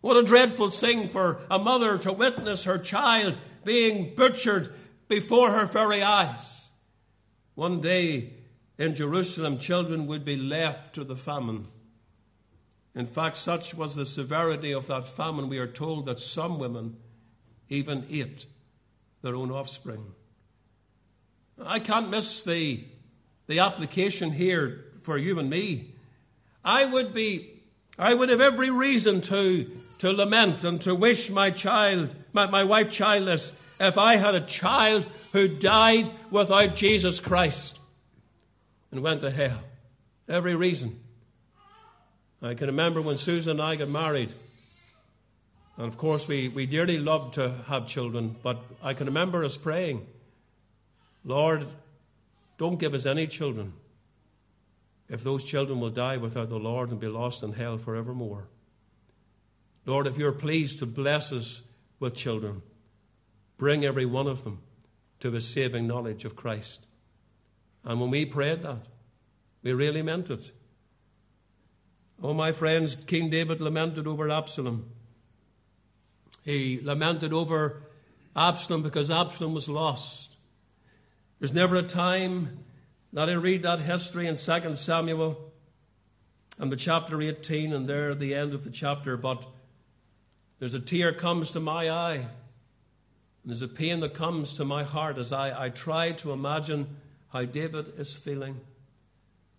What 0.00 0.16
a 0.16 0.22
dreadful 0.22 0.70
thing 0.70 1.10
for 1.10 1.42
a 1.50 1.58
mother 1.58 1.98
to 1.98 2.14
witness 2.14 2.64
her 2.64 2.78
child 2.78 3.36
being 3.62 4.14
butchered 4.14 4.72
before 5.06 5.50
her 5.50 5.66
very 5.66 6.02
eyes. 6.02 6.57
One 7.58 7.80
day 7.80 8.34
in 8.78 8.94
Jerusalem, 8.94 9.58
children 9.58 10.06
would 10.06 10.24
be 10.24 10.36
left 10.36 10.94
to 10.94 11.02
the 11.02 11.16
famine. 11.16 11.66
In 12.94 13.04
fact, 13.04 13.36
such 13.36 13.74
was 13.74 13.96
the 13.96 14.06
severity 14.06 14.70
of 14.70 14.86
that 14.86 15.08
famine, 15.08 15.48
we 15.48 15.58
are 15.58 15.66
told 15.66 16.06
that 16.06 16.20
some 16.20 16.60
women 16.60 16.98
even 17.68 18.06
ate 18.08 18.46
their 19.22 19.34
own 19.34 19.50
offspring. 19.50 20.04
I 21.60 21.80
can't 21.80 22.10
miss 22.10 22.44
the, 22.44 22.84
the 23.48 23.58
application 23.58 24.30
here 24.30 24.84
for 25.02 25.18
you 25.18 25.40
and 25.40 25.50
me. 25.50 25.94
I 26.64 26.84
would 26.84 27.12
be, 27.12 27.60
I 27.98 28.14
would 28.14 28.28
have 28.28 28.40
every 28.40 28.70
reason 28.70 29.20
to, 29.22 29.68
to 29.98 30.12
lament 30.12 30.62
and 30.62 30.80
to 30.82 30.94
wish 30.94 31.28
my 31.28 31.50
child, 31.50 32.14
my, 32.32 32.46
my 32.46 32.62
wife 32.62 32.88
childless, 32.88 33.60
if 33.80 33.98
I 33.98 34.14
had 34.14 34.36
a 34.36 34.42
child 34.42 35.06
who 35.38 35.46
died 35.46 36.10
without 36.32 36.74
Jesus 36.74 37.20
Christ 37.20 37.78
and 38.90 39.02
went 39.02 39.20
to 39.20 39.30
hell. 39.30 39.60
Every 40.28 40.56
reason. 40.56 40.98
I 42.42 42.54
can 42.54 42.66
remember 42.66 43.00
when 43.00 43.16
Susan 43.16 43.52
and 43.52 43.62
I 43.62 43.76
got 43.76 43.88
married. 43.88 44.34
And 45.76 45.86
of 45.86 45.96
course, 45.96 46.26
we, 46.26 46.48
we 46.48 46.66
dearly 46.66 46.98
loved 46.98 47.34
to 47.34 47.50
have 47.68 47.86
children, 47.86 48.34
but 48.42 48.58
I 48.82 48.94
can 48.94 49.06
remember 49.06 49.44
us 49.44 49.56
praying, 49.56 50.04
Lord, 51.24 51.66
don't 52.58 52.80
give 52.80 52.94
us 52.94 53.06
any 53.06 53.28
children 53.28 53.72
if 55.08 55.22
those 55.22 55.44
children 55.44 55.78
will 55.78 55.90
die 55.90 56.16
without 56.16 56.48
the 56.48 56.58
Lord 56.58 56.90
and 56.90 56.98
be 56.98 57.06
lost 57.06 57.44
in 57.44 57.52
hell 57.52 57.78
forevermore. 57.78 58.48
Lord, 59.86 60.08
if 60.08 60.18
you're 60.18 60.32
pleased 60.32 60.80
to 60.80 60.86
bless 60.86 61.32
us 61.32 61.62
with 62.00 62.16
children, 62.16 62.62
bring 63.56 63.84
every 63.84 64.04
one 64.04 64.26
of 64.26 64.42
them 64.42 64.58
to 65.20 65.34
a 65.34 65.40
saving 65.40 65.86
knowledge 65.86 66.24
of 66.24 66.36
Christ. 66.36 66.86
And 67.84 68.00
when 68.00 68.10
we 68.10 68.24
prayed 68.24 68.62
that, 68.62 68.86
we 69.62 69.72
really 69.72 70.02
meant 70.02 70.30
it. 70.30 70.50
Oh, 72.22 72.34
my 72.34 72.52
friends, 72.52 72.96
King 72.96 73.30
David 73.30 73.60
lamented 73.60 74.06
over 74.06 74.28
Absalom. 74.28 74.90
He 76.44 76.80
lamented 76.82 77.32
over 77.32 77.82
Absalom 78.34 78.82
because 78.82 79.10
Absalom 79.10 79.54
was 79.54 79.68
lost. 79.68 80.36
There's 81.38 81.54
never 81.54 81.76
a 81.76 81.82
time 81.82 82.64
that 83.12 83.28
I 83.28 83.34
read 83.34 83.62
that 83.62 83.80
history 83.80 84.26
in 84.26 84.34
2 84.34 84.74
Samuel 84.74 85.52
and 86.58 86.72
the 86.72 86.76
chapter 86.76 87.20
18, 87.22 87.72
and 87.72 87.86
there 87.86 88.10
at 88.10 88.18
the 88.18 88.34
end 88.34 88.52
of 88.52 88.64
the 88.64 88.70
chapter, 88.70 89.16
but 89.16 89.44
there's 90.58 90.74
a 90.74 90.80
tear 90.80 91.12
comes 91.12 91.52
to 91.52 91.60
my 91.60 91.88
eye 91.88 92.26
there's 93.48 93.62
a 93.62 93.68
pain 93.68 94.00
that 94.00 94.12
comes 94.12 94.56
to 94.56 94.64
my 94.64 94.84
heart 94.84 95.16
as 95.16 95.32
I, 95.32 95.64
I 95.64 95.68
try 95.70 96.12
to 96.12 96.32
imagine 96.32 96.96
how 97.32 97.44
David 97.44 97.92
is 97.96 98.14
feeling. 98.14 98.54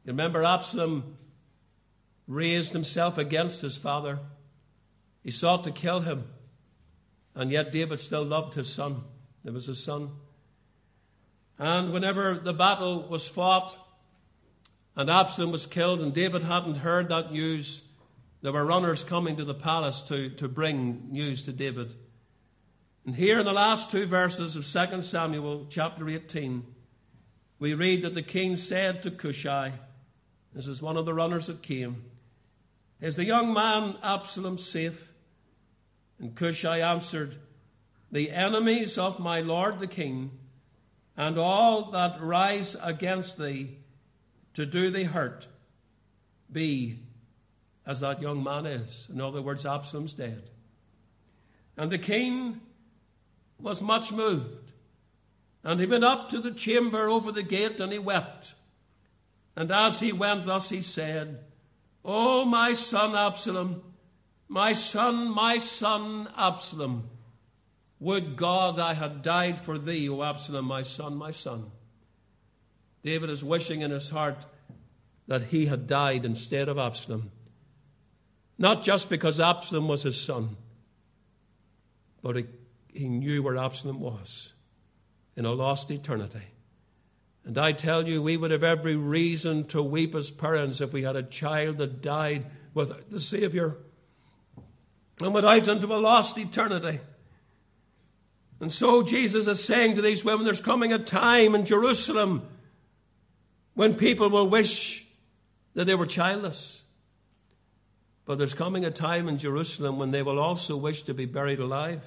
You 0.06 0.12
remember 0.12 0.44
Absalom 0.44 1.18
raised 2.28 2.74
himself 2.74 3.18
against 3.18 3.62
his 3.62 3.78
father. 3.78 4.20
He 5.24 5.32
sought 5.32 5.64
to 5.64 5.72
kill 5.72 6.02
him. 6.02 6.26
And 7.34 7.52
yet 7.52 7.72
David 7.72 8.00
still 8.00 8.24
loved 8.24 8.54
his 8.54 8.72
son. 8.72 9.02
There 9.44 9.54
was 9.54 9.66
his 9.66 9.84
son. 9.84 10.12
And 11.58 11.92
whenever 11.92 12.36
the 12.36 12.54
battle 12.54 13.08
was 13.08 13.28
fought 13.28 13.76
and 14.96 15.10
Absalom 15.10 15.52
was 15.52 15.66
killed, 15.66 16.02
and 16.02 16.14
David 16.14 16.44
hadn't 16.44 16.76
heard 16.76 17.10
that 17.10 17.32
news, 17.32 17.88
there 18.42 18.52
were 18.52 18.66
runners 18.66 19.04
coming 19.04 19.36
to 19.38 19.46
the 19.46 19.54
palace 19.54 20.02
to, 20.04 20.30
to 20.32 20.48
bring 20.48 21.08
news 21.12 21.44
to 21.44 21.54
David. 21.54 21.94
And 23.06 23.16
here 23.16 23.40
in 23.40 23.46
the 23.46 23.54
last 23.54 23.92
two 23.92 24.06
verses 24.06 24.56
of 24.56 24.66
2 24.66 25.02
Samuel 25.02 25.68
chapter 25.70 26.08
18, 26.08 26.64
we 27.58 27.74
read 27.74 28.04
that 28.04 28.14
the 28.14 28.22
king 28.22 28.56
said 28.56 29.02
to 29.04 29.12
Cushai, 29.12 29.74
this 30.54 30.68
is 30.68 30.82
one 30.82 30.98
of 30.98 31.06
the 31.06 31.14
runners 31.14 31.48
that 31.48 31.62
came, 31.62 32.04
Is 33.00 33.16
the 33.16 33.26
young 33.26 33.54
man 33.54 33.96
Absalom 34.04 34.58
safe? 34.58 35.14
And 36.20 36.36
Cushai 36.36 36.80
answered, 36.80 37.36
The 38.12 38.32
enemies 38.32 38.98
of 38.98 39.20
my 39.20 39.42
lord 39.42 39.80
the 39.80 39.88
king, 39.88 40.32
and 41.16 41.38
all 41.38 41.92
that 41.92 42.20
rise 42.22 42.76
against 42.84 43.38
thee 43.38 43.78
to 44.54 44.66
do 44.66 44.90
thee 44.90 45.04
hurt, 45.04 45.48
be 46.52 47.00
as 47.86 48.00
that 48.00 48.22
young 48.22 48.44
man 48.44 48.66
is. 48.66 49.10
In 49.12 49.22
other 49.22 49.42
words, 49.42 49.66
Absalom's 49.66 50.14
dead. 50.14 50.50
And 51.78 51.92
the 51.92 51.98
king 51.98 52.60
was 53.60 53.82
much 53.82 54.12
moved. 54.12 54.72
And 55.64 55.80
he 55.80 55.86
went 55.86 56.04
up 56.04 56.30
to 56.30 56.40
the 56.40 56.52
chamber 56.52 57.10
over 57.10 57.32
the 57.32 57.44
gate 57.44 57.80
and 57.80 57.92
he 57.92 58.00
wept. 58.00 58.54
And 59.56 59.72
as 59.72 60.00
he 60.00 60.14
went 60.14 60.46
thus, 60.46 60.70
he 60.70 60.82
said, 60.82 61.44
O 62.06 62.46
my 62.46 62.74
son 62.74 63.16
Absalom, 63.16 63.84
my 64.48 64.74
son, 64.74 65.34
my 65.34 65.58
son 65.58 66.30
Absalom, 66.38 67.10
would 68.00 68.38
God 68.38 68.80
I 68.80 68.94
had 68.94 69.22
died 69.22 69.60
for 69.60 69.78
thee, 69.78 70.08
O 70.08 70.24
Absalom, 70.24 70.66
my 70.66 70.84
son, 70.84 71.16
my 71.18 71.32
son. 71.32 71.72
David 73.04 73.30
is 73.30 73.44
wishing 73.44 73.82
in 73.82 73.92
his 73.92 74.10
heart 74.10 74.46
that 75.28 75.44
he 75.44 75.66
had 75.66 75.88
died 75.88 76.26
instead 76.26 76.70
of 76.70 76.78
Absalom. 76.78 77.32
Not 78.58 78.84
just 78.84 79.10
because 79.10 79.40
Absalom 79.40 79.88
was 79.88 80.04
his 80.04 80.20
son, 80.20 80.56
but 82.22 82.38
he 82.94 83.08
knew 83.08 83.42
where 83.44 83.58
Absalom 83.58 84.00
was. 84.00 84.54
in 85.40 85.46
a 85.46 85.54
lost 85.54 85.90
eternity. 85.90 86.46
And 87.46 87.58
I 87.58 87.72
tell 87.72 88.06
you, 88.06 88.22
we 88.22 88.36
would 88.36 88.52
have 88.52 88.64
every 88.64 88.98
reason 88.98 89.64
to 89.68 89.82
weep 89.82 90.14
as 90.14 90.30
parents 90.30 90.82
if 90.82 90.92
we 90.92 91.04
had 91.04 91.16
a 91.16 91.24
child 91.24 91.78
that 91.78 92.02
died 92.02 92.46
without 92.74 93.10
the 93.10 93.22
Saviour 93.22 93.78
and 95.22 95.34
went 95.34 95.46
out 95.46 95.68
into 95.70 95.88
a 95.88 95.96
lost 95.96 96.38
eternity. 96.38 97.00
And 98.60 98.70
so 98.70 99.02
Jesus 99.02 99.48
is 99.48 99.64
saying 99.64 99.96
to 99.96 100.02
these 100.02 100.26
women, 100.26 100.44
there's 100.44 100.60
coming 100.60 100.92
a 100.92 101.00
time 101.00 101.56
in 101.56 101.64
Jerusalem 101.64 102.42
when 103.76 103.94
people 103.94 104.30
will 104.30 104.50
wish 104.50 105.08
that 105.74 105.86
they 105.86 105.96
were 105.96 106.06
childless. 106.06 106.84
But 108.26 108.38
there's 108.38 108.54
coming 108.54 108.84
a 108.84 108.92
time 108.92 109.30
in 109.30 109.38
Jerusalem 109.38 109.98
when 109.98 110.12
they 110.12 110.22
will 110.22 110.38
also 110.38 110.76
wish 110.76 111.04
to 111.04 111.14
be 111.14 111.26
buried 111.26 111.60
alive. 111.60 112.04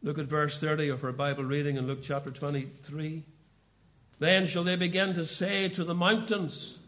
Look 0.00 0.18
at 0.18 0.26
verse 0.26 0.60
30 0.60 0.90
of 0.90 1.02
our 1.02 1.10
Bible 1.10 1.42
reading 1.42 1.76
in 1.76 1.88
Luke 1.88 2.02
chapter 2.02 2.30
23. 2.30 3.24
Then 4.20 4.46
shall 4.46 4.62
they 4.62 4.76
begin 4.76 5.14
to 5.14 5.26
say 5.26 5.68
to 5.70 5.82
the 5.82 5.94
mountains, 5.94 6.78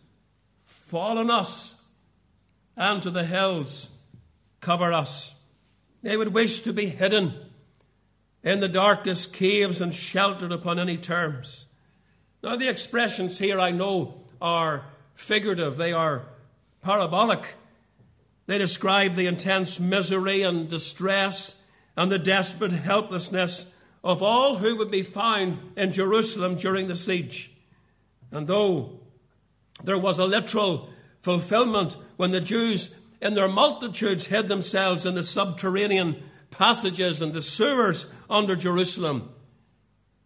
Fall 0.64 1.18
on 1.18 1.28
us, 1.28 1.82
and 2.76 3.02
to 3.02 3.11
the 3.11 3.24
hills, 3.24 3.90
cover 4.61 4.92
us. 4.92 5.34
They 6.02 6.16
would 6.16 6.32
wish 6.32 6.61
to 6.61 6.72
be 6.72 6.86
hidden 6.86 7.34
in 8.44 8.61
the 8.61 8.68
darkest 8.68 9.34
caves 9.34 9.80
and 9.80 9.92
sheltered 9.92 10.52
upon 10.52 10.78
any 10.78 10.96
terms. 10.96 11.66
Now, 12.44 12.54
the 12.54 12.68
expressions 12.68 13.38
here 13.38 13.58
I 13.58 13.72
know 13.72 14.22
are 14.40 14.84
figurative, 15.14 15.76
they 15.76 15.92
are 15.92 16.26
parabolic. 16.80 17.54
They 18.46 18.58
describe 18.58 19.16
the 19.16 19.26
intense 19.26 19.80
misery 19.80 20.42
and 20.42 20.68
distress 20.68 21.59
and 21.97 22.11
the 22.11 22.18
desperate 22.18 22.72
helplessness 22.72 23.74
of 24.03 24.22
all 24.22 24.57
who 24.57 24.76
would 24.76 24.91
be 24.91 25.03
found 25.03 25.59
in 25.76 25.93
Jerusalem 25.93 26.57
during 26.57 26.88
the 26.88 26.97
siege. 26.97 27.51
And 28.30 28.47
though 28.47 29.01
there 29.82 29.99
was 29.99 30.18
a 30.18 30.24
literal 30.24 30.91
fulfillment 31.20 31.97
when 32.16 32.30
the 32.30 32.41
Jews 32.41 32.95
in 33.20 33.34
their 33.34 33.49
multitudes 33.49 34.26
hid 34.26 34.49
themselves 34.49 35.05
in 35.05 35.14
the 35.14 35.22
subterranean 35.22 36.22
passages 36.51 37.20
and 37.20 37.32
the 37.32 37.43
sewers 37.43 38.07
under 38.28 38.57
Jerusalem, 38.57 39.30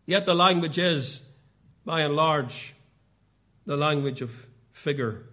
yet 0.07 0.27
the 0.27 0.35
language 0.35 0.79
is, 0.79 1.29
by 1.85 2.01
and 2.01 2.15
large, 2.15 2.75
the 3.67 3.77
language 3.77 4.23
of 4.23 4.47
figure. 4.73 5.25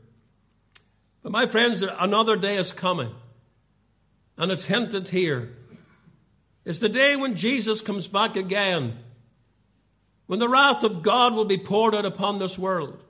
But 1.21 1.31
my 1.31 1.45
friends, 1.45 1.83
another 1.83 2.35
day 2.35 2.57
is 2.57 2.71
coming, 2.71 3.13
and 4.37 4.51
it's 4.51 4.65
hinted 4.65 5.09
here 5.09 5.55
it's 6.63 6.79
the 6.79 6.89
day 6.89 7.15
when 7.15 7.35
Jesus 7.35 7.81
comes 7.81 8.07
back 8.07 8.35
again, 8.35 8.97
when 10.27 10.39
the 10.39 10.49
wrath 10.49 10.83
of 10.83 11.01
God 11.01 11.33
will 11.33 11.45
be 11.45 11.57
poured 11.57 11.95
out 11.95 12.05
upon 12.05 12.39
this 12.39 12.57
world. 12.57 13.03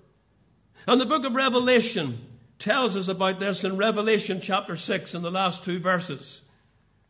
And 0.88 1.00
the 1.00 1.06
book 1.06 1.26
of 1.26 1.36
Revelation 1.36 2.18
tells 2.60 2.96
us 2.96 3.08
about 3.08 3.40
this 3.40 3.64
in 3.64 3.78
Revelation 3.78 4.40
chapter 4.40 4.76
6 4.76 5.14
in 5.14 5.22
the 5.22 5.32
last 5.32 5.64
two 5.64 5.80
verses. 5.80 6.44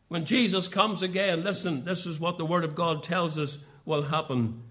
When 0.08 0.24
Jesus 0.24 0.68
comes 0.68 1.00
again, 1.00 1.44
listen, 1.44 1.84
this 1.84 2.06
is 2.06 2.20
what 2.20 2.38
the 2.38 2.44
Word 2.44 2.64
of 2.64 2.74
God 2.74 3.02
tells 3.02 3.38
us 3.38 3.58
will 3.84 4.02
happen. 4.02 4.62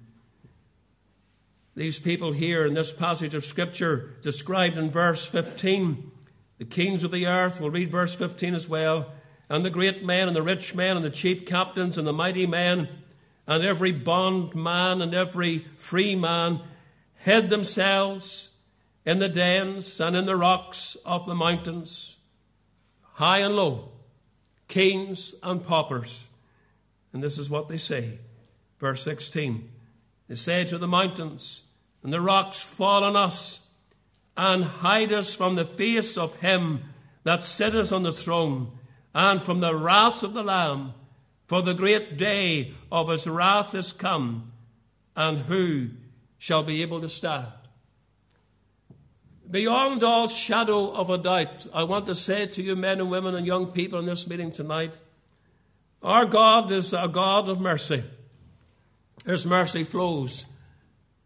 These 1.75 1.99
people 1.99 2.33
here 2.33 2.65
in 2.65 2.73
this 2.73 2.91
passage 2.91 3.33
of 3.33 3.45
Scripture, 3.45 4.13
described 4.21 4.77
in 4.77 4.91
verse 4.91 5.25
15, 5.25 6.11
the 6.57 6.65
kings 6.65 7.03
of 7.03 7.11
the 7.11 7.27
earth, 7.27 7.59
we'll 7.59 7.71
read 7.71 7.89
verse 7.89 8.13
15 8.13 8.53
as 8.53 8.67
well 8.67 9.11
and 9.51 9.65
the 9.65 9.69
great 9.69 10.01
men 10.01 10.29
and 10.29 10.35
the 10.35 10.41
rich 10.41 10.73
men 10.73 10.95
and 10.95 11.03
the 11.03 11.09
chief 11.09 11.45
captains 11.45 11.97
and 11.97 12.07
the 12.07 12.13
mighty 12.13 12.47
men 12.47 12.87
and 13.45 13.65
every 13.65 13.91
bondman 13.91 15.01
and 15.01 15.13
every 15.13 15.59
free 15.75 16.15
man 16.15 16.61
hid 17.15 17.49
themselves 17.49 18.51
in 19.05 19.19
the 19.19 19.27
dens 19.27 19.99
and 19.99 20.15
in 20.15 20.25
the 20.25 20.37
rocks 20.37 20.95
of 21.05 21.25
the 21.25 21.35
mountains, 21.35 22.17
high 23.15 23.39
and 23.39 23.53
low, 23.57 23.89
kings 24.69 25.35
and 25.43 25.61
paupers. 25.61 26.29
And 27.11 27.21
this 27.21 27.37
is 27.37 27.49
what 27.49 27.67
they 27.67 27.77
say. 27.77 28.19
Verse 28.79 29.03
16 29.03 29.69
They 30.29 30.35
say 30.35 30.63
to 30.63 30.77
the 30.77 30.87
mountains 30.87 31.65
and 32.03 32.13
the 32.13 32.21
rocks, 32.21 32.61
Fall 32.61 33.03
on 33.03 33.17
us 33.17 33.67
and 34.37 34.63
hide 34.63 35.11
us 35.11 35.35
from 35.35 35.55
the 35.55 35.65
face 35.65 36.17
of 36.17 36.37
him 36.37 36.85
that 37.25 37.43
sitteth 37.43 37.91
on 37.91 38.03
the 38.03 38.13
throne 38.13 38.71
and 39.13 39.41
from 39.41 39.59
the 39.59 39.75
wrath 39.75 40.23
of 40.23 40.33
the 40.33 40.43
Lamb, 40.43 40.93
for 41.47 41.61
the 41.61 41.73
great 41.73 42.17
day 42.17 42.73
of 42.91 43.09
his 43.09 43.27
wrath 43.27 43.75
is 43.75 43.91
come, 43.91 44.51
and 45.15 45.39
who 45.39 45.89
shall 46.37 46.63
be 46.63 46.81
able 46.81 47.01
to 47.01 47.09
stand? 47.09 47.47
Beyond 49.49 50.01
all 50.01 50.29
shadow 50.29 50.93
of 50.93 51.09
a 51.09 51.17
doubt, 51.17 51.67
I 51.73 51.83
want 51.83 52.05
to 52.05 52.15
say 52.15 52.45
to 52.47 52.61
you, 52.61 52.77
men 52.77 53.01
and 53.01 53.11
women 53.11 53.35
and 53.35 53.45
young 53.45 53.67
people 53.67 53.99
in 53.99 54.05
this 54.05 54.27
meeting 54.27 54.51
tonight, 54.51 54.93
our 56.01 56.25
God 56.25 56.71
is 56.71 56.93
a 56.93 57.09
God 57.09 57.49
of 57.49 57.59
mercy. 57.59 58.03
His 59.25 59.45
mercy 59.45 59.83
flows 59.83 60.45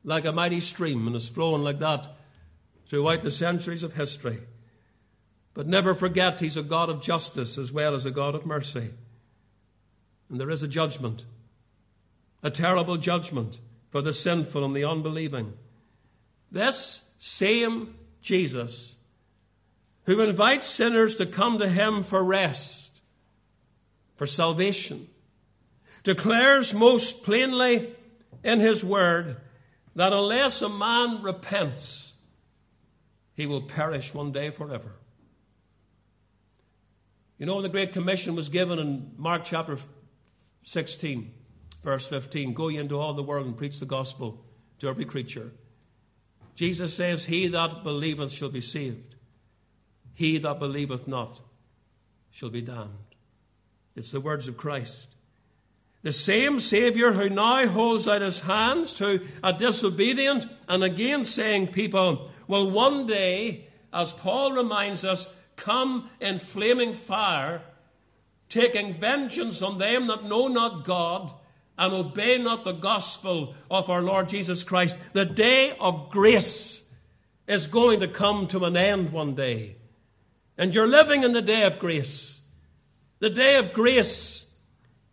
like 0.03 0.25
a 0.25 0.31
mighty 0.31 0.59
stream 0.59 1.05
and 1.05 1.15
is 1.15 1.29
flowing 1.29 1.63
like 1.63 1.79
that 1.79 2.07
throughout 2.88 3.21
the 3.21 3.31
centuries 3.31 3.83
of 3.83 3.93
history. 3.93 4.39
But 5.55 5.65
never 5.65 5.95
forget 5.95 6.39
He's 6.39 6.57
a 6.57 6.61
God 6.61 6.89
of 6.89 7.01
justice 7.01 7.57
as 7.57 7.71
well 7.71 7.95
as 7.95 8.05
a 8.05 8.11
God 8.11 8.35
of 8.35 8.45
mercy. 8.45 8.91
And 10.29 10.39
there 10.39 10.51
is 10.51 10.61
a 10.61 10.67
judgment, 10.67 11.25
a 12.43 12.51
terrible 12.51 12.97
judgment 12.97 13.57
for 13.89 14.01
the 14.01 14.13
sinful 14.13 14.63
and 14.63 14.75
the 14.75 14.83
unbelieving. 14.83 15.53
This 16.51 17.15
same 17.17 17.95
Jesus, 18.21 18.97
who 20.03 20.21
invites 20.21 20.67
sinners 20.67 21.15
to 21.15 21.25
come 21.25 21.57
to 21.57 21.69
Him 21.69 22.03
for 22.03 22.23
rest, 22.23 22.91
for 24.15 24.27
salvation, 24.27 25.07
declares 26.03 26.73
most 26.73 27.23
plainly 27.23 27.95
in 28.43 28.59
His 28.59 28.83
Word 28.83 29.37
that 29.95 30.11
unless 30.11 30.61
a 30.61 30.69
man 30.69 31.23
repents, 31.23 32.13
he 33.33 33.47
will 33.47 33.61
perish 33.61 34.13
one 34.13 34.31
day 34.31 34.49
forever. 34.49 34.91
You 37.38 37.45
know, 37.45 37.55
when 37.55 37.63
the 37.63 37.69
Great 37.69 37.91
Commission 37.91 38.36
was 38.36 38.47
given 38.47 38.79
in 38.79 39.11
Mark 39.17 39.43
chapter 39.43 39.77
16, 40.63 41.31
verse 41.83 42.07
15 42.07 42.53
Go 42.53 42.69
ye 42.69 42.77
into 42.77 42.97
all 42.97 43.13
the 43.13 43.23
world 43.23 43.45
and 43.45 43.57
preach 43.57 43.79
the 43.79 43.86
gospel 43.86 44.45
to 44.79 44.88
every 44.88 45.05
creature. 45.05 45.51
Jesus 46.55 46.93
says, 46.93 47.25
He 47.25 47.47
that 47.47 47.83
believeth 47.83 48.31
shall 48.31 48.49
be 48.49 48.61
saved, 48.61 49.15
he 50.13 50.38
that 50.38 50.59
believeth 50.59 51.07
not 51.07 51.41
shall 52.31 52.49
be 52.49 52.61
damned. 52.61 52.89
It's 53.95 54.11
the 54.11 54.21
words 54.21 54.47
of 54.47 54.57
Christ. 54.57 55.09
The 56.03 56.13
same 56.13 56.59
Saviour 56.59 57.13
who 57.13 57.29
now 57.29 57.65
holds 57.67 58.07
out 58.07 58.21
his 58.21 58.41
hands 58.41 58.93
to 58.99 59.25
a 59.43 59.51
disobedient 59.51 60.45
and 60.67 60.83
again 60.83 61.25
saying 61.25 61.69
people 61.69 62.31
will 62.47 62.69
one 62.69 63.07
day, 63.07 63.67
as 63.91 64.13
Paul 64.13 64.51
reminds 64.51 65.03
us, 65.03 65.33
come 65.55 66.09
in 66.19 66.39
flaming 66.39 66.93
fire, 66.93 67.61
taking 68.49 68.93
vengeance 68.93 69.61
on 69.61 69.77
them 69.77 70.07
that 70.07 70.23
know 70.23 70.47
not 70.47 70.85
God 70.85 71.33
and 71.77 71.93
obey 71.93 72.37
not 72.37 72.63
the 72.63 72.73
gospel 72.73 73.55
of 73.69 73.89
our 73.89 74.01
Lord 74.01 74.29
Jesus 74.29 74.63
Christ. 74.63 74.97
The 75.13 75.25
day 75.25 75.75
of 75.79 76.09
grace 76.09 76.93
is 77.47 77.67
going 77.67 77.99
to 77.99 78.07
come 78.07 78.47
to 78.47 78.65
an 78.65 78.77
end 78.77 79.11
one 79.11 79.35
day. 79.35 79.75
And 80.57 80.73
you're 80.73 80.87
living 80.87 81.23
in 81.23 81.33
the 81.33 81.41
day 81.41 81.63
of 81.63 81.79
grace. 81.79 82.41
The 83.19 83.29
day 83.29 83.57
of 83.57 83.73
grace 83.73 84.53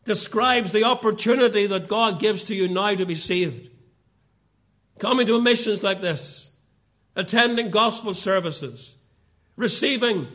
describes 0.04 0.72
the 0.72 0.84
opportunity 0.84 1.66
that 1.66 1.88
God 1.88 2.20
gives 2.20 2.44
to 2.44 2.54
you 2.54 2.68
now 2.68 2.94
to 2.94 3.06
be 3.06 3.14
saved. 3.14 3.70
Coming 4.98 5.26
to 5.26 5.40
missions 5.40 5.82
like 5.82 6.00
this, 6.00 6.52
attending 7.16 7.70
gospel 7.70 8.14
services, 8.14 8.96
receiving 9.56 10.28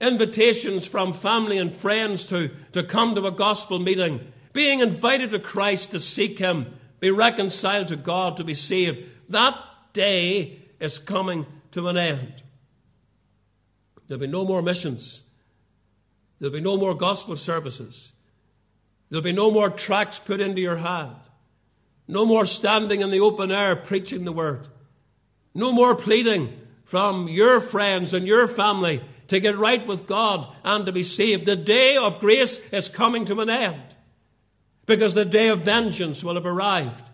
invitations 0.00 0.86
from 0.86 1.12
family 1.12 1.58
and 1.58 1.72
friends 1.72 2.26
to, 2.26 2.50
to 2.72 2.82
come 2.82 3.14
to 3.14 3.26
a 3.26 3.32
gospel 3.32 3.78
meeting, 3.78 4.32
being 4.52 4.80
invited 4.80 5.30
to 5.30 5.38
Christ 5.38 5.90
to 5.90 6.00
seek 6.00 6.38
Him, 6.38 6.66
be 6.98 7.10
reconciled 7.10 7.88
to 7.88 7.96
God, 7.96 8.36
to 8.38 8.44
be 8.44 8.54
saved. 8.54 9.04
That 9.28 9.56
day 9.92 10.58
is 10.80 10.98
coming 10.98 11.46
to 11.72 11.88
an 11.88 11.96
end. 11.96 12.42
There'll 14.06 14.20
be 14.20 14.26
no 14.26 14.44
more 14.44 14.62
missions. 14.62 15.22
There'll 16.38 16.52
be 16.52 16.60
no 16.60 16.76
more 16.76 16.94
gospel 16.94 17.36
services. 17.36 18.12
There'll 19.08 19.22
be 19.22 19.32
no 19.32 19.50
more 19.50 19.70
tracts 19.70 20.18
put 20.18 20.40
into 20.40 20.60
your 20.60 20.76
hand. 20.76 21.14
No 22.08 22.24
more 22.24 22.46
standing 22.46 23.02
in 23.02 23.10
the 23.10 23.20
open 23.20 23.52
air 23.52 23.76
preaching 23.76 24.24
the 24.24 24.32
word. 24.32 24.66
No 25.54 25.70
more 25.70 25.94
pleading 25.94 26.59
from 26.90 27.28
your 27.28 27.60
friends 27.60 28.12
and 28.12 28.26
your 28.26 28.48
family 28.48 29.00
to 29.28 29.38
get 29.38 29.56
right 29.56 29.86
with 29.86 30.08
God 30.08 30.48
and 30.64 30.84
to 30.86 30.92
be 30.92 31.04
saved. 31.04 31.46
The 31.46 31.54
day 31.54 31.96
of 31.96 32.18
grace 32.18 32.72
is 32.72 32.88
coming 32.88 33.24
to 33.26 33.40
an 33.40 33.48
end. 33.48 33.80
because 34.86 35.14
the 35.14 35.24
day 35.24 35.48
of 35.48 35.60
vengeance 35.60 36.24
will 36.24 36.34
have 36.34 36.46
arrived, 36.46 37.04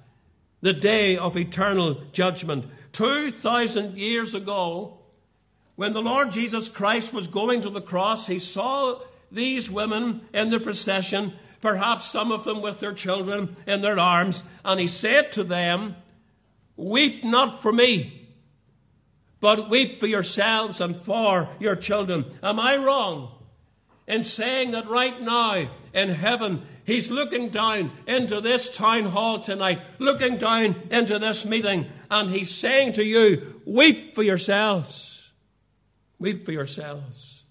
the 0.62 0.72
day 0.72 1.18
of 1.18 1.36
eternal 1.36 2.00
judgment. 2.10 2.64
2,000 2.92 3.98
years 3.98 4.34
ago, 4.34 4.98
when 5.74 5.92
the 5.92 6.00
Lord 6.00 6.30
Jesus 6.32 6.70
Christ 6.70 7.12
was 7.12 7.28
going 7.28 7.60
to 7.60 7.68
the 7.68 7.82
cross, 7.82 8.26
he 8.26 8.38
saw 8.38 8.98
these 9.30 9.70
women 9.70 10.22
in 10.32 10.48
the 10.48 10.58
procession, 10.58 11.34
perhaps 11.60 12.06
some 12.06 12.32
of 12.32 12.44
them 12.44 12.62
with 12.62 12.80
their 12.80 12.94
children 12.94 13.54
in 13.66 13.82
their 13.82 13.98
arms, 13.98 14.42
and 14.64 14.80
he 14.80 14.88
said 14.88 15.32
to 15.32 15.44
them, 15.44 15.96
Weep 16.78 17.24
not 17.24 17.60
for 17.60 17.72
me, 17.74 18.25
but 19.40 19.68
weep 19.68 20.00
for 20.00 20.06
yourselves 20.06 20.80
and 20.80 20.96
for 20.96 21.48
your 21.60 21.76
children. 21.76 22.24
Am 22.42 22.58
I 22.58 22.76
wrong 22.76 23.32
in 24.06 24.24
saying 24.24 24.72
that 24.72 24.88
right 24.88 25.20
now 25.20 25.68
in 25.92 26.08
heaven, 26.08 26.62
He's 26.84 27.10
looking 27.10 27.48
down 27.48 27.90
into 28.06 28.40
this 28.40 28.74
town 28.74 29.06
hall 29.06 29.40
tonight, 29.40 29.80
looking 29.98 30.36
down 30.36 30.76
into 30.90 31.18
this 31.18 31.44
meeting, 31.44 31.86
and 32.10 32.30
He's 32.30 32.54
saying 32.54 32.94
to 32.94 33.04
you, 33.04 33.60
Weep 33.64 34.14
for 34.14 34.22
yourselves. 34.22 35.30
Weep 36.18 36.46
for 36.46 36.52
yourselves. 36.52 37.42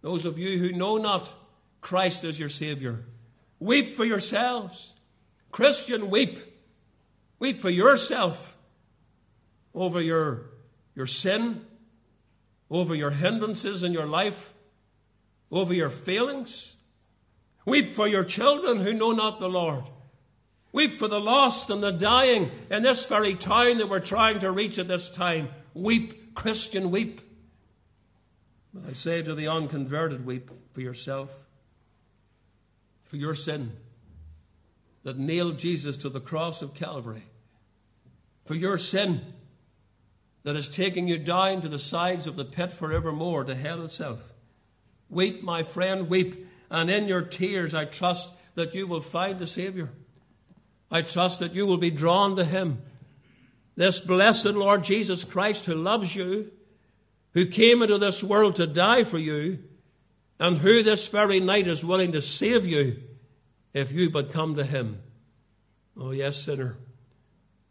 Those 0.00 0.24
of 0.24 0.38
you 0.38 0.58
who 0.58 0.72
know 0.72 0.96
not 0.96 1.32
Christ 1.80 2.24
as 2.24 2.38
your 2.38 2.48
Savior, 2.48 3.04
weep 3.58 3.96
for 3.96 4.04
yourselves. 4.04 4.94
Christian, 5.50 6.10
weep. 6.10 6.38
Weep 7.40 7.60
for 7.60 7.70
yourself 7.70 8.56
over 9.74 10.00
your, 10.00 10.47
your 10.98 11.06
sin, 11.06 11.64
over 12.68 12.92
your 12.92 13.12
hindrances 13.12 13.84
in 13.84 13.92
your 13.92 14.04
life, 14.04 14.52
over 15.48 15.72
your 15.72 15.90
failings. 15.90 16.74
Weep 17.64 17.90
for 17.90 18.08
your 18.08 18.24
children 18.24 18.78
who 18.78 18.92
know 18.92 19.12
not 19.12 19.38
the 19.38 19.48
Lord. 19.48 19.84
Weep 20.72 20.98
for 20.98 21.06
the 21.06 21.20
lost 21.20 21.70
and 21.70 21.80
the 21.80 21.92
dying 21.92 22.50
in 22.68 22.82
this 22.82 23.06
very 23.06 23.36
town 23.36 23.78
that 23.78 23.88
we're 23.88 24.00
trying 24.00 24.40
to 24.40 24.50
reach 24.50 24.76
at 24.80 24.88
this 24.88 25.08
time. 25.08 25.50
Weep, 25.72 26.34
Christian, 26.34 26.90
weep. 26.90 27.20
I 28.88 28.92
say 28.92 29.22
to 29.22 29.36
the 29.36 29.46
unconverted, 29.46 30.26
weep 30.26 30.50
for 30.72 30.80
yourself, 30.80 31.30
for 33.04 33.18
your 33.18 33.36
sin 33.36 33.70
that 35.04 35.16
nailed 35.16 35.60
Jesus 35.60 35.96
to 35.98 36.08
the 36.08 36.20
cross 36.20 36.60
of 36.60 36.74
Calvary, 36.74 37.22
for 38.46 38.56
your 38.56 38.78
sin 38.78 39.20
that 40.48 40.56
is 40.56 40.70
taking 40.70 41.06
you 41.06 41.18
down 41.18 41.60
to 41.60 41.68
the 41.68 41.78
sides 41.78 42.26
of 42.26 42.36
the 42.36 42.44
pit 42.44 42.72
forevermore, 42.72 43.44
to 43.44 43.54
hell 43.54 43.82
itself. 43.84 44.32
Weep, 45.10 45.42
my 45.42 45.62
friend, 45.62 46.08
weep, 46.08 46.48
and 46.70 46.88
in 46.88 47.06
your 47.06 47.20
tears 47.20 47.74
I 47.74 47.84
trust 47.84 48.32
that 48.54 48.74
you 48.74 48.86
will 48.86 49.02
find 49.02 49.38
the 49.38 49.46
Savior. 49.46 49.90
I 50.90 51.02
trust 51.02 51.40
that 51.40 51.52
you 51.52 51.66
will 51.66 51.76
be 51.76 51.90
drawn 51.90 52.36
to 52.36 52.46
Him. 52.46 52.80
This 53.76 54.00
blessed 54.00 54.54
Lord 54.54 54.84
Jesus 54.84 55.22
Christ 55.22 55.66
who 55.66 55.74
loves 55.74 56.16
you, 56.16 56.50
who 57.34 57.44
came 57.44 57.82
into 57.82 57.98
this 57.98 58.24
world 58.24 58.56
to 58.56 58.66
die 58.66 59.04
for 59.04 59.18
you, 59.18 59.58
and 60.40 60.56
who 60.56 60.82
this 60.82 61.08
very 61.08 61.40
night 61.40 61.66
is 61.66 61.84
willing 61.84 62.12
to 62.12 62.22
save 62.22 62.64
you 62.64 62.96
if 63.74 63.92
you 63.92 64.08
but 64.08 64.32
come 64.32 64.56
to 64.56 64.64
Him. 64.64 65.02
Oh, 65.94 66.12
yes, 66.12 66.38
sinner, 66.38 66.78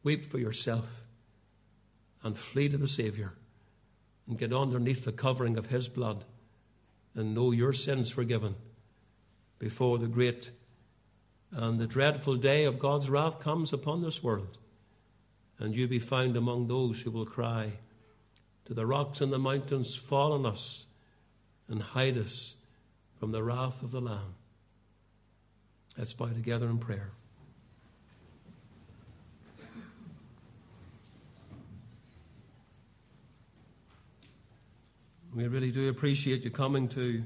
weep 0.03 0.29
for 0.29 0.37
yourself 0.37 1.06
and 2.27 2.37
flee 2.37 2.67
to 2.67 2.77
the 2.77 2.89
Savior 2.89 3.31
and 4.27 4.37
get 4.37 4.51
underneath 4.51 5.05
the 5.05 5.13
covering 5.13 5.57
of 5.57 5.67
His 5.67 5.87
blood 5.87 6.25
and 7.15 7.33
know 7.33 7.51
your 7.51 7.71
sins 7.71 8.11
forgiven 8.11 8.55
before 9.57 9.97
the 9.97 10.07
great 10.07 10.51
and 11.53 11.79
the 11.79 11.87
dreadful 11.87 12.35
day 12.35 12.65
of 12.65 12.77
God's 12.77 13.09
wrath 13.09 13.39
comes 13.39 13.71
upon 13.71 14.01
this 14.01 14.21
world. 14.21 14.57
And 15.57 15.73
you 15.73 15.87
be 15.87 15.99
found 15.99 16.35
among 16.35 16.67
those 16.67 16.99
who 16.99 17.11
will 17.11 17.25
cry, 17.25 17.71
To 18.65 18.73
the 18.73 18.85
rocks 18.85 19.21
and 19.21 19.31
the 19.31 19.39
mountains, 19.39 19.95
fall 19.95 20.33
on 20.33 20.45
us 20.45 20.85
and 21.69 21.81
hide 21.81 22.17
us 22.17 22.57
from 23.17 23.31
the 23.31 23.41
wrath 23.41 23.81
of 23.81 23.91
the 23.91 24.01
Lamb. 24.01 24.35
Let's 25.97 26.13
bow 26.13 26.27
together 26.27 26.67
in 26.67 26.79
prayer. 26.79 27.11
We 35.37 35.47
really 35.47 35.69
do 35.69 35.87
appreciate 35.87 36.43
you 36.43 36.49
coming 36.49 36.87
to 36.87 37.23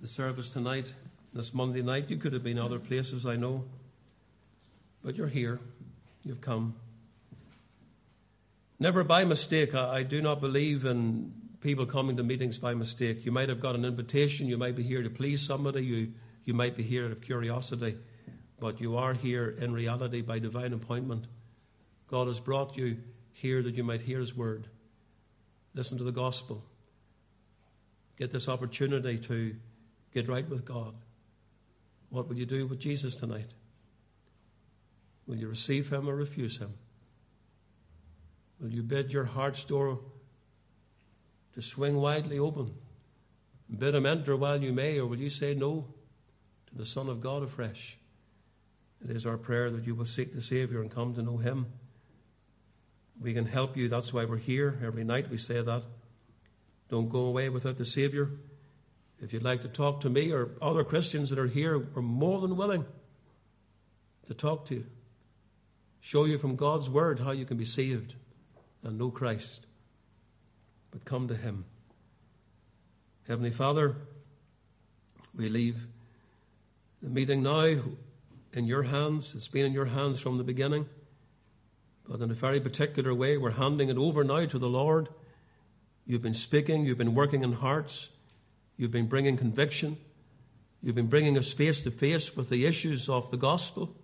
the 0.00 0.08
service 0.08 0.50
tonight, 0.50 0.92
this 1.32 1.54
Monday 1.54 1.82
night. 1.82 2.10
You 2.10 2.16
could 2.16 2.32
have 2.32 2.42
been 2.42 2.58
other 2.58 2.80
places, 2.80 3.24
I 3.26 3.36
know. 3.36 3.64
But 5.04 5.14
you're 5.14 5.28
here. 5.28 5.60
You've 6.24 6.40
come. 6.40 6.74
Never 8.80 9.04
by 9.04 9.24
mistake. 9.24 9.72
I, 9.72 9.98
I 9.98 10.02
do 10.02 10.20
not 10.20 10.40
believe 10.40 10.84
in 10.84 11.32
people 11.60 11.86
coming 11.86 12.16
to 12.16 12.24
meetings 12.24 12.58
by 12.58 12.74
mistake. 12.74 13.24
You 13.24 13.30
might 13.30 13.48
have 13.50 13.60
got 13.60 13.76
an 13.76 13.84
invitation. 13.84 14.48
You 14.48 14.58
might 14.58 14.74
be 14.74 14.82
here 14.82 15.04
to 15.04 15.10
please 15.10 15.40
somebody. 15.40 15.86
You 15.86 16.12
you 16.44 16.54
might 16.54 16.76
be 16.76 16.82
here 16.82 17.04
out 17.04 17.12
of 17.12 17.20
curiosity, 17.20 17.94
but 18.58 18.80
you 18.80 18.96
are 18.96 19.14
here 19.14 19.54
in 19.60 19.72
reality 19.72 20.22
by 20.22 20.40
divine 20.40 20.72
appointment. 20.72 21.26
God 22.08 22.26
has 22.26 22.40
brought 22.40 22.76
you 22.76 22.96
here 23.30 23.62
that 23.62 23.76
you 23.76 23.84
might 23.84 24.00
hear 24.00 24.18
His 24.18 24.36
word. 24.36 24.66
Listen 25.72 25.98
to 25.98 26.04
the 26.04 26.10
gospel. 26.10 26.64
Get 28.16 28.32
this 28.32 28.48
opportunity 28.48 29.18
to 29.18 29.56
get 30.12 30.28
right 30.28 30.48
with 30.48 30.64
God. 30.64 30.94
What 32.10 32.28
will 32.28 32.36
you 32.36 32.46
do 32.46 32.66
with 32.66 32.78
Jesus 32.78 33.16
tonight? 33.16 33.50
Will 35.26 35.36
you 35.36 35.48
receive 35.48 35.90
Him 35.90 36.08
or 36.08 36.14
refuse 36.14 36.58
Him? 36.58 36.74
Will 38.60 38.70
you 38.70 38.82
bid 38.82 39.12
your 39.12 39.24
heart's 39.24 39.64
door 39.64 39.98
to 41.54 41.62
swing 41.62 41.96
widely 41.96 42.38
open? 42.38 42.74
Bid 43.76 43.94
Him 43.94 44.06
enter 44.06 44.36
while 44.36 44.62
you 44.62 44.72
may, 44.72 44.98
or 44.98 45.06
will 45.06 45.18
you 45.18 45.30
say 45.30 45.54
no? 45.54 45.86
To 46.68 46.74
the 46.76 46.86
Son 46.86 47.08
of 47.08 47.20
God 47.20 47.42
afresh. 47.42 47.96
It 49.02 49.14
is 49.14 49.26
our 49.26 49.36
prayer 49.36 49.70
that 49.70 49.86
you 49.86 49.94
will 49.94 50.04
seek 50.04 50.32
the 50.32 50.42
Savior 50.42 50.80
and 50.80 50.90
come 50.90 51.14
to 51.14 51.22
know 51.22 51.38
Him. 51.38 51.66
We 53.20 53.34
can 53.34 53.46
help 53.46 53.76
you. 53.76 53.88
That's 53.88 54.12
why 54.12 54.24
we're 54.24 54.36
here. 54.36 54.78
Every 54.84 55.04
night 55.04 55.30
we 55.30 55.36
say 55.36 55.62
that. 55.62 55.82
Don't 56.88 57.08
go 57.08 57.26
away 57.26 57.48
without 57.48 57.76
the 57.76 57.84
Savior. 57.84 58.30
If 59.20 59.32
you'd 59.32 59.42
like 59.42 59.62
to 59.62 59.68
talk 59.68 60.00
to 60.00 60.10
me 60.10 60.32
or 60.32 60.50
other 60.60 60.84
Christians 60.84 61.30
that 61.30 61.38
are 61.38 61.46
here, 61.46 61.78
we're 61.78 62.02
more 62.02 62.40
than 62.40 62.56
willing 62.56 62.84
to 64.26 64.34
talk 64.34 64.66
to 64.66 64.74
you. 64.74 64.86
Show 66.00 66.26
you 66.26 66.36
from 66.36 66.56
God's 66.56 66.90
Word 66.90 67.20
how 67.20 67.30
you 67.30 67.46
can 67.46 67.56
be 67.56 67.64
saved 67.64 68.14
and 68.82 68.98
know 68.98 69.10
Christ. 69.10 69.66
But 70.90 71.04
come 71.04 71.28
to 71.28 71.34
Him. 71.34 71.64
Heavenly 73.26 73.52
Father, 73.52 73.96
we 75.34 75.48
leave 75.48 75.86
the 77.02 77.08
meeting 77.08 77.42
now 77.42 77.76
in 78.52 78.66
your 78.66 78.82
hands. 78.82 79.34
It's 79.34 79.48
been 79.48 79.66
in 79.66 79.72
your 79.72 79.86
hands 79.86 80.20
from 80.20 80.36
the 80.36 80.44
beginning. 80.44 80.86
But 82.06 82.20
in 82.20 82.30
a 82.30 82.34
very 82.34 82.60
particular 82.60 83.14
way, 83.14 83.38
we're 83.38 83.52
handing 83.52 83.88
it 83.88 83.96
over 83.96 84.22
now 84.22 84.44
to 84.44 84.58
the 84.58 84.68
Lord. 84.68 85.08
You've 86.06 86.22
been 86.22 86.34
speaking, 86.34 86.84
you've 86.84 86.98
been 86.98 87.14
working 87.14 87.42
in 87.42 87.52
hearts, 87.52 88.10
you've 88.76 88.90
been 88.90 89.06
bringing 89.06 89.36
conviction, 89.36 89.96
you've 90.82 90.94
been 90.94 91.06
bringing 91.06 91.38
us 91.38 91.52
face 91.52 91.80
to 91.82 91.90
face 91.90 92.36
with 92.36 92.50
the 92.50 92.66
issues 92.66 93.08
of 93.08 93.30
the 93.30 93.36
gospel 93.36 93.96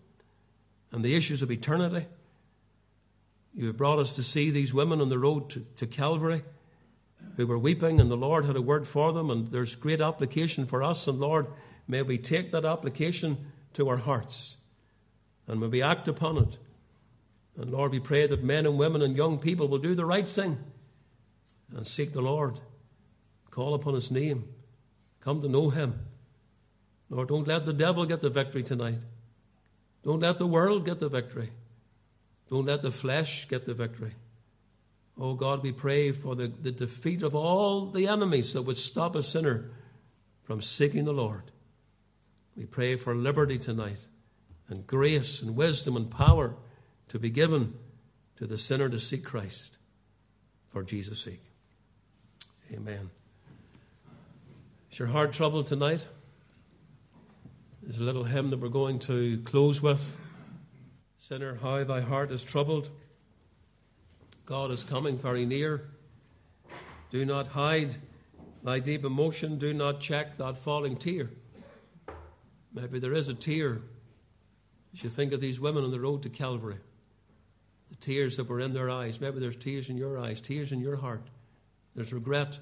and 0.93 1.05
the 1.05 1.15
issues 1.15 1.43
of 1.43 1.51
eternity. 1.51 2.07
You 3.55 3.67
have 3.67 3.77
brought 3.77 3.99
us 3.99 4.15
to 4.17 4.23
see 4.23 4.51
these 4.51 4.73
women 4.73 5.01
on 5.01 5.09
the 5.09 5.19
road 5.19 5.51
to, 5.51 5.67
to 5.77 5.87
Calvary 5.87 6.43
who 7.37 7.47
were 7.47 7.59
weeping, 7.59 8.01
and 8.01 8.11
the 8.11 8.17
Lord 8.17 8.47
had 8.47 8.57
a 8.57 8.63
word 8.63 8.87
for 8.87 9.13
them, 9.13 9.31
and 9.31 9.49
there's 9.49 9.75
great 9.75 10.01
application 10.01 10.67
for 10.67 10.83
us. 10.83 11.07
And 11.07 11.19
Lord, 11.19 11.47
May 11.91 12.03
we 12.03 12.19
take 12.19 12.53
that 12.53 12.65
application 12.65 13.37
to 13.73 13.89
our 13.89 13.97
hearts 13.97 14.59
and 15.49 15.59
may 15.59 15.67
we 15.67 15.83
act 15.83 16.07
upon 16.07 16.39
it. 16.39 16.57
And 17.57 17.73
Lord, 17.73 17.91
we 17.91 17.99
pray 17.99 18.29
that 18.29 18.45
men 18.45 18.65
and 18.65 18.79
women 18.79 19.03
and 19.03 19.17
young 19.17 19.39
people 19.39 19.67
will 19.67 19.79
do 19.79 19.97
the 19.97 20.05
right 20.05 20.29
thing 20.29 20.59
and 21.75 21.87
seek 21.87 22.13
the 22.13 22.21
Lord. 22.21 22.61
Call 23.51 23.75
upon 23.75 23.95
His 23.95 24.11
name. 24.11 24.45
Come 25.21 25.41
to 25.43 25.49
know 25.49 25.71
Him. 25.71 26.07
Lord, 27.09 27.29
don't 27.29 27.49
let 27.49 27.67
the 27.67 27.73
devil 27.73 28.07
get 28.07 28.21
the 28.21 28.31
victory 28.31 28.63
tonight. 28.63 28.99
Don't 30.03 30.21
let 30.21 30.39
the 30.39 30.47
world 30.47 30.85
get 30.85 31.01
the 31.01 31.09
victory. 31.09 31.51
Don't 32.49 32.67
let 32.67 32.83
the 32.83 32.93
flesh 32.93 33.49
get 33.49 33.67
the 33.67 33.75
victory. 33.75 34.15
Oh 35.19 35.35
God, 35.35 35.63
we 35.63 35.73
pray 35.73 36.13
for 36.13 36.35
the, 36.35 36.49
the 36.49 36.73
defeat 36.73 37.23
of 37.23 37.35
all 37.35 37.87
the 37.87 38.09
enemies 38.09 38.55
that 38.55 38.63
would 38.63 38.77
stop 38.77 39.15
a 39.15 39.23
sinner 39.23 39.71
from 40.43 40.63
seeking 40.63 41.05
the 41.05 41.13
Lord. 41.13 41.43
We 42.57 42.65
pray 42.65 42.97
for 42.97 43.15
liberty 43.15 43.59
tonight 43.59 44.07
and 44.69 44.87
grace 44.87 45.43
and 45.43 45.57
wisdom 45.57 45.97
and 45.97 46.11
power 46.11 46.55
to 47.09 47.19
be 47.19 47.31
given 47.31 47.75
to 48.37 48.47
the 48.47 48.57
sinner 48.57 48.89
to 48.89 48.99
seek 48.99 49.25
Christ 49.25 49.77
for 50.71 50.83
Jesus' 50.83 51.21
sake. 51.21 51.50
Amen. 52.73 53.11
Is 54.93 54.99
your 54.99 55.09
heart 55.09 55.33
troubled 55.33 55.67
tonight? 55.67 56.07
There's 57.83 58.01
a 58.01 58.05
little 58.05 58.23
hymn 58.23 58.51
that 58.51 58.61
we're 58.61 58.69
going 58.69 59.01
to 59.01 59.39
close 59.39 59.83
with. 59.83 60.17
Sinner, 61.19 61.57
how 61.57 61.83
thy 61.83 62.01
heart 62.01 62.31
is 62.31 62.45
troubled. 62.45 62.89
God 64.47 64.71
is 64.71 64.85
coming 64.85 65.19
very 65.19 65.45
near. 65.47 65.89
Do 67.11 67.25
not 67.25 67.49
hide 67.49 67.97
thy 68.63 68.79
deep 68.79 69.05
emotion. 69.05 69.59
Do 69.59 69.75
not 69.75 69.99
check 69.99 70.37
that 70.39 70.57
falling 70.57 70.97
tear. 70.97 71.29
Maybe 72.73 73.01
there 73.01 73.15
is 73.15 73.29
a 73.29 73.35
tear 73.35 73.83
as 74.95 75.03
you 75.03 75.11
think 75.11 75.33
of 75.33 75.41
these 75.41 75.59
women 75.59 75.83
on 75.83 75.91
the 75.91 75.99
road 75.99 76.23
to 76.23 76.29
Calvary. 76.29 76.79
The 77.91 77.97
tears 77.97 78.37
that 78.37 78.49
were 78.49 78.61
in 78.61 78.75
their 78.75 78.91
eyes. 78.91 79.21
Maybe 79.21 79.41
there's 79.41 79.57
tears 79.57 79.91
in 79.91 79.97
your 79.97 80.21
eyes, 80.21 80.41
tears 80.41 80.71
in 80.71 80.79
your 80.79 80.97
heart. 80.97 81.23
There's 81.95 82.13
regret. 82.13 82.59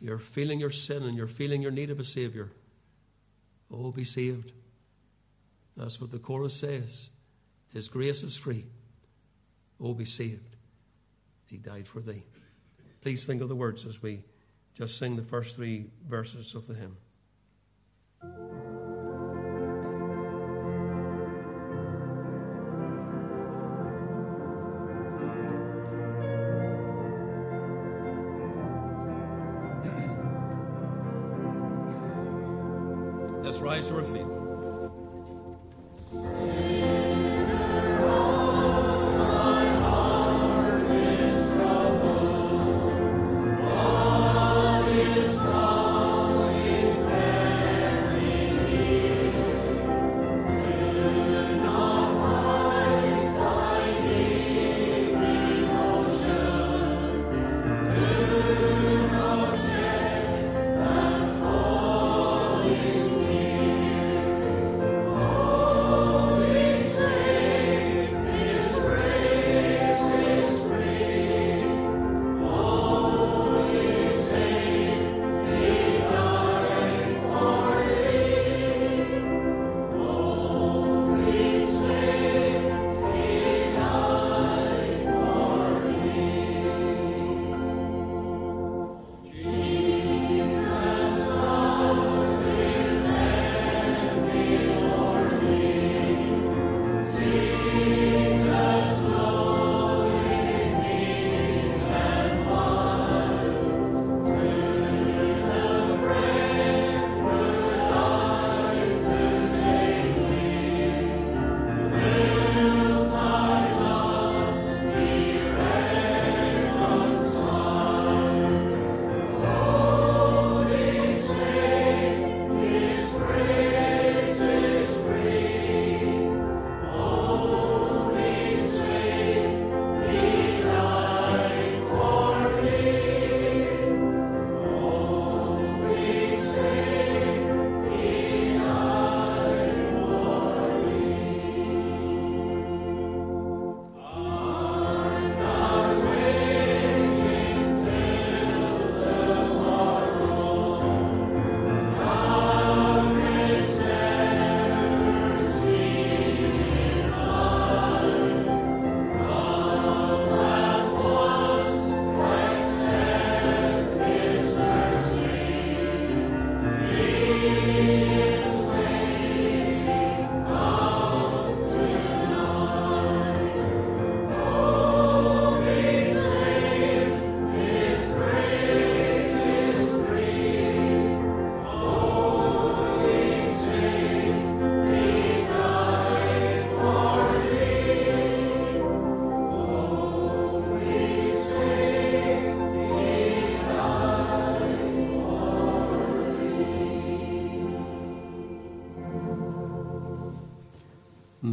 You're 0.00 0.18
feeling 0.18 0.60
your 0.60 0.70
sin 0.70 1.02
and 1.04 1.16
you're 1.16 1.26
feeling 1.26 1.62
your 1.62 1.70
need 1.70 1.90
of 1.90 2.00
a 2.00 2.04
Savior. 2.04 2.50
Oh, 3.70 3.90
be 3.90 4.04
saved. 4.04 4.52
That's 5.76 6.00
what 6.00 6.10
the 6.10 6.18
chorus 6.18 6.54
says. 6.54 7.10
His 7.72 7.88
grace 7.88 8.22
is 8.22 8.36
free. 8.36 8.66
Oh, 9.80 9.94
be 9.94 10.04
saved. 10.04 10.56
He 11.46 11.56
died 11.56 11.88
for 11.88 12.00
thee. 12.00 12.22
Please 13.00 13.24
think 13.24 13.42
of 13.42 13.48
the 13.48 13.56
words 13.56 13.84
as 13.84 14.02
we 14.02 14.22
just 14.74 14.98
sing 14.98 15.16
the 15.16 15.22
first 15.22 15.56
three 15.56 15.86
verses 16.08 16.54
of 16.54 16.66
the 16.66 16.74
hymn. 16.74 16.96
Rise 33.64 33.88
to 33.88 33.96
our 33.96 34.33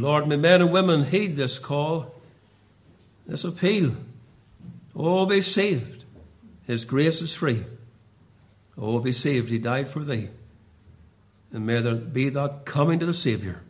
Lord, 0.02 0.26
may 0.26 0.36
men 0.36 0.60
and 0.60 0.72
women 0.72 1.04
heed 1.04 1.36
this 1.36 1.60
call, 1.60 2.12
this 3.24 3.44
appeal. 3.44 3.94
Oh, 4.96 5.26
be 5.26 5.40
saved. 5.40 6.02
His 6.66 6.84
grace 6.84 7.22
is 7.22 7.36
free. 7.36 7.64
Oh, 8.76 8.98
be 8.98 9.12
saved. 9.12 9.48
He 9.48 9.60
died 9.60 9.86
for 9.86 10.00
thee. 10.00 10.28
And 11.52 11.64
may 11.64 11.80
there 11.80 11.94
be 11.94 12.30
that 12.30 12.64
coming 12.64 12.98
to 12.98 13.06
the 13.06 13.14
Saviour 13.14 13.62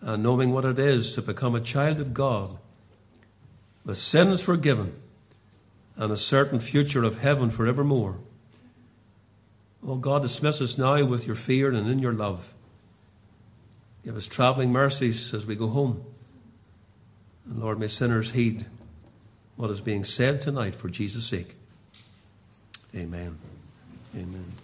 and 0.00 0.22
knowing 0.22 0.52
what 0.52 0.64
it 0.64 0.78
is 0.78 1.14
to 1.14 1.22
become 1.22 1.56
a 1.56 1.60
child 1.60 2.00
of 2.00 2.14
God 2.14 2.56
with 3.84 3.98
sins 3.98 4.44
forgiven 4.44 4.94
and 5.96 6.12
a 6.12 6.16
certain 6.16 6.60
future 6.60 7.02
of 7.02 7.18
heaven 7.18 7.50
forevermore. 7.50 8.18
Oh 9.84 9.96
God, 9.96 10.22
dismiss 10.22 10.60
us 10.60 10.78
now 10.78 11.04
with 11.04 11.26
your 11.26 11.36
fear 11.36 11.72
and 11.72 11.88
in 11.88 11.98
your 11.98 12.12
love. 12.12 12.54
Give 14.04 14.16
us 14.16 14.26
travelling 14.26 14.70
mercies 14.70 15.32
as 15.32 15.46
we 15.46 15.56
go 15.56 15.68
home. 15.68 16.04
And 17.48 17.60
Lord, 17.60 17.78
may 17.78 17.88
sinners 17.88 18.32
heed 18.32 18.66
what 19.56 19.70
is 19.70 19.80
being 19.80 20.04
said 20.04 20.40
tonight 20.40 20.74
for 20.74 20.88
Jesus' 20.88 21.26
sake. 21.26 21.54
Amen. 22.94 23.38
Amen. 24.14 24.63